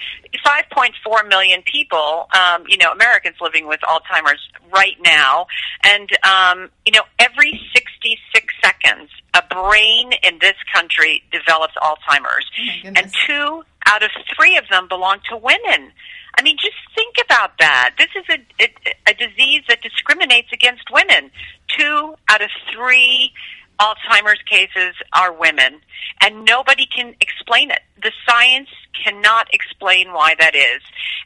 5.4 0.46 1.28
million 1.28 1.62
people, 1.64 2.28
um, 2.34 2.64
you 2.68 2.78
know, 2.78 2.92
Americans 2.92 3.36
living 3.42 3.68
with 3.68 3.82
Alzheimer's 3.82 4.40
right 4.74 4.96
now, 5.04 5.48
and 5.84 6.10
um, 6.24 6.70
you 6.86 6.94
know 6.94 7.04
every 7.20 7.60
66 7.74 8.54
seconds 8.64 9.10
a 9.34 9.44
brain 9.54 10.12
in 10.24 10.40
this 10.40 10.56
country 10.74 11.24
develops 11.32 11.74
Alzheimer's, 11.76 12.46
oh 12.86 12.92
and 12.96 13.12
two 13.28 13.64
out 13.92 14.04
of 14.04 14.12
three 14.36 14.58
of 14.58 14.64
them 14.70 14.88
belong 14.88 15.20
to 15.30 15.36
women. 15.36 15.92
I 16.38 16.42
mean, 16.42 16.56
just 16.58 16.78
think 16.96 17.16
about 17.24 17.52
that. 17.60 17.96
This 17.98 18.08
is 18.16 18.24
a, 18.30 18.64
a, 18.64 19.12
a 19.12 19.14
disease 19.14 19.64
that 19.68 19.82
discriminates 19.82 20.48
against 20.54 20.84
women. 20.90 21.30
Two 21.78 22.16
out 22.30 22.42
of 22.42 22.50
three 22.74 23.34
Alzheimer's 23.82 24.42
cases 24.44 24.94
are 25.12 25.34
women, 25.34 25.82
and 26.22 26.46
nobody 26.46 26.86
can 26.86 27.16
explain 27.20 27.72
it. 27.72 27.80
The 28.02 28.12
science 28.30 28.70
cannot 29.04 29.48
explain 29.54 30.14
why 30.14 30.36
that 30.40 30.56
is. 30.56 30.82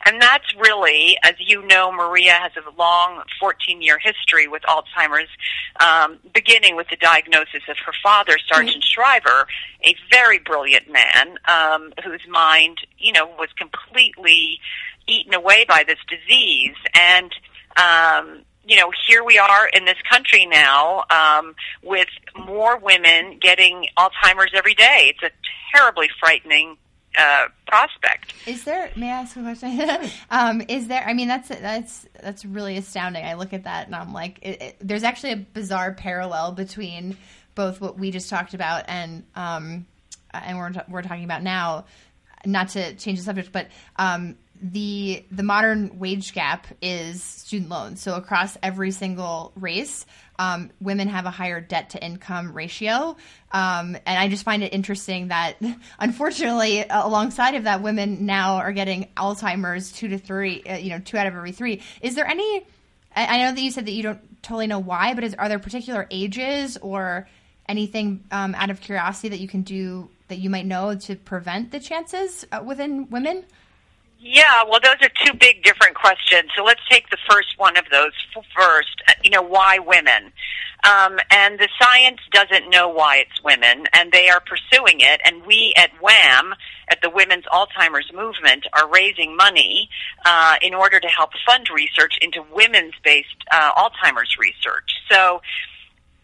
And 0.05 0.21
that's 0.21 0.45
really, 0.55 1.17
as 1.23 1.33
you 1.39 1.65
know, 1.67 1.91
Maria 1.91 2.33
has 2.33 2.51
a 2.55 2.77
long 2.77 3.23
14 3.39 3.81
year 3.81 3.99
history 3.99 4.47
with 4.47 4.61
Alzheimer's, 4.63 5.29
um, 5.81 6.19
beginning 6.33 6.77
with 6.77 6.87
the 6.89 6.95
diagnosis 6.95 7.63
of 7.67 7.75
her 7.85 7.93
father, 8.01 8.37
Sargent 8.47 8.83
mm-hmm. 8.83 9.01
Shriver, 9.01 9.47
a 9.83 9.95
very 10.09 10.39
brilliant 10.39 10.89
man 10.89 11.37
um, 11.47 11.91
whose 12.05 12.21
mind, 12.29 12.77
you 12.97 13.11
know, 13.11 13.27
was 13.37 13.49
completely 13.57 14.59
eaten 15.07 15.33
away 15.33 15.65
by 15.67 15.83
this 15.85 15.99
disease. 16.07 16.75
And, 16.93 17.33
um, 17.77 18.45
you 18.67 18.75
know, 18.75 18.91
here 19.07 19.23
we 19.23 19.37
are 19.37 19.67
in 19.67 19.85
this 19.85 19.97
country 20.09 20.45
now 20.45 21.03
um, 21.09 21.55
with 21.83 22.07
more 22.35 22.77
women 22.77 23.37
getting 23.39 23.87
Alzheimer's 23.97 24.51
every 24.53 24.73
day. 24.73 25.13
It's 25.13 25.23
a 25.23 25.31
terribly 25.75 26.09
frightening 26.19 26.77
uh, 27.17 27.45
prospect. 27.67 28.33
Is 28.45 28.63
there? 28.63 28.91
May 28.95 29.07
I 29.07 29.21
ask 29.21 29.37
a 29.37 29.41
question? 29.41 30.11
um, 30.31 30.61
is 30.67 30.87
there? 30.87 31.03
I 31.05 31.13
mean, 31.13 31.27
that's 31.27 31.49
that's 31.49 32.07
that's 32.21 32.43
really 32.43 32.77
astounding. 32.77 33.23
I 33.23 33.35
look 33.35 33.53
at 33.53 33.63
that 33.63 33.85
and 33.85 33.95
I'm 33.95 34.13
like, 34.13 34.39
it, 34.41 34.61
it, 34.61 34.75
there's 34.81 35.03
actually 35.03 35.33
a 35.33 35.37
bizarre 35.37 35.93
parallel 35.93 36.51
between 36.51 37.17
both 37.53 37.79
what 37.79 37.97
we 37.97 38.11
just 38.11 38.29
talked 38.29 38.53
about 38.53 38.85
and 38.87 39.23
um, 39.35 39.85
and 40.33 40.57
we're 40.57 40.73
we're 40.89 41.03
talking 41.03 41.23
about 41.23 41.43
now. 41.43 41.85
Not 42.45 42.69
to 42.69 42.93
change 42.95 43.17
the 43.17 43.25
subject, 43.25 43.51
but 43.51 43.69
um, 43.95 44.35
the 44.61 45.25
the 45.31 45.43
modern 45.43 45.99
wage 45.99 46.33
gap 46.33 46.67
is 46.81 47.21
student 47.21 47.69
loans. 47.69 48.01
So 48.01 48.15
across 48.15 48.57
every 48.63 48.91
single 48.91 49.51
race, 49.55 50.05
um, 50.39 50.71
women 50.79 51.07
have 51.09 51.25
a 51.25 51.29
higher 51.29 51.59
debt 51.61 51.91
to 51.91 52.03
income 52.03 52.53
ratio, 52.53 53.17
um, 53.51 53.95
and 54.05 54.19
I 54.19 54.27
just 54.27 54.43
find 54.43 54.63
it 54.63 54.73
interesting 54.73 55.29
that 55.29 55.57
unfortunately, 55.99 56.85
alongside 56.89 57.55
of 57.55 57.63
that, 57.65 57.81
women 57.81 58.25
now 58.25 58.55
are 58.57 58.71
getting 58.71 59.09
Alzheimer's 59.17 59.91
two 59.91 60.09
to 60.09 60.17
three, 60.17 60.63
uh, 60.63 60.77
you 60.77 60.89
know, 60.89 60.99
two 60.99 61.17
out 61.17 61.27
of 61.27 61.35
every 61.35 61.51
three. 61.51 61.81
Is 62.01 62.15
there 62.15 62.27
any? 62.27 62.65
I, 63.17 63.37
know 63.37 63.53
that 63.53 63.61
you 63.61 63.71
said 63.71 63.85
that 63.85 63.93
you 63.93 64.03
don't 64.03 64.43
totally 64.43 64.67
know 64.67 64.79
why, 64.79 65.13
but 65.13 65.23
is 65.23 65.35
are 65.35 65.47
there 65.47 65.59
particular 65.59 66.05
ages 66.11 66.77
or 66.77 67.27
anything 67.67 68.23
um, 68.31 68.55
out 68.55 68.69
of 68.69 68.81
curiosity 68.81 69.29
that 69.29 69.39
you 69.39 69.47
can 69.47 69.61
do 69.61 70.09
that 70.27 70.37
you 70.37 70.49
might 70.49 70.65
know 70.65 70.95
to 70.95 71.15
prevent 71.15 71.71
the 71.71 71.79
chances 71.79 72.45
uh, 72.51 72.61
within 72.65 73.09
women? 73.09 73.45
Yeah, 74.27 74.63
well, 74.67 74.79
those 74.81 74.95
are 75.03 75.11
two 75.23 75.33
big 75.37 75.61
different 75.61 75.93
questions. 75.93 76.49
So 76.57 76.63
let's 76.63 76.81
take 76.89 77.11
the 77.11 77.17
first 77.29 77.49
one 77.57 77.77
of 77.77 77.85
those 77.91 78.11
first. 78.57 79.03
Uh, 79.07 79.13
you 79.23 79.29
know, 79.29 79.43
why 79.43 79.77
women? 79.77 80.31
Um, 80.83 81.19
and 81.29 81.59
the 81.59 81.69
science 81.79 82.21
doesn't 82.31 82.71
know 82.71 82.89
why 82.89 83.17
it's 83.17 83.43
women, 83.43 83.85
and 83.93 84.11
they 84.11 84.29
are 84.29 84.39
pursuing 84.39 85.01
it. 85.01 85.21
And 85.23 85.45
we 85.45 85.75
at 85.77 85.91
WHAM, 86.01 86.55
at 86.89 87.03
the 87.03 87.11
Women's 87.11 87.45
Alzheimer's 87.53 88.11
Movement, 88.15 88.65
are 88.73 88.89
raising 88.89 89.37
money 89.37 89.89
uh, 90.25 90.55
in 90.59 90.73
order 90.73 90.99
to 90.99 91.07
help 91.07 91.29
fund 91.45 91.69
research 91.69 92.17
into 92.19 92.43
women's-based 92.51 93.27
uh, 93.51 93.73
Alzheimer's 93.73 94.37
research. 94.39 94.91
So 95.07 95.41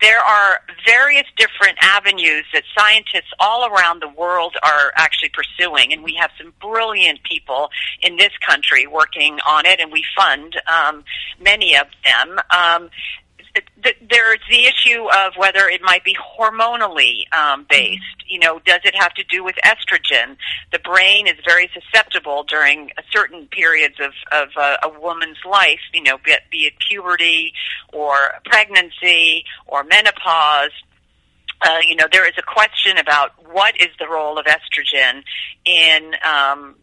there 0.02 0.20
are 0.20 0.62
various 0.86 1.26
different 1.38 1.78
avenues 1.82 2.46
that 2.54 2.64
scientists 2.78 3.32
all 3.40 3.68
around 3.68 4.02
the 4.02 4.10
world 4.10 4.56
are 4.64 4.92
actually 4.96 5.30
pursuing, 5.30 5.94
and 5.94 6.04
we 6.04 6.16
have 6.16 6.32
some 6.38 6.54
brilliant 6.60 7.24
people 7.24 7.70
in 8.02 8.18
this 8.18 8.32
country 8.46 8.88
working 8.88 9.40
on 9.48 9.66
it, 9.66 9.80
and 9.80 9.92
we 9.92 10.04
fund 10.16 10.60
um, 10.68 11.04
many 11.40 11.78
of 11.78 11.88
them. 12.04 12.40
Um, 12.56 12.90
there's 13.82 14.40
the 14.50 14.66
issue 14.66 15.08
of 15.26 15.34
whether 15.36 15.68
it 15.68 15.82
might 15.82 16.04
be 16.04 16.16
hormonally 16.16 17.32
um, 17.34 17.66
based. 17.70 18.02
You 18.28 18.40
know, 18.40 18.60
does 18.66 18.82
it 18.84 18.96
have 18.96 19.14
to 19.16 19.24
do 19.24 19.44
with 19.44 19.56
estrogen? 19.66 20.38
The 20.72 20.80
brain 20.80 21.28
is 21.28 21.36
very 21.46 21.70
susceptible 21.74 22.44
during 22.44 22.92
certain 23.12 23.48
periods 23.48 23.96
of, 24.00 24.12
of 24.32 24.50
uh, 24.56 24.78
a 24.84 25.00
woman's 25.00 25.40
life. 25.50 25.80
You 25.94 26.04
know, 26.04 26.18
be 26.24 26.32
it, 26.32 26.42
be 26.52 26.58
it 26.60 26.74
puberty 26.88 27.54
or 27.92 28.16
pregnancy 28.46 29.46
or 29.68 29.84
menopause. 29.84 30.72
Uh, 31.64 31.80
you 31.88 31.96
know, 31.96 32.08
there 32.12 32.28
is 32.28 32.34
a 32.40 32.42
question 32.42 32.98
about 32.98 33.32
what 33.52 33.80
is 33.80 33.90
the 34.00 34.08
role 34.08 34.40
of 34.40 34.46
estrogen 34.46 35.22
in 35.64 36.12
um, 36.26 36.76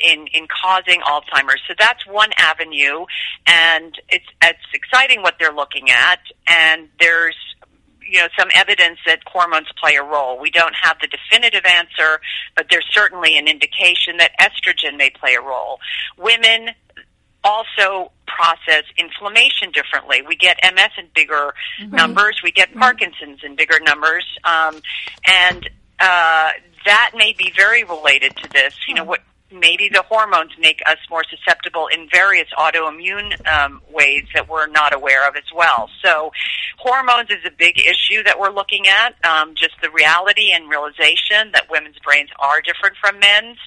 in 0.00 0.26
in 0.28 0.46
causing 0.48 1.00
Alzheimer's. 1.00 1.60
So 1.68 1.74
that's 1.78 2.06
one 2.06 2.30
avenue, 2.38 3.06
and 3.46 3.94
it's 4.08 4.26
it's 4.42 4.58
exciting 4.72 5.22
what 5.22 5.34
they're 5.38 5.54
looking 5.54 5.90
at. 5.90 6.20
And 6.48 6.88
there's 7.00 7.36
you 8.08 8.20
know 8.20 8.28
some 8.38 8.48
evidence 8.54 8.98
that 9.06 9.20
hormones 9.26 9.68
play 9.80 9.96
a 9.96 10.02
role. 10.02 10.38
We 10.40 10.50
don't 10.50 10.74
have 10.80 10.98
the 11.00 11.08
definitive 11.08 11.64
answer, 11.64 12.20
but 12.56 12.66
there's 12.70 12.86
certainly 12.90 13.36
an 13.38 13.48
indication 13.48 14.16
that 14.18 14.32
estrogen 14.40 14.96
may 14.96 15.10
play 15.10 15.34
a 15.34 15.40
role. 15.40 15.78
Women 16.18 16.70
also 17.44 18.10
process 18.26 18.84
inflammation 18.98 19.70
differently. 19.70 20.20
We 20.26 20.36
get 20.36 20.58
MS 20.62 20.90
in 20.98 21.06
bigger 21.14 21.54
numbers. 21.90 22.40
We 22.42 22.50
get 22.50 22.74
Parkinson's 22.74 23.40
in 23.44 23.54
bigger 23.56 23.78
numbers, 23.80 24.24
um, 24.44 24.80
and 25.26 25.70
uh, 26.00 26.50
that 26.84 27.12
may 27.16 27.32
be 27.32 27.52
very 27.54 27.84
related 27.84 28.36
to 28.36 28.48
this. 28.50 28.74
You 28.88 28.94
know 28.94 29.04
what? 29.04 29.20
Maybe 29.52 29.88
the 29.88 30.02
hormones 30.02 30.50
make 30.58 30.82
us 30.86 30.98
more 31.08 31.22
susceptible 31.30 31.86
in 31.86 32.08
various 32.12 32.48
autoimmune 32.58 33.46
um, 33.46 33.80
ways 33.92 34.24
that 34.34 34.48
we're 34.48 34.66
not 34.66 34.92
aware 34.92 35.28
of 35.28 35.36
as 35.36 35.44
well. 35.54 35.88
So, 36.04 36.32
hormones 36.78 37.30
is 37.30 37.44
a 37.44 37.50
big 37.50 37.78
issue 37.78 38.24
that 38.24 38.40
we're 38.40 38.50
looking 38.50 38.88
at. 38.88 39.14
Um, 39.24 39.54
just 39.54 39.74
the 39.82 39.90
reality 39.90 40.50
and 40.52 40.68
realization 40.68 41.52
that 41.52 41.70
women's 41.70 41.98
brains 42.00 42.30
are 42.38 42.60
different 42.60 42.96
from 43.00 43.20
men's. 43.20 43.58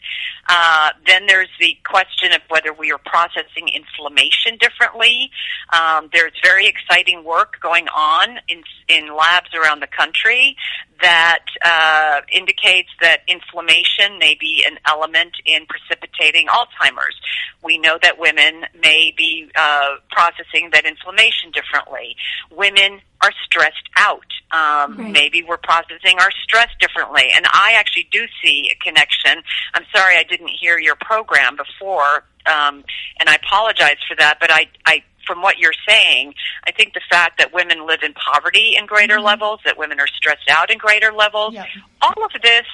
Uh, 0.49 0.89
then 1.05 1.27
there's 1.27 1.49
the 1.59 1.77
question 1.86 2.34
of 2.34 2.41
whether 2.49 2.73
we 2.73 2.91
are 2.91 2.99
processing 3.05 3.69
inflammation 3.73 4.57
differently. 4.59 5.30
Um, 5.71 6.09
there's 6.11 6.34
very 6.43 6.67
exciting 6.67 7.23
work 7.23 7.57
going 7.61 7.88
on 7.88 8.39
in 8.47 8.63
in 8.88 9.15
labs 9.15 9.53
around 9.53 9.82
the 9.82 9.88
country 9.88 10.57
that 11.01 11.45
uh, 11.63 12.21
indicates 12.32 12.89
that 13.01 13.21
inflammation 13.27 14.17
may 14.19 14.36
be 14.39 14.65
an 14.67 14.77
element 14.88 15.34
in 15.45 15.65
precipitating 15.70 16.47
Alzheimer's. 16.47 17.15
We 17.63 17.78
know 17.78 17.97
that 18.01 18.20
women 18.20 18.65
may 18.82 19.13
be 19.15 19.49
uh, 19.55 19.95
processing 20.11 20.70
that 20.74 20.86
inflammation 20.86 21.51
differently. 21.51 22.15
Women 22.51 23.01
are 23.22 23.32
stressed 23.45 23.89
out. 23.97 24.26
Um, 24.51 24.97
Right. 24.97 25.11
Maybe 25.11 25.43
we're 25.43 25.57
processing 25.57 26.17
our 26.20 26.32
stress 26.43 26.70
differently. 26.80 27.26
And 27.34 27.45
I 27.53 27.74
actually 27.78 28.07
do 28.11 28.26
see 28.43 28.72
a 28.74 28.84
connection. 28.84 29.43
I'm 29.74 29.86
sorry 29.95 30.17
I 30.17 30.24
didn't 30.24 30.49
hear 30.49 30.80
your 30.80 30.95
program 30.95 31.55
before, 31.55 32.24
um, 32.47 32.84
and 33.20 33.30
I 33.30 33.36
apologize 33.36 33.97
for 34.07 34.15
that. 34.17 34.38
But 34.39 34.49
I, 34.51 34.67
I, 34.86 35.03
from 35.28 35.41
what 35.43 35.59
you're 35.59 35.74
saying, 35.88 36.34
I 36.65 36.72
think 36.72 36.93
the 36.95 37.01
fact 37.09 37.38
that 37.38 37.53
women 37.53 37.86
live 37.86 38.01
in 38.01 38.13
poverty 38.13 38.76
in 38.80 38.88
greater 38.88 39.20
levels, 39.22 39.59
that 39.65 39.78
women 39.78 39.99
are 39.99 40.07
stressed 40.07 40.49
out 40.49 40.72
in 40.72 40.78
greater 40.80 41.11
levels, 41.13 41.53
Yep. 41.53 41.65
all 42.01 42.24
of 42.26 42.32
this 42.41 42.65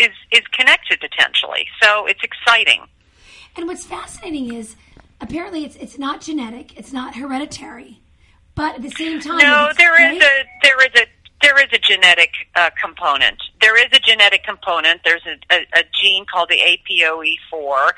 is 0.00 0.10
is 0.30 0.46
connected 0.52 1.00
potentially. 1.00 1.66
So 1.82 2.06
it's 2.06 2.22
exciting. 2.22 2.82
And 3.56 3.66
what's 3.66 3.84
fascinating 3.84 4.54
is 4.54 4.76
apparently 5.20 5.64
it's 5.64 5.76
it's 5.76 5.98
not 5.98 6.20
genetic, 6.20 6.78
it's 6.78 6.92
not 6.92 7.14
hereditary, 7.14 8.00
but 8.54 8.76
at 8.76 8.82
the 8.82 8.90
same 8.90 9.20
time, 9.20 9.38
No, 9.38 9.70
there 9.76 9.94
is 9.94 10.20
right? 10.20 10.22
a 10.22 10.44
there 10.62 10.80
is 10.86 11.00
a 11.00 11.06
there 11.42 11.58
is 11.58 11.68
a 11.72 11.78
genetic 11.78 12.30
uh, 12.54 12.70
component. 12.82 13.42
There 13.60 13.78
is 13.78 13.88
a 13.92 13.98
genetic 13.98 14.44
component. 14.44 15.00
There's 15.04 15.24
a, 15.26 15.54
a, 15.54 15.80
a 15.80 15.84
gene 16.00 16.26
called 16.30 16.50
the 16.50 16.58
APOE4, 16.58 17.90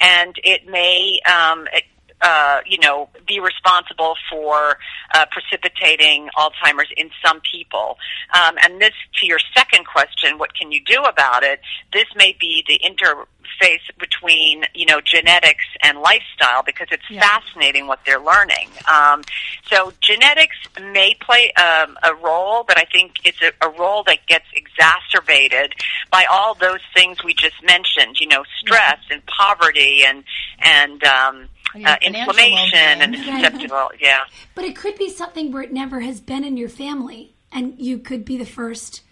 and 0.00 0.34
it 0.44 0.68
may, 0.68 1.18
um, 1.26 1.66
it, 1.72 1.84
uh, 2.22 2.60
you 2.66 2.78
know, 2.78 3.08
be 3.26 3.40
responsible 3.40 4.14
for 4.30 4.78
uh, 5.14 5.26
precipitating 5.30 6.28
Alzheimer's 6.36 6.88
in 6.96 7.10
some 7.24 7.40
people. 7.40 7.96
Um, 8.34 8.56
and 8.62 8.80
this, 8.80 8.92
to 9.20 9.26
your 9.26 9.38
second 9.54 9.86
question, 9.86 10.38
what 10.38 10.54
can 10.54 10.70
you 10.72 10.82
do 10.84 11.02
about 11.02 11.42
it? 11.42 11.60
This 11.92 12.06
may 12.16 12.36
be 12.38 12.64
the 12.66 12.78
interface 12.84 13.80
between, 13.98 14.64
you 14.74 14.86
know, 14.86 15.00
genetics 15.00 15.64
and 15.82 16.00
lifestyle 16.00 16.62
because 16.64 16.88
it's 16.90 17.08
Yeah. 17.10 17.20
fascinating 17.20 17.86
what 17.86 18.00
they're 18.04 18.20
learning. 18.20 18.68
Um, 18.86 19.22
so 19.68 19.92
genetics 20.00 20.56
may 20.80 21.14
play 21.20 21.52
um, 21.52 21.96
a 22.02 22.14
role, 22.14 22.64
but 22.64 22.78
I 22.78 22.84
think 22.84 23.16
it's 23.24 23.40
a, 23.42 23.52
a 23.66 23.70
role 23.70 24.02
that 24.04 24.26
gets 24.26 24.46
exacerbated 24.54 25.74
by 26.10 26.24
all 26.30 26.54
those 26.54 26.80
things 26.94 27.22
we 27.24 27.34
just 27.34 27.62
mentioned. 27.64 28.20
You 28.20 28.28
know, 28.28 28.44
stress 28.58 28.98
and 29.10 29.22
poverty 29.26 30.02
and 30.04 30.24
and 30.58 31.02
um, 31.04 31.48
uh, 31.74 31.96
inflammation 32.02 32.78
and 32.78 33.12
well-being. 33.14 33.42
susceptible. 33.42 33.90
Yeah. 34.00 34.20
But 34.54 34.64
it 34.64 34.76
could 34.76 34.96
be 34.96 35.08
something 35.10 35.52
where 35.52 35.62
it 35.62 35.72
never 35.72 36.00
has 36.00 36.20
been 36.20 36.44
in 36.44 36.56
your 36.56 36.68
family, 36.68 37.34
and 37.52 37.78
you 37.78 37.98
could 37.98 38.24
be 38.24 38.36
the 38.36 38.46
first 38.46 39.02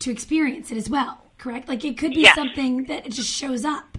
to 0.00 0.10
experience 0.10 0.70
it 0.70 0.76
as 0.76 0.90
well. 0.90 1.22
Correct? 1.38 1.68
Like 1.68 1.84
it 1.84 1.98
could 1.98 2.12
be 2.12 2.22
Yes. 2.22 2.34
something 2.34 2.84
that 2.84 3.06
it 3.06 3.12
just 3.12 3.30
shows 3.30 3.64
up. 3.64 3.98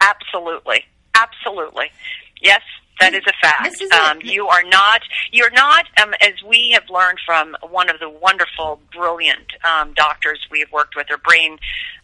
Absolutely. 0.00 0.84
Absolutely. 1.14 1.90
Yes, 2.40 2.60
that 3.00 3.14
is 3.14 3.22
a 3.26 3.32
fact. 3.40 3.64
This 3.64 3.80
is 3.80 3.90
a- 3.92 4.02
um, 4.10 4.18
you 4.22 4.46
are 4.48 4.62
not, 4.62 5.02
you're 5.32 5.50
not, 5.50 5.86
um, 6.00 6.14
as 6.20 6.34
we 6.46 6.70
have 6.70 6.88
learned 6.90 7.18
from 7.26 7.56
one 7.68 7.90
of 7.90 7.98
the 8.00 8.08
wonderful, 8.08 8.80
brilliant 8.92 9.52
um, 9.64 9.92
doctors 9.94 10.38
we 10.50 10.60
have 10.60 10.70
worked 10.72 10.94
with, 10.96 11.10
or 11.10 11.18
brain 11.18 11.58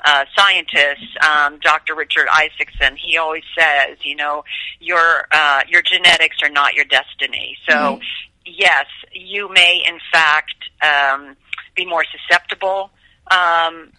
uh, 0.05 0.25
scientists, 0.37 1.17
um, 1.23 1.59
Dr. 1.61 1.95
Richard 1.95 2.27
Isaacson. 2.33 2.97
He 2.97 3.17
always 3.17 3.45
says, 3.59 3.99
you 4.03 4.17
know, 4.17 4.45
your 4.81 5.27
uh, 5.33 5.63
your 5.69 5.83
genetics 5.83 6.39
are 6.43 6.49
not 6.51 6.75
your 6.75 6.85
destiny. 6.87 7.57
So, 7.69 7.75
Right. 7.75 8.01
yes, 8.47 8.87
you 9.13 9.49
may 9.53 9.83
in 9.87 9.99
fact 10.13 10.55
um, 10.83 11.37
be 11.77 11.85
more 11.87 12.05
susceptible. 12.11 12.91
Um, 13.31 13.93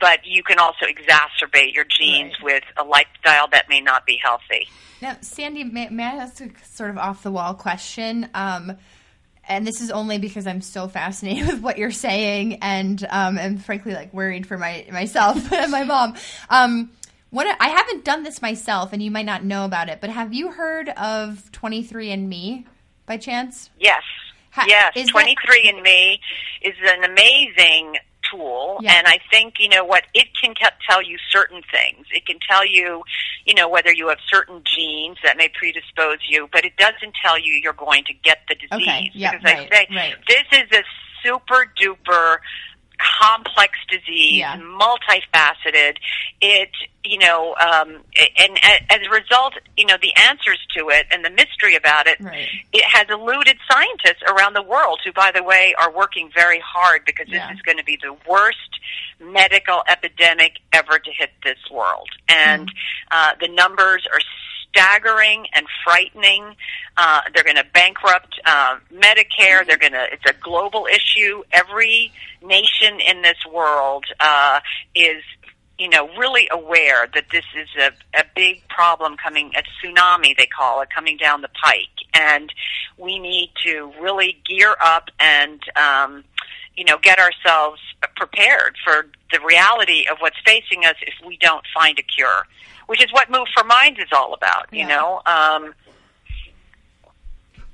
but 0.00 0.20
you 0.24 0.42
can 0.42 0.58
also 0.58 0.86
exacerbate 0.86 1.74
your 1.74 1.84
genes 1.84 2.34
Right. 2.42 2.44
with 2.44 2.64
a 2.76 2.84
lifestyle 2.84 3.48
that 3.48 3.68
may 3.68 3.80
not 3.80 4.06
be 4.06 4.16
healthy. 4.22 4.68
Now, 5.00 5.16
Sandy, 5.20 5.64
may, 5.64 5.88
may 5.88 6.04
I 6.04 6.16
ask 6.16 6.40
a 6.40 6.50
sort 6.64 6.90
of 6.90 6.98
off 6.98 7.22
the 7.22 7.30
wall 7.30 7.54
question? 7.54 8.28
Um, 8.34 8.76
and 9.48 9.66
this 9.66 9.80
is 9.80 9.90
only 9.90 10.18
because 10.18 10.46
I'm 10.46 10.60
so 10.60 10.88
fascinated 10.88 11.46
with 11.48 11.60
what 11.62 11.78
you're 11.78 11.90
saying, 11.90 12.58
and 12.62 13.04
um, 13.10 13.38
and 13.38 13.64
frankly, 13.64 13.94
like 13.94 14.12
worried 14.12 14.46
for 14.46 14.58
my 14.58 14.86
myself 14.92 15.52
and 15.52 15.70
my 15.72 15.84
mom. 15.84 16.14
Um, 16.50 16.90
what 17.30 17.46
I 17.60 17.68
haven't 17.68 18.04
done 18.04 18.22
this 18.22 18.40
myself, 18.42 18.92
and 18.92 19.02
you 19.02 19.10
might 19.10 19.26
not 19.26 19.44
know 19.44 19.64
about 19.64 19.88
it, 19.88 20.00
but 20.00 20.10
have 20.10 20.32
you 20.32 20.50
heard 20.50 20.88
of 20.90 21.50
23andMe 21.52 22.64
by 23.06 23.16
chance? 23.18 23.70
Yes. 23.78 24.02
Ha- 24.50 24.64
yes. 24.66 24.92
23andMe 24.96 26.18
is 26.62 26.74
an 26.82 27.04
amazing 27.04 27.96
tool. 28.30 28.78
Yeah. 28.80 28.94
And 28.94 29.06
I 29.06 29.18
think, 29.30 29.54
you 29.58 29.68
know 29.68 29.84
what, 29.84 30.04
it 30.14 30.28
can 30.40 30.54
te- 30.54 30.64
tell 30.88 31.02
you 31.02 31.18
certain 31.30 31.62
things. 31.70 32.06
It 32.12 32.26
can 32.26 32.38
tell 32.48 32.66
you, 32.66 33.02
you 33.44 33.54
know, 33.54 33.68
whether 33.68 33.92
you 33.92 34.08
have 34.08 34.18
certain 34.30 34.62
genes 34.64 35.18
that 35.24 35.36
may 35.36 35.48
predispose 35.48 36.18
you, 36.28 36.48
but 36.52 36.64
it 36.64 36.76
doesn't 36.76 37.14
tell 37.22 37.38
you 37.38 37.54
you're 37.54 37.72
going 37.72 38.04
to 38.04 38.14
get 38.14 38.38
the 38.48 38.54
disease. 38.54 38.70
Okay. 38.72 39.10
Because 39.14 39.42
right, 39.44 39.68
I 39.72 39.86
say, 39.86 39.86
right. 39.94 40.14
this 40.28 40.44
is 40.52 40.72
a 40.72 40.82
super 41.22 41.72
duper 41.80 42.38
complex 42.98 43.78
disease, 43.88 44.38
Yeah. 44.38 44.56
multifaceted. 44.56 45.98
It, 46.40 46.70
you 47.04 47.18
know, 47.18 47.54
um, 47.56 48.04
and 48.38 48.58
a- 48.58 48.92
as 48.92 49.06
a 49.06 49.10
result, 49.10 49.54
you 49.76 49.86
know, 49.86 49.96
the 50.00 50.14
answers 50.16 50.58
to 50.76 50.88
it 50.90 51.06
and 51.10 51.24
the 51.24 51.30
mystery 51.30 51.74
about 51.74 52.06
it 52.06 52.18
Right. 52.20 52.48
it 52.72 52.84
has 52.84 53.06
eluded 53.08 53.58
scientists 53.70 54.22
around 54.26 54.52
the 54.54 54.62
world 54.62 55.00
who, 55.04 55.12
by 55.12 55.30
the 55.30 55.42
way, 55.42 55.74
are 55.78 55.90
working 55.90 56.30
very 56.34 56.60
hard 56.60 57.04
because 57.04 57.26
this 57.26 57.36
Yeah. 57.36 57.52
is 57.52 57.60
going 57.62 57.78
to 57.78 57.84
be 57.84 57.96
the 57.96 58.12
worst 58.26 58.80
medical 59.20 59.82
epidemic 59.88 60.58
ever 60.72 60.98
to 60.98 61.12
hit 61.12 61.32
this 61.42 61.58
world. 61.70 62.08
And 62.28 62.70
uh, 63.10 63.34
the 63.40 63.48
numbers 63.48 64.06
are 64.12 64.20
staggering 64.70 65.46
and 65.54 65.66
frightening. 65.84 66.54
Uh, 66.96 67.20
they're 67.34 67.44
going 67.44 67.56
to 67.56 67.66
bankrupt 67.72 68.40
uh, 68.44 68.76
Medicare. 68.92 69.66
They're 69.66 69.78
going 69.78 69.92
to. 69.92 70.06
It's 70.12 70.24
a 70.28 70.34
global 70.42 70.86
issue. 70.86 71.42
Every 71.52 72.12
nation 72.42 73.00
in 73.00 73.22
this 73.22 73.38
world 73.52 74.04
uh, 74.20 74.60
is 74.94 75.22
you 75.78 75.88
know, 75.88 76.08
really 76.18 76.48
aware 76.50 77.08
that 77.14 77.26
this 77.30 77.44
is 77.56 77.68
a, 77.78 78.18
a 78.18 78.24
big 78.34 78.66
problem 78.68 79.16
coming, 79.16 79.52
a 79.56 79.62
tsunami 79.62 80.36
they 80.36 80.46
call 80.46 80.80
it, 80.80 80.88
coming 80.92 81.16
down 81.16 81.40
the 81.40 81.50
pike. 81.64 81.86
And 82.14 82.52
we 82.96 83.18
need 83.18 83.52
to 83.64 83.92
really 84.00 84.42
gear 84.44 84.74
up 84.82 85.10
and, 85.20 85.60
um, 85.76 86.24
you 86.78 86.84
know, 86.84 86.96
get 87.02 87.18
ourselves 87.18 87.80
prepared 88.16 88.76
for 88.84 89.08
the 89.32 89.40
reality 89.44 90.06
of 90.10 90.18
what's 90.20 90.38
facing 90.46 90.84
us 90.84 90.94
if 91.02 91.14
we 91.26 91.36
don't 91.38 91.64
find 91.74 91.98
a 91.98 92.02
cure, 92.02 92.46
which 92.86 93.02
is 93.04 93.12
what 93.12 93.28
Move 93.30 93.48
for 93.54 93.64
Minds 93.64 93.98
is 93.98 94.08
all 94.12 94.32
about, 94.32 94.66
you 94.72 94.78
Yeah. 94.80 94.86
know. 94.88 95.22
Um, 95.26 95.74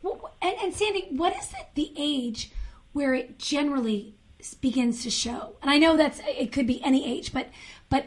Well, 0.03 0.33
and, 0.43 0.55
and 0.63 0.75
Sandy, 0.75 1.07
what 1.11 1.35
is 1.37 1.53
it, 1.53 1.67
the 1.75 1.93
age 1.97 2.51
where 2.93 3.15
it 3.15 3.39
generally 3.39 4.15
begins 4.61 5.03
to 5.03 5.11
show? 5.11 5.57
And 5.63 5.71
I 5.71 5.79
know 5.79 5.97
that's 5.97 6.21
it 6.27 6.51
could 6.53 6.67
be 6.67 6.83
any 6.83 7.07
age, 7.11 7.33
but 7.33 7.49
but 7.91 8.07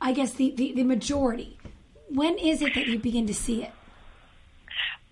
I 0.00 0.12
guess 0.12 0.32
the, 0.32 0.50
the, 0.54 0.72
the 0.72 0.82
majority. 0.84 1.58
When 2.10 2.36
is 2.38 2.62
it 2.62 2.74
that 2.74 2.86
you 2.86 2.98
begin 2.98 3.26
to 3.26 3.34
see 3.34 3.62
it? 3.62 3.72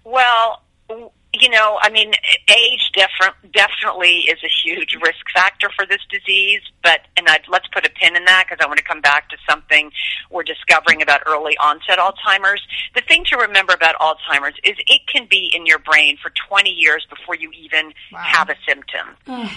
Well, 0.05 0.63
w- 0.89 1.11
you 1.41 1.49
know, 1.49 1.79
I 1.81 1.91
mean, 1.91 2.13
age 2.49 2.91
defi- 2.95 3.49
definitely 3.53 4.21
is 4.29 4.39
a 4.45 4.49
huge 4.49 4.95
risk 5.03 5.25
factor 5.35 5.69
for 5.77 5.87
this 5.87 6.01
disease. 6.11 6.61
But 6.83 7.01
and 7.17 7.29
I'd, 7.29 7.43
let's 7.49 7.67
put 7.69 7.87
a 7.87 7.91
pin 7.91 8.17
in 8.17 8.25
that 8.27 8.47
because 8.49 8.63
I 8.65 8.67
want 8.67 8.79
to 8.79 8.85
come 8.85 9.01
back 9.01 9.29
to 9.31 9.37
something 9.49 9.91
we're 10.31 10.43
discovering 10.43 11.03
about 11.03 11.23
early 11.27 11.57
onset 11.59 11.99
Alzheimer's. 11.99 12.63
The 12.95 13.03
thing 13.09 13.25
to 13.27 13.37
remember 13.37 13.73
about 13.73 13.95
Alzheimer's 13.97 14.55
is 14.65 14.77
it 14.79 15.01
can 15.13 15.27
be 15.29 15.53
in 15.55 15.67
your 15.67 15.79
brain 15.79 16.17
for 16.23 16.31
20 16.49 16.71
years 16.71 17.07
before 17.09 17.35
you 17.35 17.51
even 17.53 17.93
Wow. 18.13 18.21
have 18.23 18.49
a 18.51 18.57
symptom. 18.69 19.17
Ugh, 19.27 19.51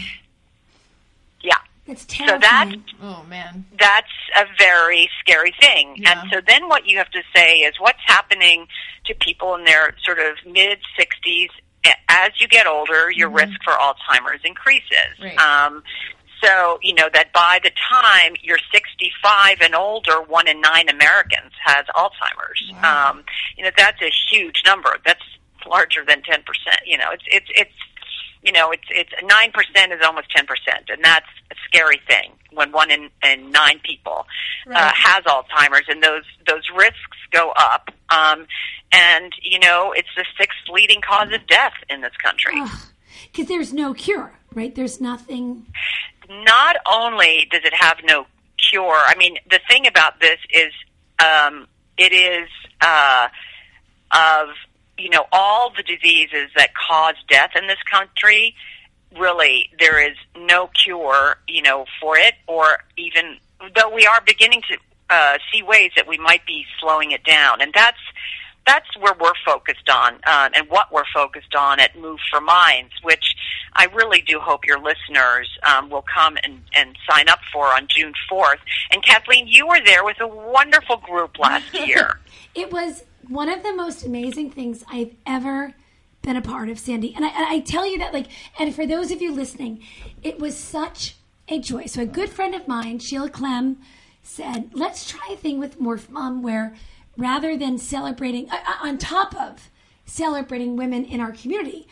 Yeah. 1.42 1.56
that's 1.88 2.02
So 2.02 2.26
terrifying. 2.26 2.40
that 2.42 2.76
Oh 3.02 3.24
man. 3.28 3.66
that's 3.78 4.08
a 4.38 4.46
very 4.58 5.10
scary 5.20 5.54
thing. 5.60 5.96
Yeah. 5.98 6.22
And 6.22 6.32
so 6.32 6.42
then 6.46 6.68
what 6.70 6.86
you 6.88 6.98
have 6.98 7.10
to 7.12 7.22
say 7.36 7.58
is 7.60 7.76
what's 7.80 8.00
happening 8.06 8.68
to 9.06 9.14
people 9.16 9.56
in 9.56 9.64
their 9.66 9.96
sort 10.04 10.20
of 10.20 10.36
mid 10.46 10.80
60s 11.00 11.50
as 12.08 12.32
you 12.40 12.48
get 12.48 12.68
older, 12.68 13.12
your 13.12 13.30
risk 13.30 13.58
for 13.64 13.74
Alzheimer's 13.74 14.42
increases. 14.44 15.16
Mm-hmm. 15.20 15.24
Right. 15.24 15.38
Um, 15.38 15.84
so, 16.44 16.80
you 16.82 16.94
know, 16.94 17.10
that 17.14 17.34
by 17.34 17.60
the 17.62 17.72
time 17.72 18.36
you're 18.42 18.60
65 18.72 19.58
and 19.62 19.76
older, 19.76 20.22
one 20.22 20.48
in 20.48 20.62
nine 20.62 20.88
Americans 20.88 21.52
has 21.66 21.86
Alzheimer's. 21.88 22.72
Wow. 22.82 23.10
Um, 23.10 23.24
you 23.58 23.64
know, 23.64 23.72
that's 23.78 24.02
a 24.02 24.12
huge 24.32 24.64
number. 24.66 24.98
That's 25.06 25.24
larger 25.68 26.06
than 26.06 26.22
10%. 26.22 26.44
You 26.86 26.98
know, 26.98 27.12
it's, 27.12 27.24
it's, 27.28 27.48
it's, 27.56 27.72
you 28.44 28.52
know, 28.52 28.72
it's, 28.72 28.84
it's, 28.90 29.12
9% 29.12 29.94
is 29.94 30.06
almost 30.06 30.28
10%, 30.36 30.46
and 30.90 31.04
that's 31.04 31.28
a 31.52 31.56
scary 31.66 32.00
thing 32.08 32.32
when 32.52 32.72
one 32.72 32.90
in, 32.90 33.10
in 33.24 33.52
nine 33.52 33.80
people 33.84 34.26
uh, 34.74 34.92
has 34.96 35.24
Alzheimer's, 35.26 35.86
and 35.90 36.02
those, 36.02 36.24
those 36.48 36.64
risks 36.76 37.18
go 37.32 37.52
up. 37.56 37.92
Um, 38.10 38.48
and, 38.92 39.34
you 39.42 39.60
know, 39.60 39.94
it's 39.96 40.10
the 40.16 40.26
sixth 40.38 40.58
leading 40.70 41.02
cause 41.02 41.32
of 41.34 41.46
death 41.48 41.74
in 41.90 42.02
this 42.02 42.16
country. 42.24 42.62
because 43.32 43.48
there's 43.48 43.74
no 43.74 43.94
cure, 43.94 44.32
right? 44.54 44.74
There's 44.74 45.00
nothing. 45.02 45.66
not 46.30 46.78
only 46.90 47.48
does 47.52 47.62
it 47.64 47.74
have 47.74 47.98
no 48.04 48.26
cure, 48.70 49.02
I 49.06 49.16
mean, 49.18 49.38
the 49.50 49.60
thing 49.70 49.86
about 49.86 50.20
this 50.20 50.40
is 50.52 50.74
um, 51.24 51.68
it 51.98 52.14
is 52.14 52.50
uh, 52.82 53.28
of, 54.12 54.50
you 55.00 55.10
know, 55.10 55.26
all 55.32 55.72
the 55.76 55.84
diseases 55.84 56.50
that 56.56 56.72
cause 56.76 57.16
death 57.30 57.52
in 57.56 57.68
this 57.68 57.82
country, 57.90 58.56
really, 59.18 59.70
there 59.80 60.00
is 60.02 60.18
no 60.38 60.68
cure, 60.68 61.38
you 61.48 61.62
know, 61.62 61.86
for 62.00 62.18
it, 62.18 62.36
or 62.48 62.84
even, 62.98 63.38
though 63.76 63.94
we 63.94 64.06
are 64.06 64.22
beginning 64.26 64.62
to 64.70 64.78
uh, 65.10 65.38
see 65.52 65.64
ways 65.64 65.92
that 65.96 66.08
we 66.08 66.18
might 66.18 66.46
be 66.46 66.66
slowing 66.80 67.12
it 67.12 67.24
down. 67.24 67.62
And 67.62 67.72
that's 67.74 67.98
that's 68.68 68.96
where 69.00 69.16
we're 69.20 69.34
focused 69.44 69.90
on 69.90 70.20
uh, 70.28 70.50
and 70.56 70.70
what 70.70 70.92
we're 70.92 71.08
focused 71.12 71.56
on 71.56 71.80
at 71.80 71.98
Move 71.98 72.20
for 72.30 72.40
Minds, 72.40 72.92
which 73.02 73.36
I 73.74 73.86
really 73.86 74.22
do 74.22 74.40
hope 74.40 74.64
your 74.64 74.78
listeners 74.78 75.50
um, 75.64 75.90
will 75.90 76.04
come 76.04 76.38
and, 76.44 76.62
and 76.76 76.96
sign 77.10 77.30
up 77.30 77.40
for 77.52 77.68
on 77.68 77.88
June 77.88 78.14
4th. 78.32 78.60
And 78.92 79.04
Kathleen, 79.04 79.48
you 79.48 79.66
were 79.68 79.80
there 79.84 80.04
with 80.04 80.22
a 80.22 80.28
wonderful 80.28 80.98
group 80.98 81.40
last 81.40 81.74
year. 81.88 82.20
It 82.54 82.72
was 82.72 83.04
one 83.28 83.50
of 83.50 83.64
the 83.64 83.74
most 83.74 84.06
amazing 84.06 84.52
things 84.52 84.84
I've 84.90 85.16
ever 85.26 85.74
been 86.22 86.36
a 86.36 86.42
part 86.42 86.70
of, 86.70 86.80
Sandy. 86.80 87.14
And 87.16 87.26
I, 87.26 87.54
I 87.54 87.60
tell 87.60 87.90
you 87.90 87.98
that, 88.00 88.14
like, 88.14 88.28
and 88.58 88.74
for 88.74 88.86
those 88.86 89.12
of 89.12 89.22
you 89.22 89.34
listening, 89.34 89.84
it 90.22 90.40
was 90.40 90.58
such 90.58 91.16
a 91.48 91.60
joy. 91.60 91.86
So, 91.86 92.02
a 92.02 92.06
good 92.06 92.30
friend 92.30 92.54
of 92.54 92.68
mine, 92.68 93.00
Sheila 93.00 93.30
Clem, 93.30 93.78
said, 94.22 94.72
let's 94.74 95.10
try 95.10 95.30
a 95.32 95.38
thing 95.38 95.60
with 95.60 95.80
Morph 95.80 96.10
Mom 96.10 96.42
where 96.42 96.76
rather 97.18 97.58
than 97.58 97.78
celebrating, 97.78 98.50
uh, 98.50 98.56
uh, 98.56 98.88
on 98.88 98.98
top 98.98 99.36
of 99.36 99.70
celebrating 100.06 100.76
women 100.76 101.06
in 101.06 101.20
our 101.20 101.32
community, 101.32 101.88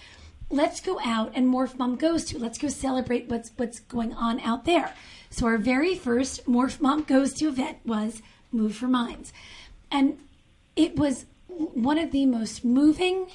let's 0.50 0.80
go 0.80 1.00
out 1.04 1.32
and 1.36 1.48
Morph 1.48 1.78
Mom 1.78 1.96
goes 1.96 2.26
to. 2.26 2.40
Let's 2.40 2.58
go 2.58 2.68
celebrate 2.68 3.30
what's 3.30 3.52
what's 3.58 3.80
going 3.80 4.14
on 4.14 4.40
out 4.42 4.66
there. 4.66 4.94
So 5.30 5.46
our 5.46 5.58
very 5.58 5.96
first 5.96 6.46
Morph 6.46 6.80
Mom 6.80 7.04
goes 7.04 7.34
to 7.36 7.48
event 7.48 7.80
was 7.86 8.22
Move 8.52 8.76
for 8.76 8.88
Minds. 8.88 9.34
And 9.92 10.20
it 10.78 10.96
was 10.96 11.26
one 11.58 11.98
of 11.98 12.12
the 12.12 12.26
most 12.26 12.64
moving, 12.64 13.28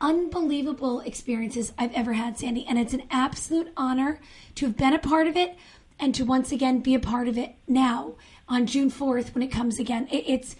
unbelievable 0.00 1.00
experiences 1.00 1.72
I've 1.78 1.94
ever 1.94 2.14
had, 2.14 2.36
Sandy. 2.36 2.66
And 2.68 2.78
it's 2.78 2.92
an 2.92 3.04
absolute 3.10 3.72
honor 3.76 4.20
to 4.56 4.66
have 4.66 4.76
been 4.76 4.92
a 4.92 4.98
part 4.98 5.28
of 5.28 5.36
it 5.36 5.56
and 5.98 6.14
to 6.16 6.24
once 6.24 6.50
again 6.50 6.80
be 6.80 6.94
a 6.94 7.00
part 7.00 7.28
of 7.28 7.38
it 7.38 7.54
now 7.68 8.14
on 8.48 8.66
June 8.66 8.90
4th 8.90 9.34
when 9.34 9.42
it 9.42 9.52
comes 9.52 9.78
again. 9.78 10.08
It, 10.10 10.24
it's 10.26 10.56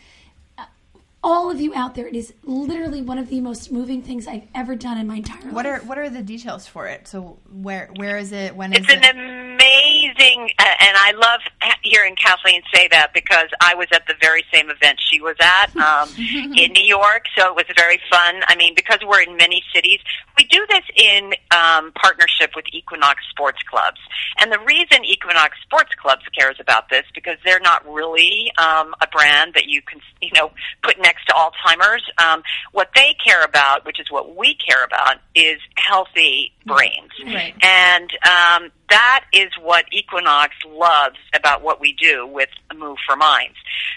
all 1.25 1.51
of 1.51 1.61
you 1.61 1.75
out 1.75 1.95
there. 1.95 2.07
It 2.07 2.15
is 2.15 2.35
literally 2.45 3.01
one 3.03 3.19
of 3.19 3.29
the 3.31 3.41
most 3.41 3.73
moving 3.73 4.03
things 4.03 4.29
I've 4.29 4.47
ever 4.55 4.77
done 4.77 4.99
in 4.99 5.07
my 5.07 5.17
entire 5.17 5.51
What 5.51 5.65
are 5.67 5.79
life. 5.79 5.87
what 5.87 5.99
are 5.99 6.11
the 6.11 6.23
details 6.23 6.67
for 6.67 6.87
it? 6.87 7.09
So 7.09 7.39
where 7.51 7.89
where 7.97 8.19
is 8.19 8.31
it? 8.31 8.55
When 8.55 8.73
is 8.75 8.81
It's 8.85 8.93
an 8.93 9.03
it? 9.03 9.17
amazing, 9.17 10.51
uh, 10.59 10.65
and 10.81 10.97
I 10.97 11.13
love 11.17 11.41
hearing 11.83 12.15
Kathleen 12.17 12.63
say 12.75 12.89
that 12.93 13.13
because 13.15 13.49
I 13.61 13.75
was 13.75 13.89
at 13.93 14.07
the 14.07 14.15
very 14.21 14.45
same 14.53 14.69
event 14.71 15.01
she 15.11 15.21
was 15.21 15.37
at 15.41 15.75
um, 15.89 16.09
in 16.19 16.73
New 16.73 16.85
York, 16.85 17.25
so 17.37 17.49
it 17.49 17.55
was 17.57 17.65
very 17.77 18.01
fun. 18.11 18.43
I 18.49 18.55
mean, 18.57 18.75
because 18.75 18.99
we're 19.07 19.23
in 19.23 19.37
many 19.37 19.63
cities, 19.75 20.01
we 20.37 20.45
do 20.45 20.65
this 20.69 20.85
in 20.97 21.33
um, 21.51 21.93
partnership 21.93 22.51
with 22.55 22.67
Equinox 22.73 23.23
Sports 23.31 23.59
Clubs, 23.71 24.01
and 24.41 24.53
the 24.53 24.59
reason 24.61 25.05
Equinox 25.05 25.57
Sports 25.63 25.95
Clubs 26.01 26.23
cares 26.39 26.57
about 26.61 26.91
this 26.91 27.05
because 27.15 27.39
they're 27.45 27.61
not 27.61 27.85
really 27.91 28.53
um, 28.59 28.95
a 29.01 29.07
brand 29.07 29.55
that 29.55 29.67
you 29.69 29.81
can, 29.83 30.01
you 30.21 30.31
know, 30.35 30.51
put 30.83 30.99
next 31.01 31.14
to 31.27 31.33
Alzheimer's. 31.35 32.03
Um, 32.19 32.43
what 32.73 32.91
they 32.95 33.15
care 33.25 33.43
about, 33.43 33.85
which 33.85 34.01
is 34.01 34.11
what 34.11 34.37
we 34.37 34.55
care 34.55 34.85
about, 34.85 35.17
is 35.35 35.59
healthy 35.77 36.53
brains. 36.67 37.11
Right. 37.25 37.55
And 37.63 38.11
um, 38.27 38.71
that 38.91 39.25
is 39.33 39.51
what 39.61 39.85
Equinox 39.93 40.55
loves 40.67 41.19
about 41.35 41.63
what 41.63 41.81
we 41.81 41.93
do 41.95 42.27
with 42.27 42.49
Move 42.77 42.99
for 43.07 43.17
Minds, 43.17 43.57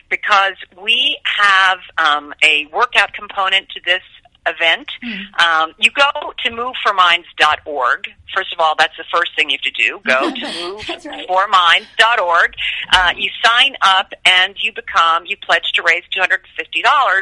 because 0.09 0.55
we 0.81 1.19
have 1.23 1.79
um, 1.97 2.33
a 2.43 2.67
workout 2.73 3.13
component 3.13 3.69
to 3.69 3.81
this 3.85 4.01
event. 4.47 4.89
Um, 5.43 5.73
you 5.77 5.91
go 5.91 6.33
to 6.43 6.49
moveforminds.org. 6.49 8.09
First 8.33 8.53
of 8.53 8.59
all, 8.59 8.75
that's 8.77 8.95
the 8.97 9.05
first 9.13 9.35
thing 9.35 9.49
you 9.49 9.57
have 9.57 9.73
to 9.73 9.83
do. 9.83 9.99
Go 10.05 10.29
to 10.35 11.09
moveforminds.org. 11.09 12.55
Uh, 12.93 13.13
you 13.15 13.29
sign 13.43 13.75
up 13.81 14.13
and 14.25 14.55
you 14.59 14.71
become, 14.73 15.25
you 15.25 15.37
pledge 15.37 15.71
to 15.75 15.83
raise 15.83 16.03
$250 16.15 16.37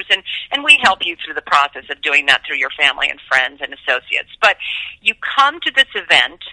and, 0.10 0.24
and 0.52 0.64
we 0.64 0.78
help 0.82 1.00
you 1.06 1.16
through 1.24 1.34
the 1.34 1.42
process 1.42 1.84
of 1.90 2.02
doing 2.02 2.26
that 2.28 2.42
through 2.46 2.58
your 2.58 2.72
family 2.78 3.10
and 3.10 3.20
friends 3.28 3.60
and 3.62 3.74
associates. 3.74 4.30
But 4.42 4.58
you 5.02 5.14
come 5.38 5.60
to 5.62 5.72
this 5.72 5.88
event 5.96 6.44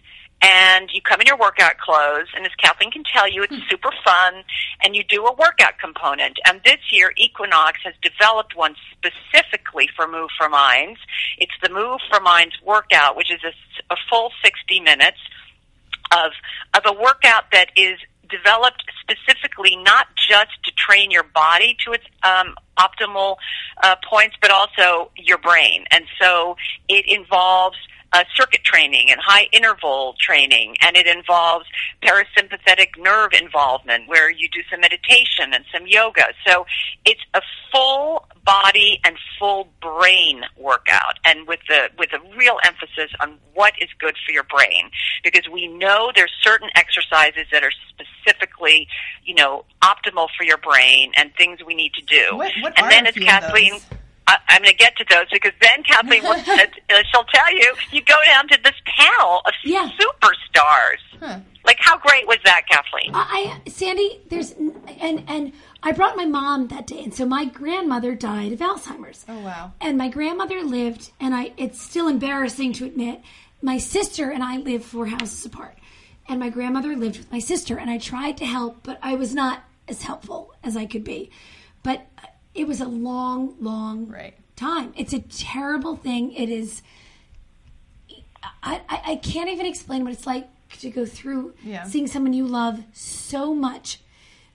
and 0.43 0.91
you 0.93 1.01
come 1.01 1.21
in 1.21 1.27
your 1.27 1.39
workout 1.39 1.79
clothes, 1.79 2.27
and 2.35 2.45
as 2.45 2.53
Kathleen 2.57 2.91
can 2.91 3.05
tell 3.05 3.29
you, 3.31 3.45
it's 3.45 3.55
super 3.71 3.91
fun, 4.05 4.43
and 4.83 4.97
you 4.97 5.05
do 5.05 5.25
a 5.25 5.33
workout 5.33 5.79
component. 5.79 6.39
And 6.47 6.61
this 6.65 6.81
year, 6.91 7.13
Equinox 7.17 7.79
has 7.85 7.95
developed 8.03 8.57
one 8.57 8.75
specifically 8.91 9.89
for 9.95 10.09
Move 10.09 10.31
for 10.37 10.49
Minds. 10.49 10.99
It's 11.39 11.53
the 11.63 11.71
Move 11.71 12.01
for 12.11 12.21
Minds 12.21 12.57
workout, 12.65 13.17
which 13.17 13.33
is 13.33 13.41
a, 13.45 13.95
a 13.95 13.97
full 14.11 14.33
60 14.45 14.81
minutes 14.81 15.19
of 16.13 16.33
of 16.75 16.83
a 16.85 16.93
workout 16.93 17.45
that 17.53 17.71
is 17.77 17.99
developed 18.29 18.83
specifically 19.01 19.77
not 19.77 20.09
just 20.17 20.51
to 20.65 20.73
train 20.73 21.11
your 21.11 21.23
body 21.23 21.77
to 21.85 21.93
its 21.93 22.05
um, 22.23 22.55
optimal 22.79 23.37
uh, 23.83 23.95
points, 24.09 24.37
but 24.41 24.51
also 24.51 25.11
your 25.17 25.39
brain. 25.39 25.85
And 25.91 26.05
so 26.21 26.57
it 26.89 27.05
involves 27.07 27.77
uh, 28.13 28.25
circuit 28.35 28.63
training 28.65 29.11
and 29.11 29.21
high 29.21 29.49
interval 29.53 30.15
training, 30.19 30.77
and 30.83 30.97
it 30.97 31.07
involves 31.07 31.67
parasympathetic 32.03 32.89
nerve 32.99 33.33
involvement, 33.33 34.09
where 34.09 34.31
you 34.31 34.49
do 34.49 34.61
some 34.71 34.81
meditation 34.81 35.53
and 35.53 35.65
some 35.73 35.87
yoga. 35.87 36.27
So 36.47 36.67
it's 37.05 37.21
a 37.35 37.41
full 37.71 38.27
body 38.45 39.01
and 39.05 39.17
full 39.39 39.69
brain 39.81 40.43
workout, 40.57 41.19
and 41.25 41.47
with 41.47 41.61
the 41.69 41.89
with 41.99 42.11
a 42.13 42.37
real 42.37 42.59
emphasis 42.65 43.11
on 43.21 43.39
what 43.55 43.75
is 43.81 43.89
good 43.99 44.17
for 44.27 44.33
your 44.33 44.45
brain, 44.45 44.91
because 45.23 45.49
we 45.51 45.69
know 45.69 46.11
there's 46.15 46.33
certain 46.43 46.71
exercises 46.75 47.47
that 47.53 47.63
are 47.63 47.73
specifically, 47.89 48.89
you 49.25 49.35
know, 49.35 49.65
optimal 49.83 50.29
for 50.37 50.45
your 50.45 50.59
brain 50.59 51.13
and 51.17 51.35
things 51.37 51.61
we 51.65 51.75
need 51.75 51.93
to 51.95 52.03
do. 52.03 52.37
What- 52.37 52.53
what 52.61 52.77
and 52.79 52.87
are 52.87 52.91
then 52.91 53.07
as 53.07 53.15
Kathleen. 53.15 53.73
those? 53.73 53.85
I, 54.27 54.37
I'm 54.49 54.63
going 54.63 54.71
to 54.73 54.77
get 54.77 54.97
to 54.97 55.05
those 55.11 55.27
because 55.33 55.53
then 55.61 55.83
Kathleen 55.83 56.23
will, 56.23 56.31
uh, 56.33 56.35
uh, 56.37 57.03
she'll 57.11 57.25
tell 57.25 57.53
you 57.55 57.75
you 57.91 58.03
go 58.05 58.17
down 58.33 58.49
to 58.49 58.59
this 58.63 58.75
panel 58.99 59.43
of 59.45 59.53
Yeah. 59.65 59.89
superstars. 59.99 60.99
Huh. 61.21 61.39
Like 61.65 61.77
how 61.81 61.97
great 61.99 62.27
was 62.27 62.39
that, 62.45 62.63
Kathleen? 62.69 63.13
I, 63.15 63.61
I 63.65 63.69
Sandy, 63.71 64.21
there's 64.31 64.51
and 64.53 65.25
and 65.29 65.53
I 65.83 65.93
brought 65.93 66.17
my 66.17 66.25
mom 66.25 66.67
that 66.69 66.89
day, 66.89 67.03
and 67.05 67.15
so 67.15 67.25
my 67.25 67.45
grandmother 67.45 68.17
died 68.17 68.53
of 68.53 68.59
Alzheimer's. 68.59 69.25
Oh 69.29 69.39
wow. 69.41 69.73
And 69.81 69.97
my 69.97 70.09
grandmother 70.09 70.61
lived, 70.63 71.13
and 71.21 71.35
I 71.35 71.53
it's 71.57 71.81
still 71.81 72.09
embarrassing 72.09 72.73
to 72.75 72.85
admit, 72.85 73.21
my 73.63 73.79
sister 73.79 74.31
and 74.31 74.43
I 74.43 74.57
lived 74.57 74.85
four 74.85 75.07
houses 75.07 75.45
apart. 75.47 75.79
And 76.29 76.41
my 76.41 76.49
grandmother 76.51 76.97
lived 76.97 77.19
with 77.19 77.31
my 77.31 77.39
sister, 77.41 77.79
and 77.79 77.89
I 77.91 77.99
tried 77.99 78.37
to 78.39 78.45
help, 78.47 78.79
but 78.83 78.99
I 79.03 79.15
was 79.15 79.33
not 79.35 79.63
as 79.87 80.03
helpful 80.03 80.55
as 80.65 80.77
I 80.77 80.87
could 80.87 81.05
be. 81.05 81.31
But 81.85 82.07
it 82.55 82.67
was 82.67 82.81
a 82.81 82.87
long, 82.87 83.57
long 83.61 84.07
Right. 84.09 84.35
time. 84.57 84.93
It's 84.97 85.13
a 85.13 85.21
terrible 85.21 85.97
thing. 85.97 86.33
It 86.33 86.49
is 86.49 86.83
I, 88.63 88.81
I, 88.89 89.03
I 89.13 89.17
can't 89.17 89.49
even 89.51 89.67
explain 89.67 90.05
what 90.05 90.13
it's 90.13 90.27
like 90.27 90.49
to 90.81 90.91
go 90.91 91.05
through 91.07 91.55
Yeah. 91.65 91.85
seeing 91.85 92.07
someone 92.07 92.33
you 92.33 92.47
love 92.47 92.83
so 92.93 93.55
much 93.55 94.01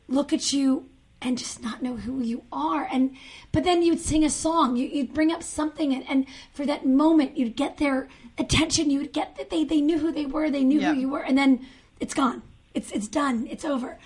look 0.08 0.32
at 0.34 0.54
you 0.54 0.89
and 1.22 1.38
just 1.38 1.62
not 1.62 1.82
know 1.82 1.95
who 1.95 2.22
you 2.22 2.43
are. 2.52 2.88
And 2.91 3.16
but 3.52 3.64
then 3.64 3.82
you'd 3.82 4.00
sing 4.00 4.24
a 4.24 4.30
song. 4.30 4.76
You, 4.78 4.88
you'd 4.88 5.14
bring 5.14 5.32
up 5.32 5.41
something 5.43 5.93
and, 5.93 6.08
and 6.10 6.26
for 6.54 6.66
that 6.66 6.86
moment 6.86 7.38
you'd 7.38 7.56
get 7.56 7.78
their 7.78 8.08
attention. 8.38 8.89
You 8.91 9.00
would 9.00 9.14
get 9.14 9.36
that 9.38 9.50
they, 9.50 9.64
they 9.64 9.82
knew 9.82 9.98
who 10.00 10.12
they 10.12 10.26
were. 10.26 10.50
They 10.50 10.64
knew 10.64 10.82
who 10.82 10.93
you 10.93 11.10
were. 11.10 11.24
And 11.24 11.38
then 11.38 11.66
it's 12.00 12.14
gone. 12.14 12.43
It's 12.74 12.91
it's 12.91 13.08
done. 13.08 13.48
It's 13.50 13.66
over. 13.66 13.98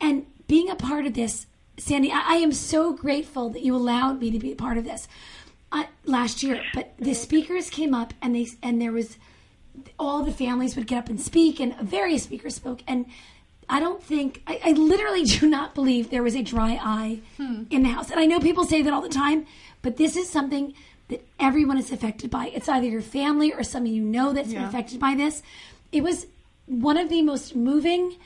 And 0.00 0.26
being 0.48 0.68
a 0.70 0.74
part 0.76 1.06
of 1.06 1.14
this 1.14 1.46
sandy 1.80 2.10
I, 2.12 2.22
I 2.26 2.36
am 2.36 2.52
so 2.52 2.92
grateful 2.92 3.50
that 3.50 3.62
you 3.62 3.74
allowed 3.74 4.20
me 4.20 4.30
to 4.30 4.38
be 4.38 4.52
a 4.52 4.56
part 4.56 4.78
of 4.78 4.84
this 4.84 5.08
uh, 5.72 5.84
last 6.04 6.42
year 6.42 6.64
but 6.74 6.94
the 6.98 7.14
speakers 7.14 7.70
came 7.70 7.94
up 7.94 8.12
and 8.22 8.34
they 8.34 8.46
and 8.62 8.80
there 8.80 8.92
was 8.92 9.16
all 9.98 10.22
the 10.24 10.32
families 10.32 10.76
would 10.76 10.86
get 10.86 10.98
up 10.98 11.08
and 11.08 11.20
speak, 11.20 11.60
and 11.60 11.74
various 11.76 12.24
speakers 12.24 12.54
spoke. 12.56 12.80
And 12.88 13.06
I 13.68 13.78
don't 13.80 14.02
think, 14.02 14.42
I, 14.46 14.60
I 14.64 14.72
literally 14.72 15.22
do 15.38 15.48
not 15.48 15.74
believe 15.74 16.10
there 16.10 16.24
was 16.24 16.34
a 16.34 16.42
dry 16.42 16.78
eye 16.82 17.20
in 17.70 17.82
the 17.84 17.88
house. 17.88 18.10
And 18.10 18.18
I 18.18 18.26
know 18.26 18.40
people 18.40 18.64
say 18.64 18.82
that 18.82 18.92
all 18.92 19.00
the 19.00 19.08
time, 19.08 19.46
but 19.80 19.96
this 19.96 20.16
is 20.16 20.28
something 20.28 20.74
that 21.08 21.24
everyone 21.38 21.78
is 21.78 21.92
affected 21.92 22.30
by. 22.30 22.48
It's 22.48 22.68
either 22.68 22.86
your 22.86 23.00
family 23.00 23.52
or 23.54 23.62
someone 23.62 23.92
you 23.92 24.02
know 24.02 24.32
that's 24.32 24.48
been 24.52 24.60
Yeah. 24.62 24.68
affected 24.68 24.98
by 25.00 25.14
this. 25.14 25.42
It 25.92 26.02
was 26.02 26.26
one 26.66 26.96
of 26.96 27.08
the 27.08 27.22
most 27.22 27.54
moving 27.54 28.16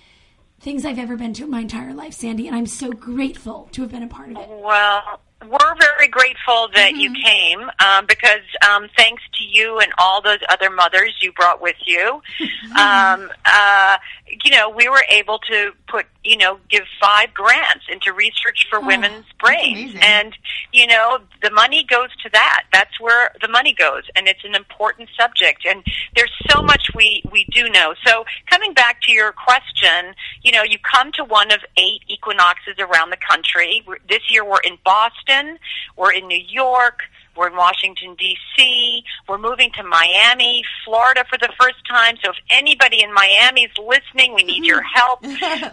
things 0.64 0.86
I've 0.86 0.98
ever 0.98 1.14
been 1.14 1.34
to 1.34 1.44
in 1.44 1.50
my 1.50 1.60
entire 1.60 1.92
life, 1.92 2.14
Sandy, 2.14 2.46
and 2.46 2.56
I'm 2.56 2.66
so 2.66 2.90
grateful 2.90 3.68
to 3.72 3.82
have 3.82 3.92
been 3.92 4.02
a 4.02 4.08
part 4.08 4.30
of 4.30 4.38
it. 4.38 4.48
Well, 4.48 5.20
we're 5.42 5.74
very 5.78 6.08
grateful 6.08 6.68
that 6.72 6.92
you 6.96 7.12
came 7.12 7.60
um, 7.84 8.06
because 8.06 8.40
um, 8.66 8.88
thanks 8.96 9.22
to 9.34 9.44
you 9.44 9.78
and 9.78 9.92
all 9.98 10.22
those 10.22 10.38
other 10.48 10.70
mothers 10.70 11.12
you 11.20 11.32
brought 11.32 11.60
with 11.60 11.76
you, 11.84 12.22
um, 12.78 13.30
uh, 13.44 13.98
you 14.42 14.50
know, 14.50 14.68
we 14.70 14.88
were 14.88 15.04
able 15.08 15.38
to 15.50 15.72
put, 15.88 16.06
you 16.24 16.36
know, 16.36 16.58
give 16.68 16.82
five 17.00 17.32
grants 17.34 17.84
into 17.90 18.12
research 18.12 18.66
for 18.68 18.78
oh, 18.78 18.86
women's 18.86 19.26
brains. 19.38 19.94
And, 20.00 20.36
you 20.72 20.86
know, 20.86 21.18
the 21.42 21.50
money 21.50 21.84
goes 21.88 22.08
to 22.22 22.30
that. 22.32 22.64
That's 22.72 22.98
where 23.00 23.32
the 23.40 23.48
money 23.48 23.74
goes. 23.74 24.02
And 24.16 24.26
it's 24.26 24.44
an 24.44 24.54
important 24.54 25.08
subject. 25.18 25.66
And 25.66 25.84
there's 26.16 26.32
so 26.50 26.62
much 26.62 26.90
we, 26.94 27.22
we 27.30 27.46
do 27.52 27.68
know. 27.70 27.94
So 28.06 28.24
coming 28.50 28.74
back 28.74 29.00
to 29.02 29.12
your 29.12 29.32
question, 29.32 30.14
you 30.42 30.52
know, 30.52 30.62
you 30.62 30.78
come 30.78 31.12
to 31.12 31.24
one 31.24 31.52
of 31.52 31.60
eight 31.76 32.02
equinoxes 32.08 32.76
around 32.78 33.10
the 33.10 33.18
country. 33.28 33.84
This 34.08 34.30
year 34.30 34.44
we're 34.44 34.60
in 34.60 34.78
Boston, 34.84 35.58
we're 35.96 36.12
in 36.12 36.26
New 36.26 36.42
York, 36.48 37.00
we're 37.36 37.48
in 37.48 37.56
Washington 37.56 38.14
D.C. 38.16 39.04
We're 39.28 39.38
moving 39.38 39.70
to 39.72 39.82
Miami, 39.82 40.62
Florida 40.84 41.24
for 41.28 41.38
the 41.38 41.50
first 41.60 41.76
time. 41.88 42.16
So 42.22 42.30
if 42.30 42.36
anybody 42.50 43.02
in 43.02 43.12
Miami 43.12 43.64
is 43.64 43.78
listening, 43.78 44.34
we 44.34 44.44
need 44.44 44.64
your 44.64 44.82
help. 44.94 45.24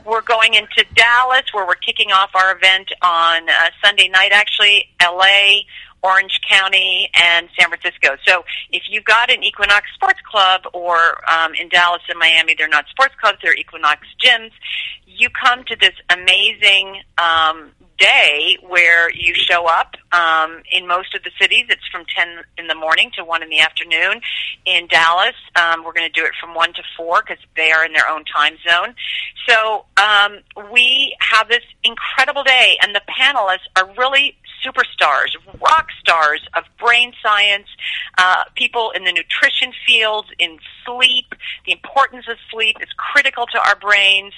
we're 0.06 0.22
going 0.22 0.54
into 0.54 0.86
Dallas 0.96 1.46
where 1.54 1.66
we're 1.66 1.76
kicking 1.76 2.12
off 2.12 2.32
our 2.36 2.56
event 2.56 2.92
on 3.02 3.50
uh, 3.50 3.70
Sunday 3.84 4.08
night, 4.10 4.32
actually, 4.32 4.90
L.A., 5.00 5.66
Orange 6.04 6.42
County, 6.50 7.10
and 7.14 7.48
San 7.60 7.70
Francisco. 7.70 8.18
So 8.26 8.44
if 8.72 8.84
you've 8.90 9.06
got 9.06 9.32
an 9.32 9.44
Equinox 9.44 9.86
Sports 9.94 10.20
Club 10.30 10.62
or 10.74 11.22
um, 11.32 11.54
in 11.54 11.70
Dallas 11.70 12.02
and 12.10 12.18
Miami, 12.18 12.56
they're 12.58 12.68
not 12.68 12.86
sports 12.90 13.14
clubs, 13.22 13.38
they're 13.44 13.54
Equinox 13.54 14.08
gyms, 14.24 14.52
you 15.06 15.30
come 15.30 15.64
to 15.66 15.76
this 15.76 15.94
amazing 16.10 17.02
um, 17.18 17.72
day 18.02 18.58
where 18.68 19.12
you 19.12 19.34
show 19.36 19.68
up. 19.68 19.96
Um, 20.12 20.64
in 20.72 20.88
most 20.88 21.16
of 21.16 21.24
the 21.24 21.32
cities, 21.40 21.66
it's 21.70 21.88
from 21.90 22.04
10 22.14 22.28
in 22.58 22.68
the 22.68 22.76
morning 22.76 23.12
to 23.16 23.24
1 23.24 23.44
in 23.44 23.50
the 23.50 23.60
afternoon. 23.60 24.20
In 24.66 24.88
Dallas, 24.88 25.36
um, 25.56 25.84
we're 25.86 25.94
going 25.94 26.12
to 26.12 26.20
do 26.20 26.26
it 26.26 26.34
from 26.40 26.54
1 26.54 26.74
to 26.74 26.84
4 26.98 27.22
because 27.22 27.44
they 27.56 27.72
are 27.72 27.86
in 27.86 27.94
their 27.94 28.10
own 28.10 28.26
time 28.26 28.58
zone. 28.68 28.96
So 29.48 29.86
um, 29.98 30.40
we 30.72 31.16
have 31.20 31.48
this 31.48 31.64
incredible 31.84 32.44
day, 32.44 32.78
and 32.82 32.94
the 32.94 33.02
panelists 33.08 33.70
are 33.78 33.90
really 33.98 34.36
superstars, 34.66 35.36
rock 35.60 35.88
stars 36.00 36.42
of 36.56 36.64
brain 36.80 37.14
science, 37.24 37.68
uh, 38.18 38.44
people 38.56 38.92
in 38.92 39.04
the 39.06 39.12
nutrition 39.12 39.72
field, 39.86 40.26
in 40.40 40.58
sleep. 40.86 41.34
The 41.66 41.72
importance 41.72 42.26
of 42.30 42.38
sleep 42.52 42.78
is 42.82 42.90
critical 42.98 43.46
to 43.48 43.60
our 43.60 43.76
brains. 43.76 44.34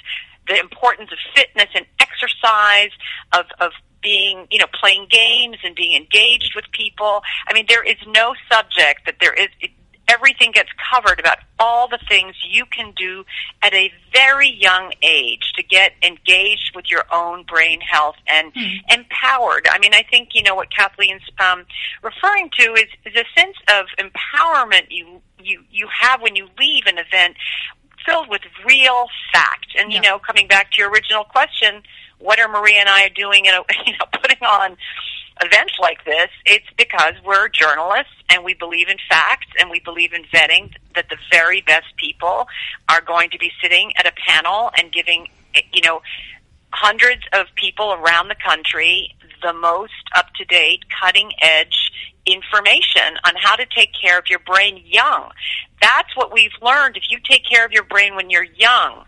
The 0.46 0.58
importance 0.58 1.10
of 1.12 1.18
fitness 1.34 1.68
and 1.74 1.86
exercise, 2.00 2.90
of, 3.32 3.46
of 3.60 3.72
being, 4.02 4.46
you 4.50 4.58
know, 4.58 4.66
playing 4.78 5.06
games 5.10 5.56
and 5.64 5.74
being 5.74 5.94
engaged 5.94 6.52
with 6.54 6.64
people. 6.72 7.22
I 7.48 7.54
mean, 7.54 7.64
there 7.68 7.82
is 7.82 7.96
no 8.06 8.34
subject 8.50 9.06
that 9.06 9.16
there 9.20 9.34
is. 9.34 9.48
It, 9.60 9.70
everything 10.08 10.50
gets 10.52 10.68
covered 10.92 11.18
about 11.18 11.38
all 11.58 11.88
the 11.88 11.98
things 12.08 12.34
you 12.48 12.64
can 12.66 12.92
do 12.96 13.24
at 13.62 13.72
a 13.72 13.90
very 14.12 14.50
young 14.50 14.92
age 15.02 15.52
to 15.56 15.62
get 15.62 15.92
engaged 16.02 16.72
with 16.74 16.90
your 16.90 17.04
own 17.12 17.42
brain 17.44 17.80
health 17.80 18.16
and 18.28 18.52
empowered. 18.90 19.66
I 19.70 19.78
mean, 19.78 19.94
I 19.94 20.04
think 20.10 20.30
you 20.34 20.42
know 20.42 20.54
what 20.54 20.70
Kathleen's 20.70 21.22
um, 21.38 21.64
referring 22.02 22.50
to 22.58 22.74
is, 22.74 22.86
is 23.06 23.14
a 23.16 23.40
sense 23.40 23.56
of 23.72 23.86
empowerment 23.98 24.86
you 24.90 25.20
you 25.38 25.62
you 25.70 25.88
have 26.00 26.20
when 26.20 26.36
you 26.36 26.48
leave 26.58 26.84
an 26.86 26.98
event 26.98 27.36
filled 28.04 28.28
with 28.28 28.42
real 28.66 29.06
fact. 29.32 29.74
And 29.78 29.92
you 29.92 30.00
know, 30.00 30.18
coming 30.18 30.46
back 30.46 30.72
to 30.72 30.82
your 30.82 30.90
original 30.90 31.24
question, 31.24 31.82
what 32.18 32.38
are 32.38 32.48
Maria 32.48 32.80
and 32.80 32.88
I 32.88 33.08
doing? 33.08 33.46
In 33.46 33.54
a, 33.54 33.62
you 33.86 33.92
know, 33.92 34.06
putting 34.12 34.42
on 34.42 34.76
events 35.40 35.74
like 35.80 36.04
this, 36.04 36.30
it's 36.46 36.66
because 36.76 37.14
we're 37.24 37.48
journalists 37.48 38.12
and 38.30 38.44
we 38.44 38.54
believe 38.54 38.88
in 38.88 38.96
facts 39.08 39.48
and 39.58 39.70
we 39.70 39.80
believe 39.80 40.12
in 40.12 40.22
vetting 40.32 40.72
that 40.94 41.08
the 41.08 41.16
very 41.30 41.60
best 41.60 41.86
people 41.96 42.46
are 42.88 43.00
going 43.00 43.30
to 43.30 43.38
be 43.38 43.50
sitting 43.60 43.92
at 43.96 44.06
a 44.06 44.12
panel 44.12 44.70
and 44.78 44.92
giving, 44.92 45.28
you 45.72 45.82
know, 45.82 46.02
hundreds 46.70 47.22
of 47.32 47.46
people 47.56 47.92
around 47.92 48.28
the 48.28 48.36
country 48.36 49.14
the 49.42 49.52
most 49.52 49.92
up 50.16 50.32
to 50.34 50.44
date, 50.44 50.84
cutting 51.00 51.32
edge 51.40 51.92
information 52.26 53.18
on 53.24 53.34
how 53.36 53.56
to 53.56 53.66
take 53.66 53.90
care 54.00 54.18
of 54.18 54.28
your 54.28 54.38
brain 54.40 54.82
young. 54.86 55.30
That's 55.80 56.14
what 56.16 56.32
we've 56.32 56.52
learned. 56.62 56.96
If 56.96 57.10
you 57.10 57.18
take 57.28 57.44
care 57.44 57.64
of 57.64 57.72
your 57.72 57.84
brain 57.84 58.14
when 58.16 58.30
you're 58.30 58.44
young, 58.44 59.04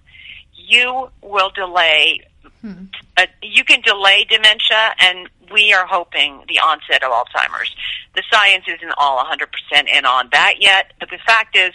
you 0.55 1.09
will 1.23 1.51
delay. 1.51 2.27
Uh, 3.17 3.27
you 3.43 3.64
can 3.64 3.81
delay 3.81 4.25
dementia, 4.29 4.95
and 4.99 5.29
we 5.53 5.73
are 5.73 5.87
hoping 5.87 6.43
the 6.49 6.59
onset 6.59 7.03
of 7.03 7.11
Alzheimer's. 7.12 7.75
The 8.14 8.23
science 8.31 8.64
isn't 8.69 8.93
all 8.99 9.25
100% 9.25 9.47
in 9.89 10.05
on 10.05 10.29
that 10.33 10.55
yet, 10.61 10.93
but 10.99 11.11
the 11.11 11.19
fact 11.19 11.57
is, 11.57 11.73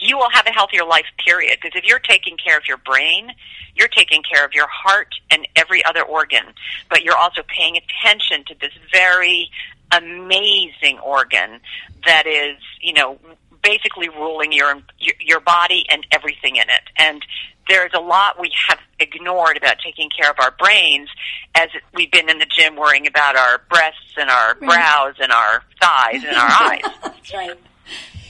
you 0.00 0.18
will 0.18 0.30
have 0.30 0.46
a 0.46 0.50
healthier 0.50 0.84
life, 0.84 1.06
period. 1.24 1.58
Because 1.60 1.78
if 1.78 1.84
you're 1.84 1.98
taking 1.98 2.36
care 2.36 2.56
of 2.56 2.64
your 2.68 2.76
brain, 2.76 3.32
you're 3.74 3.88
taking 3.88 4.22
care 4.22 4.44
of 4.44 4.52
your 4.52 4.66
heart 4.68 5.14
and 5.30 5.46
every 5.56 5.84
other 5.84 6.02
organ. 6.02 6.44
But 6.90 7.02
you're 7.02 7.16
also 7.16 7.42
paying 7.46 7.76
attention 7.76 8.44
to 8.46 8.54
this 8.60 8.72
very 8.92 9.50
amazing 9.92 10.98
organ 10.98 11.60
that 12.04 12.26
is, 12.26 12.56
you 12.80 12.92
know, 12.92 13.18
basically 13.62 14.08
ruling 14.08 14.52
your 14.52 14.80
your, 15.20 15.40
body 15.40 15.84
and 15.90 16.06
everything 16.12 16.56
in 16.56 16.62
it. 16.62 16.82
And 16.96 17.24
there's 17.68 17.90
a 17.94 18.00
lot 18.00 18.40
we 18.40 18.50
have 18.68 18.78
ignored 19.00 19.56
about 19.56 19.76
taking 19.84 20.08
care 20.10 20.30
of 20.30 20.36
our 20.40 20.52
brains 20.52 21.08
as 21.54 21.68
we've 21.94 22.10
been 22.10 22.28
in 22.28 22.38
the 22.38 22.46
gym 22.46 22.76
worrying 22.76 23.06
about 23.06 23.36
our 23.36 23.62
breasts 23.68 24.14
and 24.16 24.30
our 24.30 24.54
brows 24.54 25.14
and 25.20 25.32
our 25.32 25.62
thighs 25.80 26.22
and 26.24 26.36
our 26.36 26.48
eyes. 26.48 26.80
That's 27.02 27.34
right. 27.34 27.58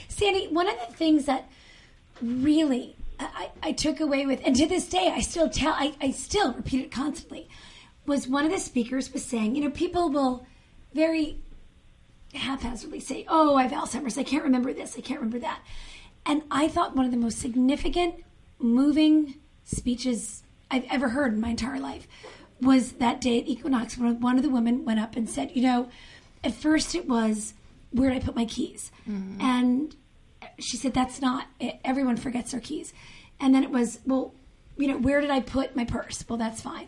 Sandy, 0.07 0.47
one 0.47 0.67
of 0.67 0.75
the 0.87 0.93
things 0.93 1.25
that 1.25 1.49
really 2.21 2.95
I, 3.19 3.49
I 3.63 3.71
took 3.71 3.99
away 3.99 4.25
with, 4.25 4.41
and 4.45 4.55
to 4.55 4.67
this 4.67 4.87
day 4.87 5.11
I 5.15 5.21
still 5.21 5.49
tell, 5.49 5.73
I, 5.73 5.93
I 6.01 6.11
still 6.11 6.53
repeat 6.53 6.81
it 6.81 6.91
constantly, 6.91 7.47
was 8.05 8.27
one 8.27 8.45
of 8.45 8.51
the 8.51 8.59
speakers 8.59 9.11
was 9.11 9.23
saying, 9.23 9.55
you 9.55 9.63
know, 9.63 9.71
people 9.71 10.09
will 10.09 10.45
very 10.93 11.39
haphazardly 12.33 12.99
say, 12.99 13.25
oh, 13.27 13.55
I 13.55 13.63
have 13.63 13.71
Alzheimer's, 13.71 14.17
I 14.17 14.23
can't 14.23 14.43
remember 14.43 14.73
this, 14.73 14.95
I 14.97 15.01
can't 15.01 15.19
remember 15.19 15.39
that. 15.39 15.61
And 16.25 16.43
I 16.51 16.67
thought 16.67 16.95
one 16.95 17.05
of 17.05 17.11
the 17.11 17.17
most 17.17 17.39
significant, 17.39 18.15
moving 18.59 19.35
speeches 19.63 20.43
I've 20.69 20.85
ever 20.89 21.09
heard 21.09 21.33
in 21.33 21.41
my 21.41 21.49
entire 21.49 21.79
life 21.79 22.07
was 22.61 22.93
that 22.93 23.21
day 23.21 23.39
at 23.39 23.47
Equinox 23.47 23.97
when 23.97 24.19
one 24.19 24.37
of 24.37 24.43
the 24.43 24.49
women 24.49 24.83
went 24.83 24.99
up 24.99 25.15
and 25.15 25.29
said, 25.29 25.51
you 25.53 25.61
know, 25.61 25.89
at 26.43 26.53
first 26.53 26.95
it 26.95 27.07
was, 27.07 27.53
where 27.91 28.09
did 28.09 28.21
I 28.21 28.25
put 28.25 28.35
my 28.35 28.45
keys? 28.45 28.91
Mm-hmm. 29.09 29.41
And 29.41 29.95
she 30.59 30.75
said, 30.75 30.93
that's 30.93 31.21
not, 31.21 31.47
it. 31.59 31.79
everyone 31.83 32.17
forgets 32.17 32.51
their 32.51 32.59
keys. 32.59 32.93
And 33.39 33.53
then 33.53 33.63
it 33.63 33.69
was, 33.69 33.99
well, 34.05 34.33
you 34.77 34.87
know, 34.87 34.97
where 34.97 35.21
did 35.21 35.29
I 35.29 35.39
put 35.39 35.75
my 35.75 35.85
purse? 35.85 36.25
Well, 36.27 36.37
that's 36.37 36.61
fine. 36.61 36.87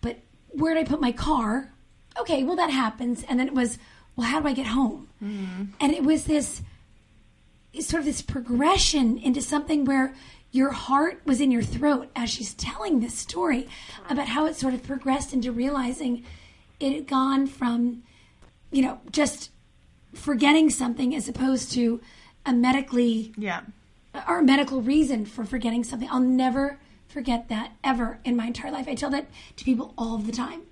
But 0.00 0.18
where 0.48 0.74
did 0.74 0.86
I 0.86 0.88
put 0.88 1.00
my 1.00 1.12
car? 1.12 1.72
Okay, 2.18 2.42
well, 2.42 2.56
that 2.56 2.70
happens. 2.70 3.24
And 3.28 3.38
then 3.38 3.46
it 3.46 3.54
was, 3.54 3.78
well, 4.20 4.28
how 4.28 4.38
do 4.40 4.48
I 4.48 4.52
get 4.52 4.66
home? 4.66 5.08
Mm-hmm. 5.24 5.64
And 5.80 5.92
it 5.94 6.04
was 6.04 6.24
this, 6.24 6.60
sort 7.80 8.00
of 8.00 8.04
this 8.04 8.20
progression 8.20 9.16
into 9.16 9.40
something 9.40 9.86
where 9.86 10.14
your 10.52 10.72
heart 10.72 11.22
was 11.24 11.40
in 11.40 11.50
your 11.50 11.62
throat 11.62 12.10
as 12.14 12.28
she's 12.28 12.52
telling 12.54 13.00
this 13.00 13.14
story 13.14 13.66
about 14.10 14.28
how 14.28 14.44
it 14.44 14.56
sort 14.56 14.74
of 14.74 14.82
progressed 14.82 15.32
into 15.32 15.50
realizing 15.52 16.22
it 16.80 16.92
had 16.92 17.06
gone 17.06 17.46
from, 17.46 18.02
you 18.70 18.82
know, 18.82 19.00
just 19.10 19.50
forgetting 20.12 20.68
something 20.68 21.14
as 21.14 21.28
opposed 21.28 21.72
to 21.72 22.00
a 22.44 22.52
medically 22.52 23.32
Yeah. 23.38 23.62
or 24.28 24.40
a 24.40 24.42
medical 24.42 24.82
reason 24.82 25.24
for 25.24 25.44
forgetting 25.44 25.82
something. 25.84 26.08
I'll 26.10 26.20
never 26.20 26.78
forget 27.08 27.48
that 27.48 27.72
ever 27.82 28.18
in 28.24 28.36
my 28.36 28.48
entire 28.48 28.70
life. 28.70 28.86
I 28.86 28.94
tell 28.96 29.10
that 29.10 29.28
to 29.56 29.64
people 29.64 29.94
all 29.96 30.18
the 30.18 30.32
time. 30.32 30.62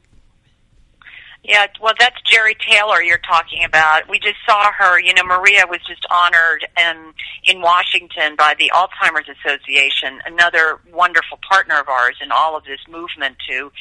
Yeah, 1.48 1.66
well, 1.80 1.94
that's 1.98 2.20
Geri 2.30 2.54
Taylor 2.60 3.02
you're 3.02 3.16
talking 3.16 3.64
about. 3.64 4.06
We 4.06 4.18
just 4.18 4.36
saw 4.46 4.70
her. 4.70 5.00
You 5.00 5.14
know, 5.14 5.24
Maria 5.24 5.64
was 5.66 5.80
just 5.88 6.04
honored 6.10 6.68
in 6.78 7.14
in 7.44 7.62
Washington 7.62 8.36
by 8.36 8.54
the 8.58 8.70
Alzheimer's 8.74 9.30
Association, 9.30 10.20
another 10.26 10.78
wonderful 10.92 11.38
partner 11.48 11.80
of 11.80 11.88
ours 11.88 12.16
in 12.20 12.30
all 12.30 12.54
of 12.54 12.64
this 12.64 12.80
movement 12.86 13.36
to 13.48 13.72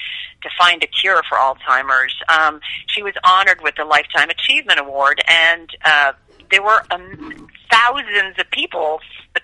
to 0.44 0.50
find 0.58 0.82
a 0.82 0.88
cure 0.88 1.22
for 1.28 1.38
Alzheimer's. 1.38 2.16
Um, 2.30 2.62
she 2.88 3.04
was 3.04 3.16
honored 3.26 3.60
with 3.62 3.76
the 3.76 3.84
Lifetime 3.84 4.30
Achievement 4.30 4.80
Award, 4.80 5.22
and 5.28 5.70
uh, 5.84 6.14
there 6.50 6.64
were 6.64 6.84
um, 6.92 7.50
thousands 7.70 8.40
of 8.40 8.50
people 8.52 9.02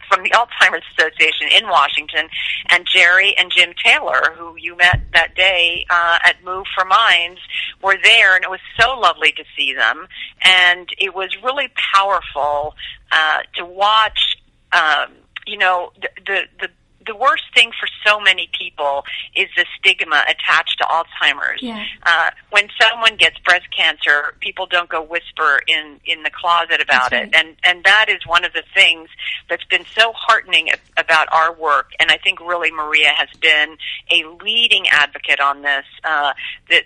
from 0.09 0.23
the 0.23 0.29
Alzheimer's 0.31 0.83
Association 0.97 1.47
in 1.51 1.67
Washington, 1.67 2.29
and 2.69 2.85
Geri 2.85 3.35
and 3.37 3.51
Jim 3.51 3.73
Taylor, 3.83 4.33
who 4.35 4.55
you 4.57 4.75
met 4.75 5.01
that 5.13 5.35
day 5.35 5.85
uh, 5.89 6.19
at 6.23 6.43
Move 6.43 6.65
for 6.75 6.85
Minds, 6.85 7.39
were 7.81 7.97
there, 8.03 8.35
and 8.35 8.43
it 8.43 8.49
was 8.49 8.59
so 8.79 8.97
lovely 8.99 9.31
to 9.33 9.43
see 9.55 9.73
them. 9.73 10.07
And 10.43 10.87
it 10.97 11.13
was 11.13 11.29
really 11.43 11.69
powerful 11.93 12.75
uh, 13.11 13.39
to 13.55 13.65
watch. 13.65 14.37
Um, 14.71 15.13
you 15.45 15.57
know, 15.57 15.91
the 16.01 16.09
the 16.25 16.41
the 16.59 16.69
the 17.05 17.15
worst 17.15 17.43
thing 17.53 17.71
for 17.79 17.87
so 18.05 18.19
many 18.19 18.49
people 18.57 19.03
is 19.35 19.47
the 19.55 19.65
stigma 19.77 20.23
attached 20.27 20.77
to 20.79 20.85
Alzheimer's. 20.85 21.61
Yeah. 21.61 21.83
Uh, 22.03 22.31
when 22.51 22.69
someone 22.79 23.15
gets 23.17 23.37
breast 23.39 23.67
cancer, 23.75 24.35
people 24.39 24.65
don't 24.65 24.89
go 24.89 25.01
whisper 25.01 25.61
in 25.67 25.99
in 26.05 26.23
the 26.23 26.29
closet 26.29 26.81
about 26.81 27.11
That's 27.11 27.27
it, 27.27 27.35
and 27.35 27.55
and 27.63 27.83
that 27.83 28.07
is 28.09 28.25
one 28.25 28.43
of 28.43 28.53
the 28.53 28.63
things 28.73 29.09
that's 29.49 29.65
been 29.65 29.85
so 29.95 30.13
heartening 30.15 30.69
about 30.97 31.27
our 31.31 31.53
work. 31.53 31.91
And 31.99 32.11
I 32.11 32.17
think 32.17 32.39
really 32.39 32.71
Maria 32.71 33.11
has 33.15 33.29
been 33.39 33.77
a 34.11 34.25
leading 34.43 34.87
advocate 34.89 35.39
on 35.39 35.61
this. 35.61 35.85
Uh, 36.03 36.33
that 36.69 36.83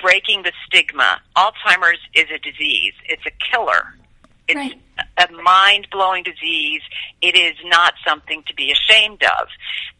breaking 0.00 0.42
the 0.44 0.52
stigma. 0.64 1.20
Alzheimer's 1.36 1.98
is 2.14 2.26
a 2.32 2.38
disease. 2.38 2.94
It's 3.06 3.26
a 3.26 3.32
killer. 3.50 3.94
It's 4.48 4.56
Right. 4.56 4.80
a 5.18 5.30
mind 5.42 5.88
blowing 5.92 6.24
disease. 6.24 6.80
It 7.20 7.36
is 7.36 7.54
not 7.64 7.94
something 8.06 8.42
to 8.46 8.54
be 8.54 8.72
ashamed 8.72 9.22
of. 9.22 9.48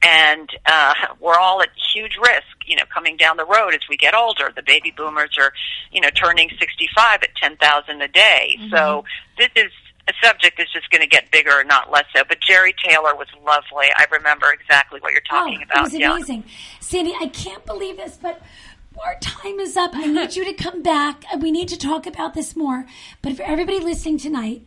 And 0.02 0.48
uh, 0.66 0.94
we're 1.20 1.38
all 1.38 1.60
at 1.62 1.68
huge 1.92 2.16
risk, 2.20 2.46
you 2.66 2.76
know, 2.76 2.84
coming 2.92 3.16
down 3.16 3.36
the 3.36 3.44
road 3.44 3.74
as 3.74 3.80
we 3.88 3.96
get 3.96 4.14
older. 4.14 4.50
The 4.54 4.62
baby 4.62 4.92
boomers 4.96 5.36
are, 5.38 5.52
you 5.92 6.00
know, 6.00 6.10
turning 6.10 6.50
65 6.58 7.22
at 7.22 7.34
10,000 7.36 8.02
a 8.02 8.08
day. 8.08 8.58
So 8.70 9.04
this 9.36 9.50
is 9.54 9.70
a 10.08 10.12
subject 10.24 10.56
that's 10.56 10.72
just 10.72 10.90
going 10.90 11.02
to 11.02 11.06
get 11.06 11.30
bigger, 11.30 11.62
not 11.64 11.90
less 11.90 12.04
so. 12.16 12.22
But 12.26 12.40
Geri 12.40 12.74
Taylor 12.82 13.14
was 13.14 13.28
lovely. 13.44 13.86
I 13.96 14.06
remember 14.10 14.50
exactly 14.52 15.00
what 15.00 15.12
you're 15.12 15.20
talking 15.28 15.58
oh, 15.60 15.64
about. 15.64 15.78
It 15.78 15.82
was 15.82 15.94
yeah. 15.94 16.14
amazing. 16.14 16.44
Sandy, 16.80 17.14
I 17.20 17.26
can't 17.26 17.64
believe 17.66 17.96
this, 17.96 18.18
but 18.20 18.40
our 19.04 19.18
time 19.20 19.60
is 19.60 19.76
up. 19.76 19.92
I 19.94 20.06
need 20.06 20.36
you 20.36 20.44
to 20.44 20.52
come 20.52 20.82
back. 20.82 21.24
Uh, 21.32 21.38
We 21.38 21.50
need 21.50 21.68
to 21.68 21.78
talk 21.78 22.06
about 22.06 22.34
this 22.34 22.56
more. 22.56 22.86
But 23.22 23.36
for 23.36 23.42
everybody 23.42 23.80
listening 23.80 24.18
tonight, 24.18 24.64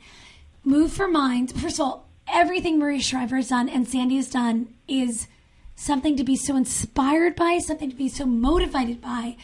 Move 0.63 0.93
for 0.93 1.07
Mind, 1.07 1.51
first 1.59 1.79
of 1.79 1.85
all, 1.85 2.09
everything 2.31 2.79
Marie 2.79 3.01
Shriver 3.01 3.37
has 3.37 3.49
done 3.49 3.67
and 3.67 3.87
Sandy 3.87 4.15
has 4.17 4.29
done 4.29 4.73
is 4.87 5.27
something 5.75 6.15
to 6.15 6.23
be 6.23 6.35
so 6.35 6.55
inspired 6.55 7.35
by, 7.35 7.57
something 7.57 7.89
to 7.89 7.95
be 7.95 8.09
so 8.09 8.25
motivated 8.25 9.01
by, 9.01 9.35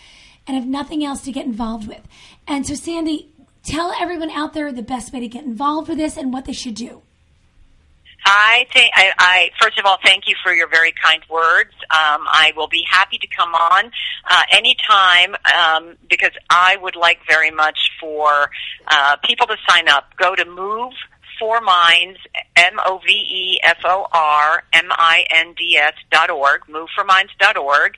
and 0.45 0.55
have 0.55 0.67
nothing 0.67 1.03
else 1.03 1.21
to 1.23 1.31
get 1.31 1.45
involved 1.45 1.87
with. 1.87 2.01
And 2.47 2.65
so, 2.65 2.75
Sandy, 2.75 3.33
tell 3.63 3.91
everyone 3.99 4.31
out 4.31 4.53
there 4.53 4.71
the 4.71 4.81
best 4.83 5.11
way 5.11 5.19
to 5.19 5.27
get 5.27 5.43
involved 5.43 5.89
with 5.89 5.97
this 5.97 6.15
and 6.15 6.31
what 6.31 6.45
they 6.45 6.53
should 6.53 6.75
do. 6.75 7.01
I 8.29 8.67
think 8.73 8.91
I, 8.93 9.11
I 9.17 9.49
first 9.61 9.79
of 9.79 9.85
all 9.85 9.97
thank 10.03 10.27
you 10.27 10.35
for 10.43 10.53
your 10.53 10.67
very 10.67 10.91
kind 10.91 11.23
words. 11.29 11.71
Um, 11.91 12.27
I 12.27 12.51
will 12.57 12.67
be 12.67 12.83
happy 12.89 13.17
to 13.17 13.27
come 13.27 13.55
on 13.55 13.89
uh, 14.29 14.43
anytime 14.51 15.35
um, 15.55 15.95
because 16.09 16.31
I 16.49 16.75
would 16.81 16.97
like 16.97 17.19
very 17.29 17.51
much 17.51 17.91
for 18.01 18.49
uh, 18.87 19.15
people 19.23 19.47
to 19.47 19.55
sign 19.69 19.87
up. 19.87 20.09
Go 20.17 20.35
to 20.35 20.43
Move 20.43 20.91
for 21.39 21.61
Minds, 21.61 22.19
M 22.55 22.73
O 22.85 22.99
V 23.05 23.11
E 23.11 23.59
F 23.63 23.77
O 23.85 24.07
R 24.11 24.63
M 24.73 24.87
I 24.91 25.25
N 25.31 25.53
D 25.57 25.77
S 25.77 25.93
dot 26.11 26.29
org, 26.29 26.61
moveforminds 26.69 27.29
dot 27.39 27.57
org. 27.57 27.95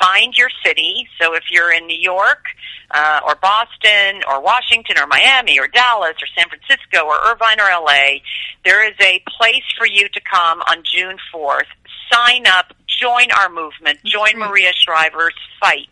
Find 0.00 0.36
your 0.36 0.48
city. 0.64 1.08
So 1.20 1.34
if 1.34 1.44
you're 1.50 1.72
in 1.72 1.86
New 1.86 1.98
York, 1.98 2.44
uh, 2.90 3.20
or 3.26 3.34
Boston, 3.36 4.22
or 4.28 4.42
Washington, 4.42 4.98
or 4.98 5.06
Miami, 5.06 5.58
or 5.58 5.68
Dallas, 5.68 6.14
or 6.20 6.26
San 6.36 6.48
Francisco, 6.48 7.06
or 7.06 7.16
Irvine, 7.30 7.58
or 7.60 7.68
LA, 7.70 8.18
there 8.64 8.86
is 8.86 8.94
a 9.00 9.22
place 9.38 9.64
for 9.78 9.86
you 9.86 10.08
to 10.08 10.20
come 10.20 10.60
on 10.68 10.82
June 10.84 11.16
4th. 11.34 11.66
Sign 12.12 12.46
up, 12.46 12.72
join 13.00 13.30
our 13.32 13.48
movement, 13.48 13.98
join 14.04 14.38
Maria 14.38 14.72
Shriver's 14.74 15.34
fight 15.60 15.88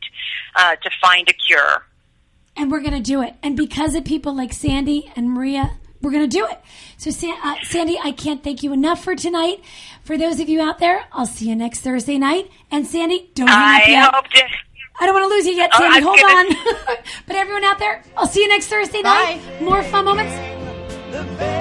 uh, 0.57 0.77
to 0.77 0.91
find 1.03 1.29
a 1.29 1.33
cure. 1.33 1.83
and 2.57 2.71
we're 2.71 2.81
going 2.81 2.93
to 2.95 3.01
do 3.01 3.23
it. 3.23 3.35
And 3.43 3.57
because 3.57 3.95
of 3.95 4.05
people 4.05 4.35
like 4.37 4.53
Sandy 4.53 5.11
and 5.17 5.31
Maria, 5.31 5.73
we're 6.05 6.11
going 6.13 6.29
to 6.29 6.37
do 6.37 6.47
it. 6.47 6.61
So, 6.99 7.11
San- 7.11 7.37
uh, 7.43 7.57
Sandy, 7.65 7.99
I 8.03 8.13
can't 8.13 8.45
thank 8.45 8.63
you 8.63 8.73
enough 8.73 9.03
for 9.03 9.17
tonight. 9.17 9.63
For 10.05 10.17
those 10.19 10.39
of 10.41 10.49
you 10.49 10.61
out 10.61 10.79
there, 10.79 11.07
I'll 11.13 11.27
see 11.27 11.49
you 11.49 11.57
next 11.57 11.81
Thursday 11.81 12.19
night. 12.19 12.51
And 12.71 12.87
Sandy, 12.87 13.31
don't 13.35 13.49
hang 13.49 13.57
up 13.57 13.87
I 13.89 13.91
yet. 13.91 14.15
hope 14.15 14.29
to. 14.29 14.43
I 15.01 15.07
don't 15.07 15.15
want 15.15 15.25
to 15.25 15.35
lose 15.35 15.47
you 15.47 15.55
yet, 15.55 15.71
Oh, 15.75 15.79
Sandy. 15.81 15.97
I'm 15.97 16.03
Hold 16.05 16.19
gonna- 16.21 16.35
on. 16.93 16.97
but 17.27 17.37
everyone 17.37 17.65
out 17.65 17.79
there, 17.81 18.05
I'll 18.17 18.29
see 18.29 18.43
you 18.43 18.49
next 18.49 18.69
Thursday 18.69 19.03
night. 19.03 19.41
More 19.61 19.83
fun 19.83 20.05
moments. 20.05 21.54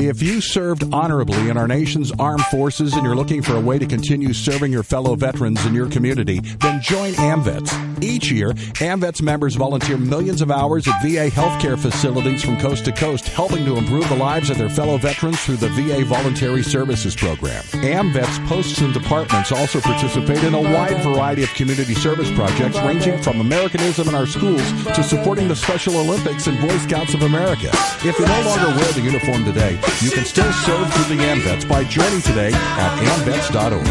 If 0.00 0.22
you 0.22 0.40
served 0.40 0.94
honorably 0.94 1.50
in 1.50 1.58
our 1.58 1.68
nation's 1.68 2.10
armed 2.12 2.44
forces 2.46 2.94
and 2.94 3.04
you're 3.04 3.14
looking 3.14 3.42
for 3.42 3.54
a 3.54 3.60
way 3.60 3.78
to 3.78 3.84
continue 3.84 4.32
serving 4.32 4.72
your 4.72 4.82
fellow 4.82 5.14
veterans 5.14 5.64
in 5.66 5.74
your 5.74 5.90
community, 5.90 6.40
then 6.40 6.80
join 6.80 7.12
AMVETS. 7.14 8.02
Each 8.02 8.30
year, 8.30 8.52
AMVETS 8.80 9.20
members 9.20 9.56
volunteer 9.56 9.98
millions 9.98 10.40
of 10.40 10.50
hours 10.50 10.88
at 10.88 11.02
VA 11.02 11.28
healthcare 11.28 11.78
facilities 11.78 12.42
from 12.42 12.58
coast 12.58 12.86
to 12.86 12.92
coast, 12.92 13.28
helping 13.28 13.66
to 13.66 13.76
improve 13.76 14.08
the 14.08 14.16
lives 14.16 14.48
of 14.48 14.56
their 14.56 14.70
fellow 14.70 14.96
veterans 14.96 15.38
through 15.40 15.58
the 15.58 15.68
VA 15.68 16.02
Voluntary 16.06 16.62
Services 16.62 17.14
Program. 17.14 17.62
AMVETS 17.74 18.48
posts 18.48 18.80
and 18.80 18.94
departments 18.94 19.52
also 19.52 19.80
participate 19.80 20.42
in 20.42 20.54
a 20.54 20.62
wide 20.62 21.02
variety 21.02 21.42
of 21.42 21.52
community 21.52 21.94
service 21.94 22.30
projects 22.32 22.78
ranging 22.78 23.20
from 23.22 23.40
Americanism 23.40 24.08
in 24.08 24.14
our 24.14 24.26
schools 24.26 24.62
to 24.94 25.02
supporting 25.02 25.46
the 25.46 25.56
Special 25.56 25.98
Olympics 25.98 26.46
and 26.46 26.58
Boy 26.58 26.76
Scouts 26.78 27.12
of 27.12 27.22
America. 27.22 27.68
If 28.02 28.18
you 28.18 28.24
no 28.24 28.42
longer 28.46 28.80
wear 28.80 28.92
the 28.92 29.02
uniform 29.02 29.44
today, 29.44 29.78
you 30.02 30.10
can 30.10 30.24
still 30.24 30.52
serve 30.52 30.92
through 30.94 31.16
the 31.16 31.22
AMVETS 31.22 31.68
by 31.68 31.84
joining 31.84 32.22
today 32.22 32.52
at 32.52 32.98
amvets.org. 32.98 33.86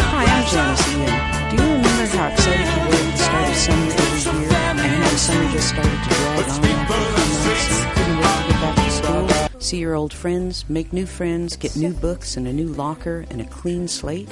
Hi, 0.00 0.24
I'm 0.24 0.44
Janis 0.46 0.88
Ian. 0.92 1.56
Do 1.56 1.62
you 1.62 1.68
remember 1.76 2.06
how 2.16 2.28
excited 2.28 2.66
you 2.66 2.80
were 2.88 2.94
at 2.94 3.12
the 3.12 3.16
start 3.16 3.48
of 3.48 3.56
summer 3.56 3.92
every 3.92 4.40
year 4.40 4.50
and 4.50 5.02
how 5.02 5.16
summer 5.16 5.52
just 5.52 5.68
started 5.68 5.90
to 5.90 6.08
drag 6.08 6.48
on 6.48 6.62
you 6.62 6.72
couldn't 7.94 8.18
wait 8.18 8.36
to 8.36 8.48
get 8.48 8.58
back 8.60 8.76
to 8.76 8.90
school? 8.90 9.60
See 9.60 9.78
your 9.78 9.94
old 9.94 10.12
friends, 10.12 10.68
make 10.68 10.92
new 10.92 11.06
friends, 11.06 11.56
get 11.56 11.76
new 11.76 11.94
books 11.94 12.36
and 12.36 12.46
a 12.48 12.52
new 12.52 12.68
locker 12.68 13.24
and 13.30 13.40
a 13.40 13.46
clean 13.46 13.88
slate? 13.88 14.28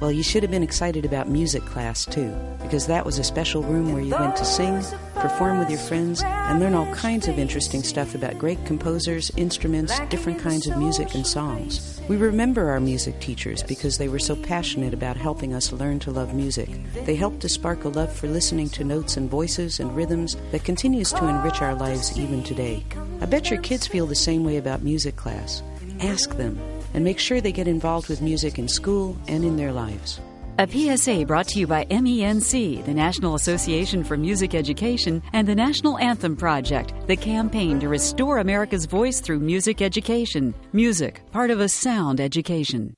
Well, 0.00 0.12
you 0.12 0.22
should 0.22 0.44
have 0.44 0.52
been 0.52 0.62
excited 0.62 1.04
about 1.04 1.28
music 1.28 1.64
class 1.64 2.04
too, 2.04 2.32
because 2.62 2.86
that 2.86 3.04
was 3.04 3.18
a 3.18 3.24
special 3.24 3.64
room 3.64 3.92
where 3.92 4.02
you 4.02 4.14
went 4.14 4.36
to 4.36 4.44
sing, 4.44 4.80
perform 5.16 5.58
with 5.58 5.70
your 5.70 5.80
friends, 5.80 6.22
and 6.22 6.60
learn 6.60 6.74
all 6.74 6.86
kinds 6.94 7.26
of 7.26 7.36
interesting 7.36 7.82
stuff 7.82 8.14
about 8.14 8.38
great 8.38 8.64
composers, 8.64 9.32
instruments, 9.36 9.98
different 10.08 10.38
kinds 10.38 10.68
of 10.68 10.76
music, 10.76 11.16
and 11.16 11.26
songs. 11.26 12.00
We 12.08 12.16
remember 12.16 12.70
our 12.70 12.78
music 12.78 13.18
teachers 13.18 13.64
because 13.64 13.98
they 13.98 14.08
were 14.08 14.20
so 14.20 14.36
passionate 14.36 14.94
about 14.94 15.16
helping 15.16 15.52
us 15.52 15.72
learn 15.72 15.98
to 16.00 16.12
love 16.12 16.32
music. 16.32 16.68
They 17.04 17.16
helped 17.16 17.40
to 17.40 17.48
spark 17.48 17.82
a 17.82 17.88
love 17.88 18.12
for 18.12 18.28
listening 18.28 18.68
to 18.70 18.84
notes 18.84 19.16
and 19.16 19.28
voices 19.28 19.80
and 19.80 19.96
rhythms 19.96 20.36
that 20.52 20.62
continues 20.62 21.12
to 21.14 21.26
enrich 21.26 21.60
our 21.60 21.74
lives 21.74 22.16
even 22.16 22.44
today. 22.44 22.84
I 23.20 23.26
bet 23.26 23.50
your 23.50 23.60
kids 23.62 23.88
feel 23.88 24.06
the 24.06 24.14
same 24.14 24.44
way 24.44 24.58
about 24.58 24.82
music 24.82 25.16
class. 25.16 25.60
Ask 26.00 26.36
them 26.36 26.56
and 26.94 27.04
make 27.04 27.18
sure 27.18 27.40
they 27.40 27.52
get 27.52 27.68
involved 27.68 28.08
with 28.08 28.22
music 28.22 28.58
in 28.58 28.68
school 28.68 29.16
and 29.28 29.44
in 29.44 29.56
their 29.56 29.72
lives. 29.72 30.20
A 30.60 30.66
PSA 30.66 31.24
brought 31.24 31.46
to 31.48 31.60
you 31.60 31.68
by 31.68 31.84
MENC, 31.84 32.84
the 32.84 32.92
National 32.92 33.36
Association 33.36 34.02
for 34.02 34.16
Music 34.16 34.56
Education, 34.56 35.22
and 35.32 35.46
the 35.46 35.54
National 35.54 35.96
Anthem 35.98 36.34
Project, 36.34 36.92
the 37.06 37.14
campaign 37.14 37.78
to 37.78 37.88
restore 37.88 38.38
America's 38.38 38.84
voice 38.84 39.20
through 39.20 39.38
music 39.38 39.80
education. 39.82 40.52
Music, 40.72 41.22
part 41.30 41.52
of 41.52 41.60
a 41.60 41.68
sound 41.68 42.20
education. 42.20 42.97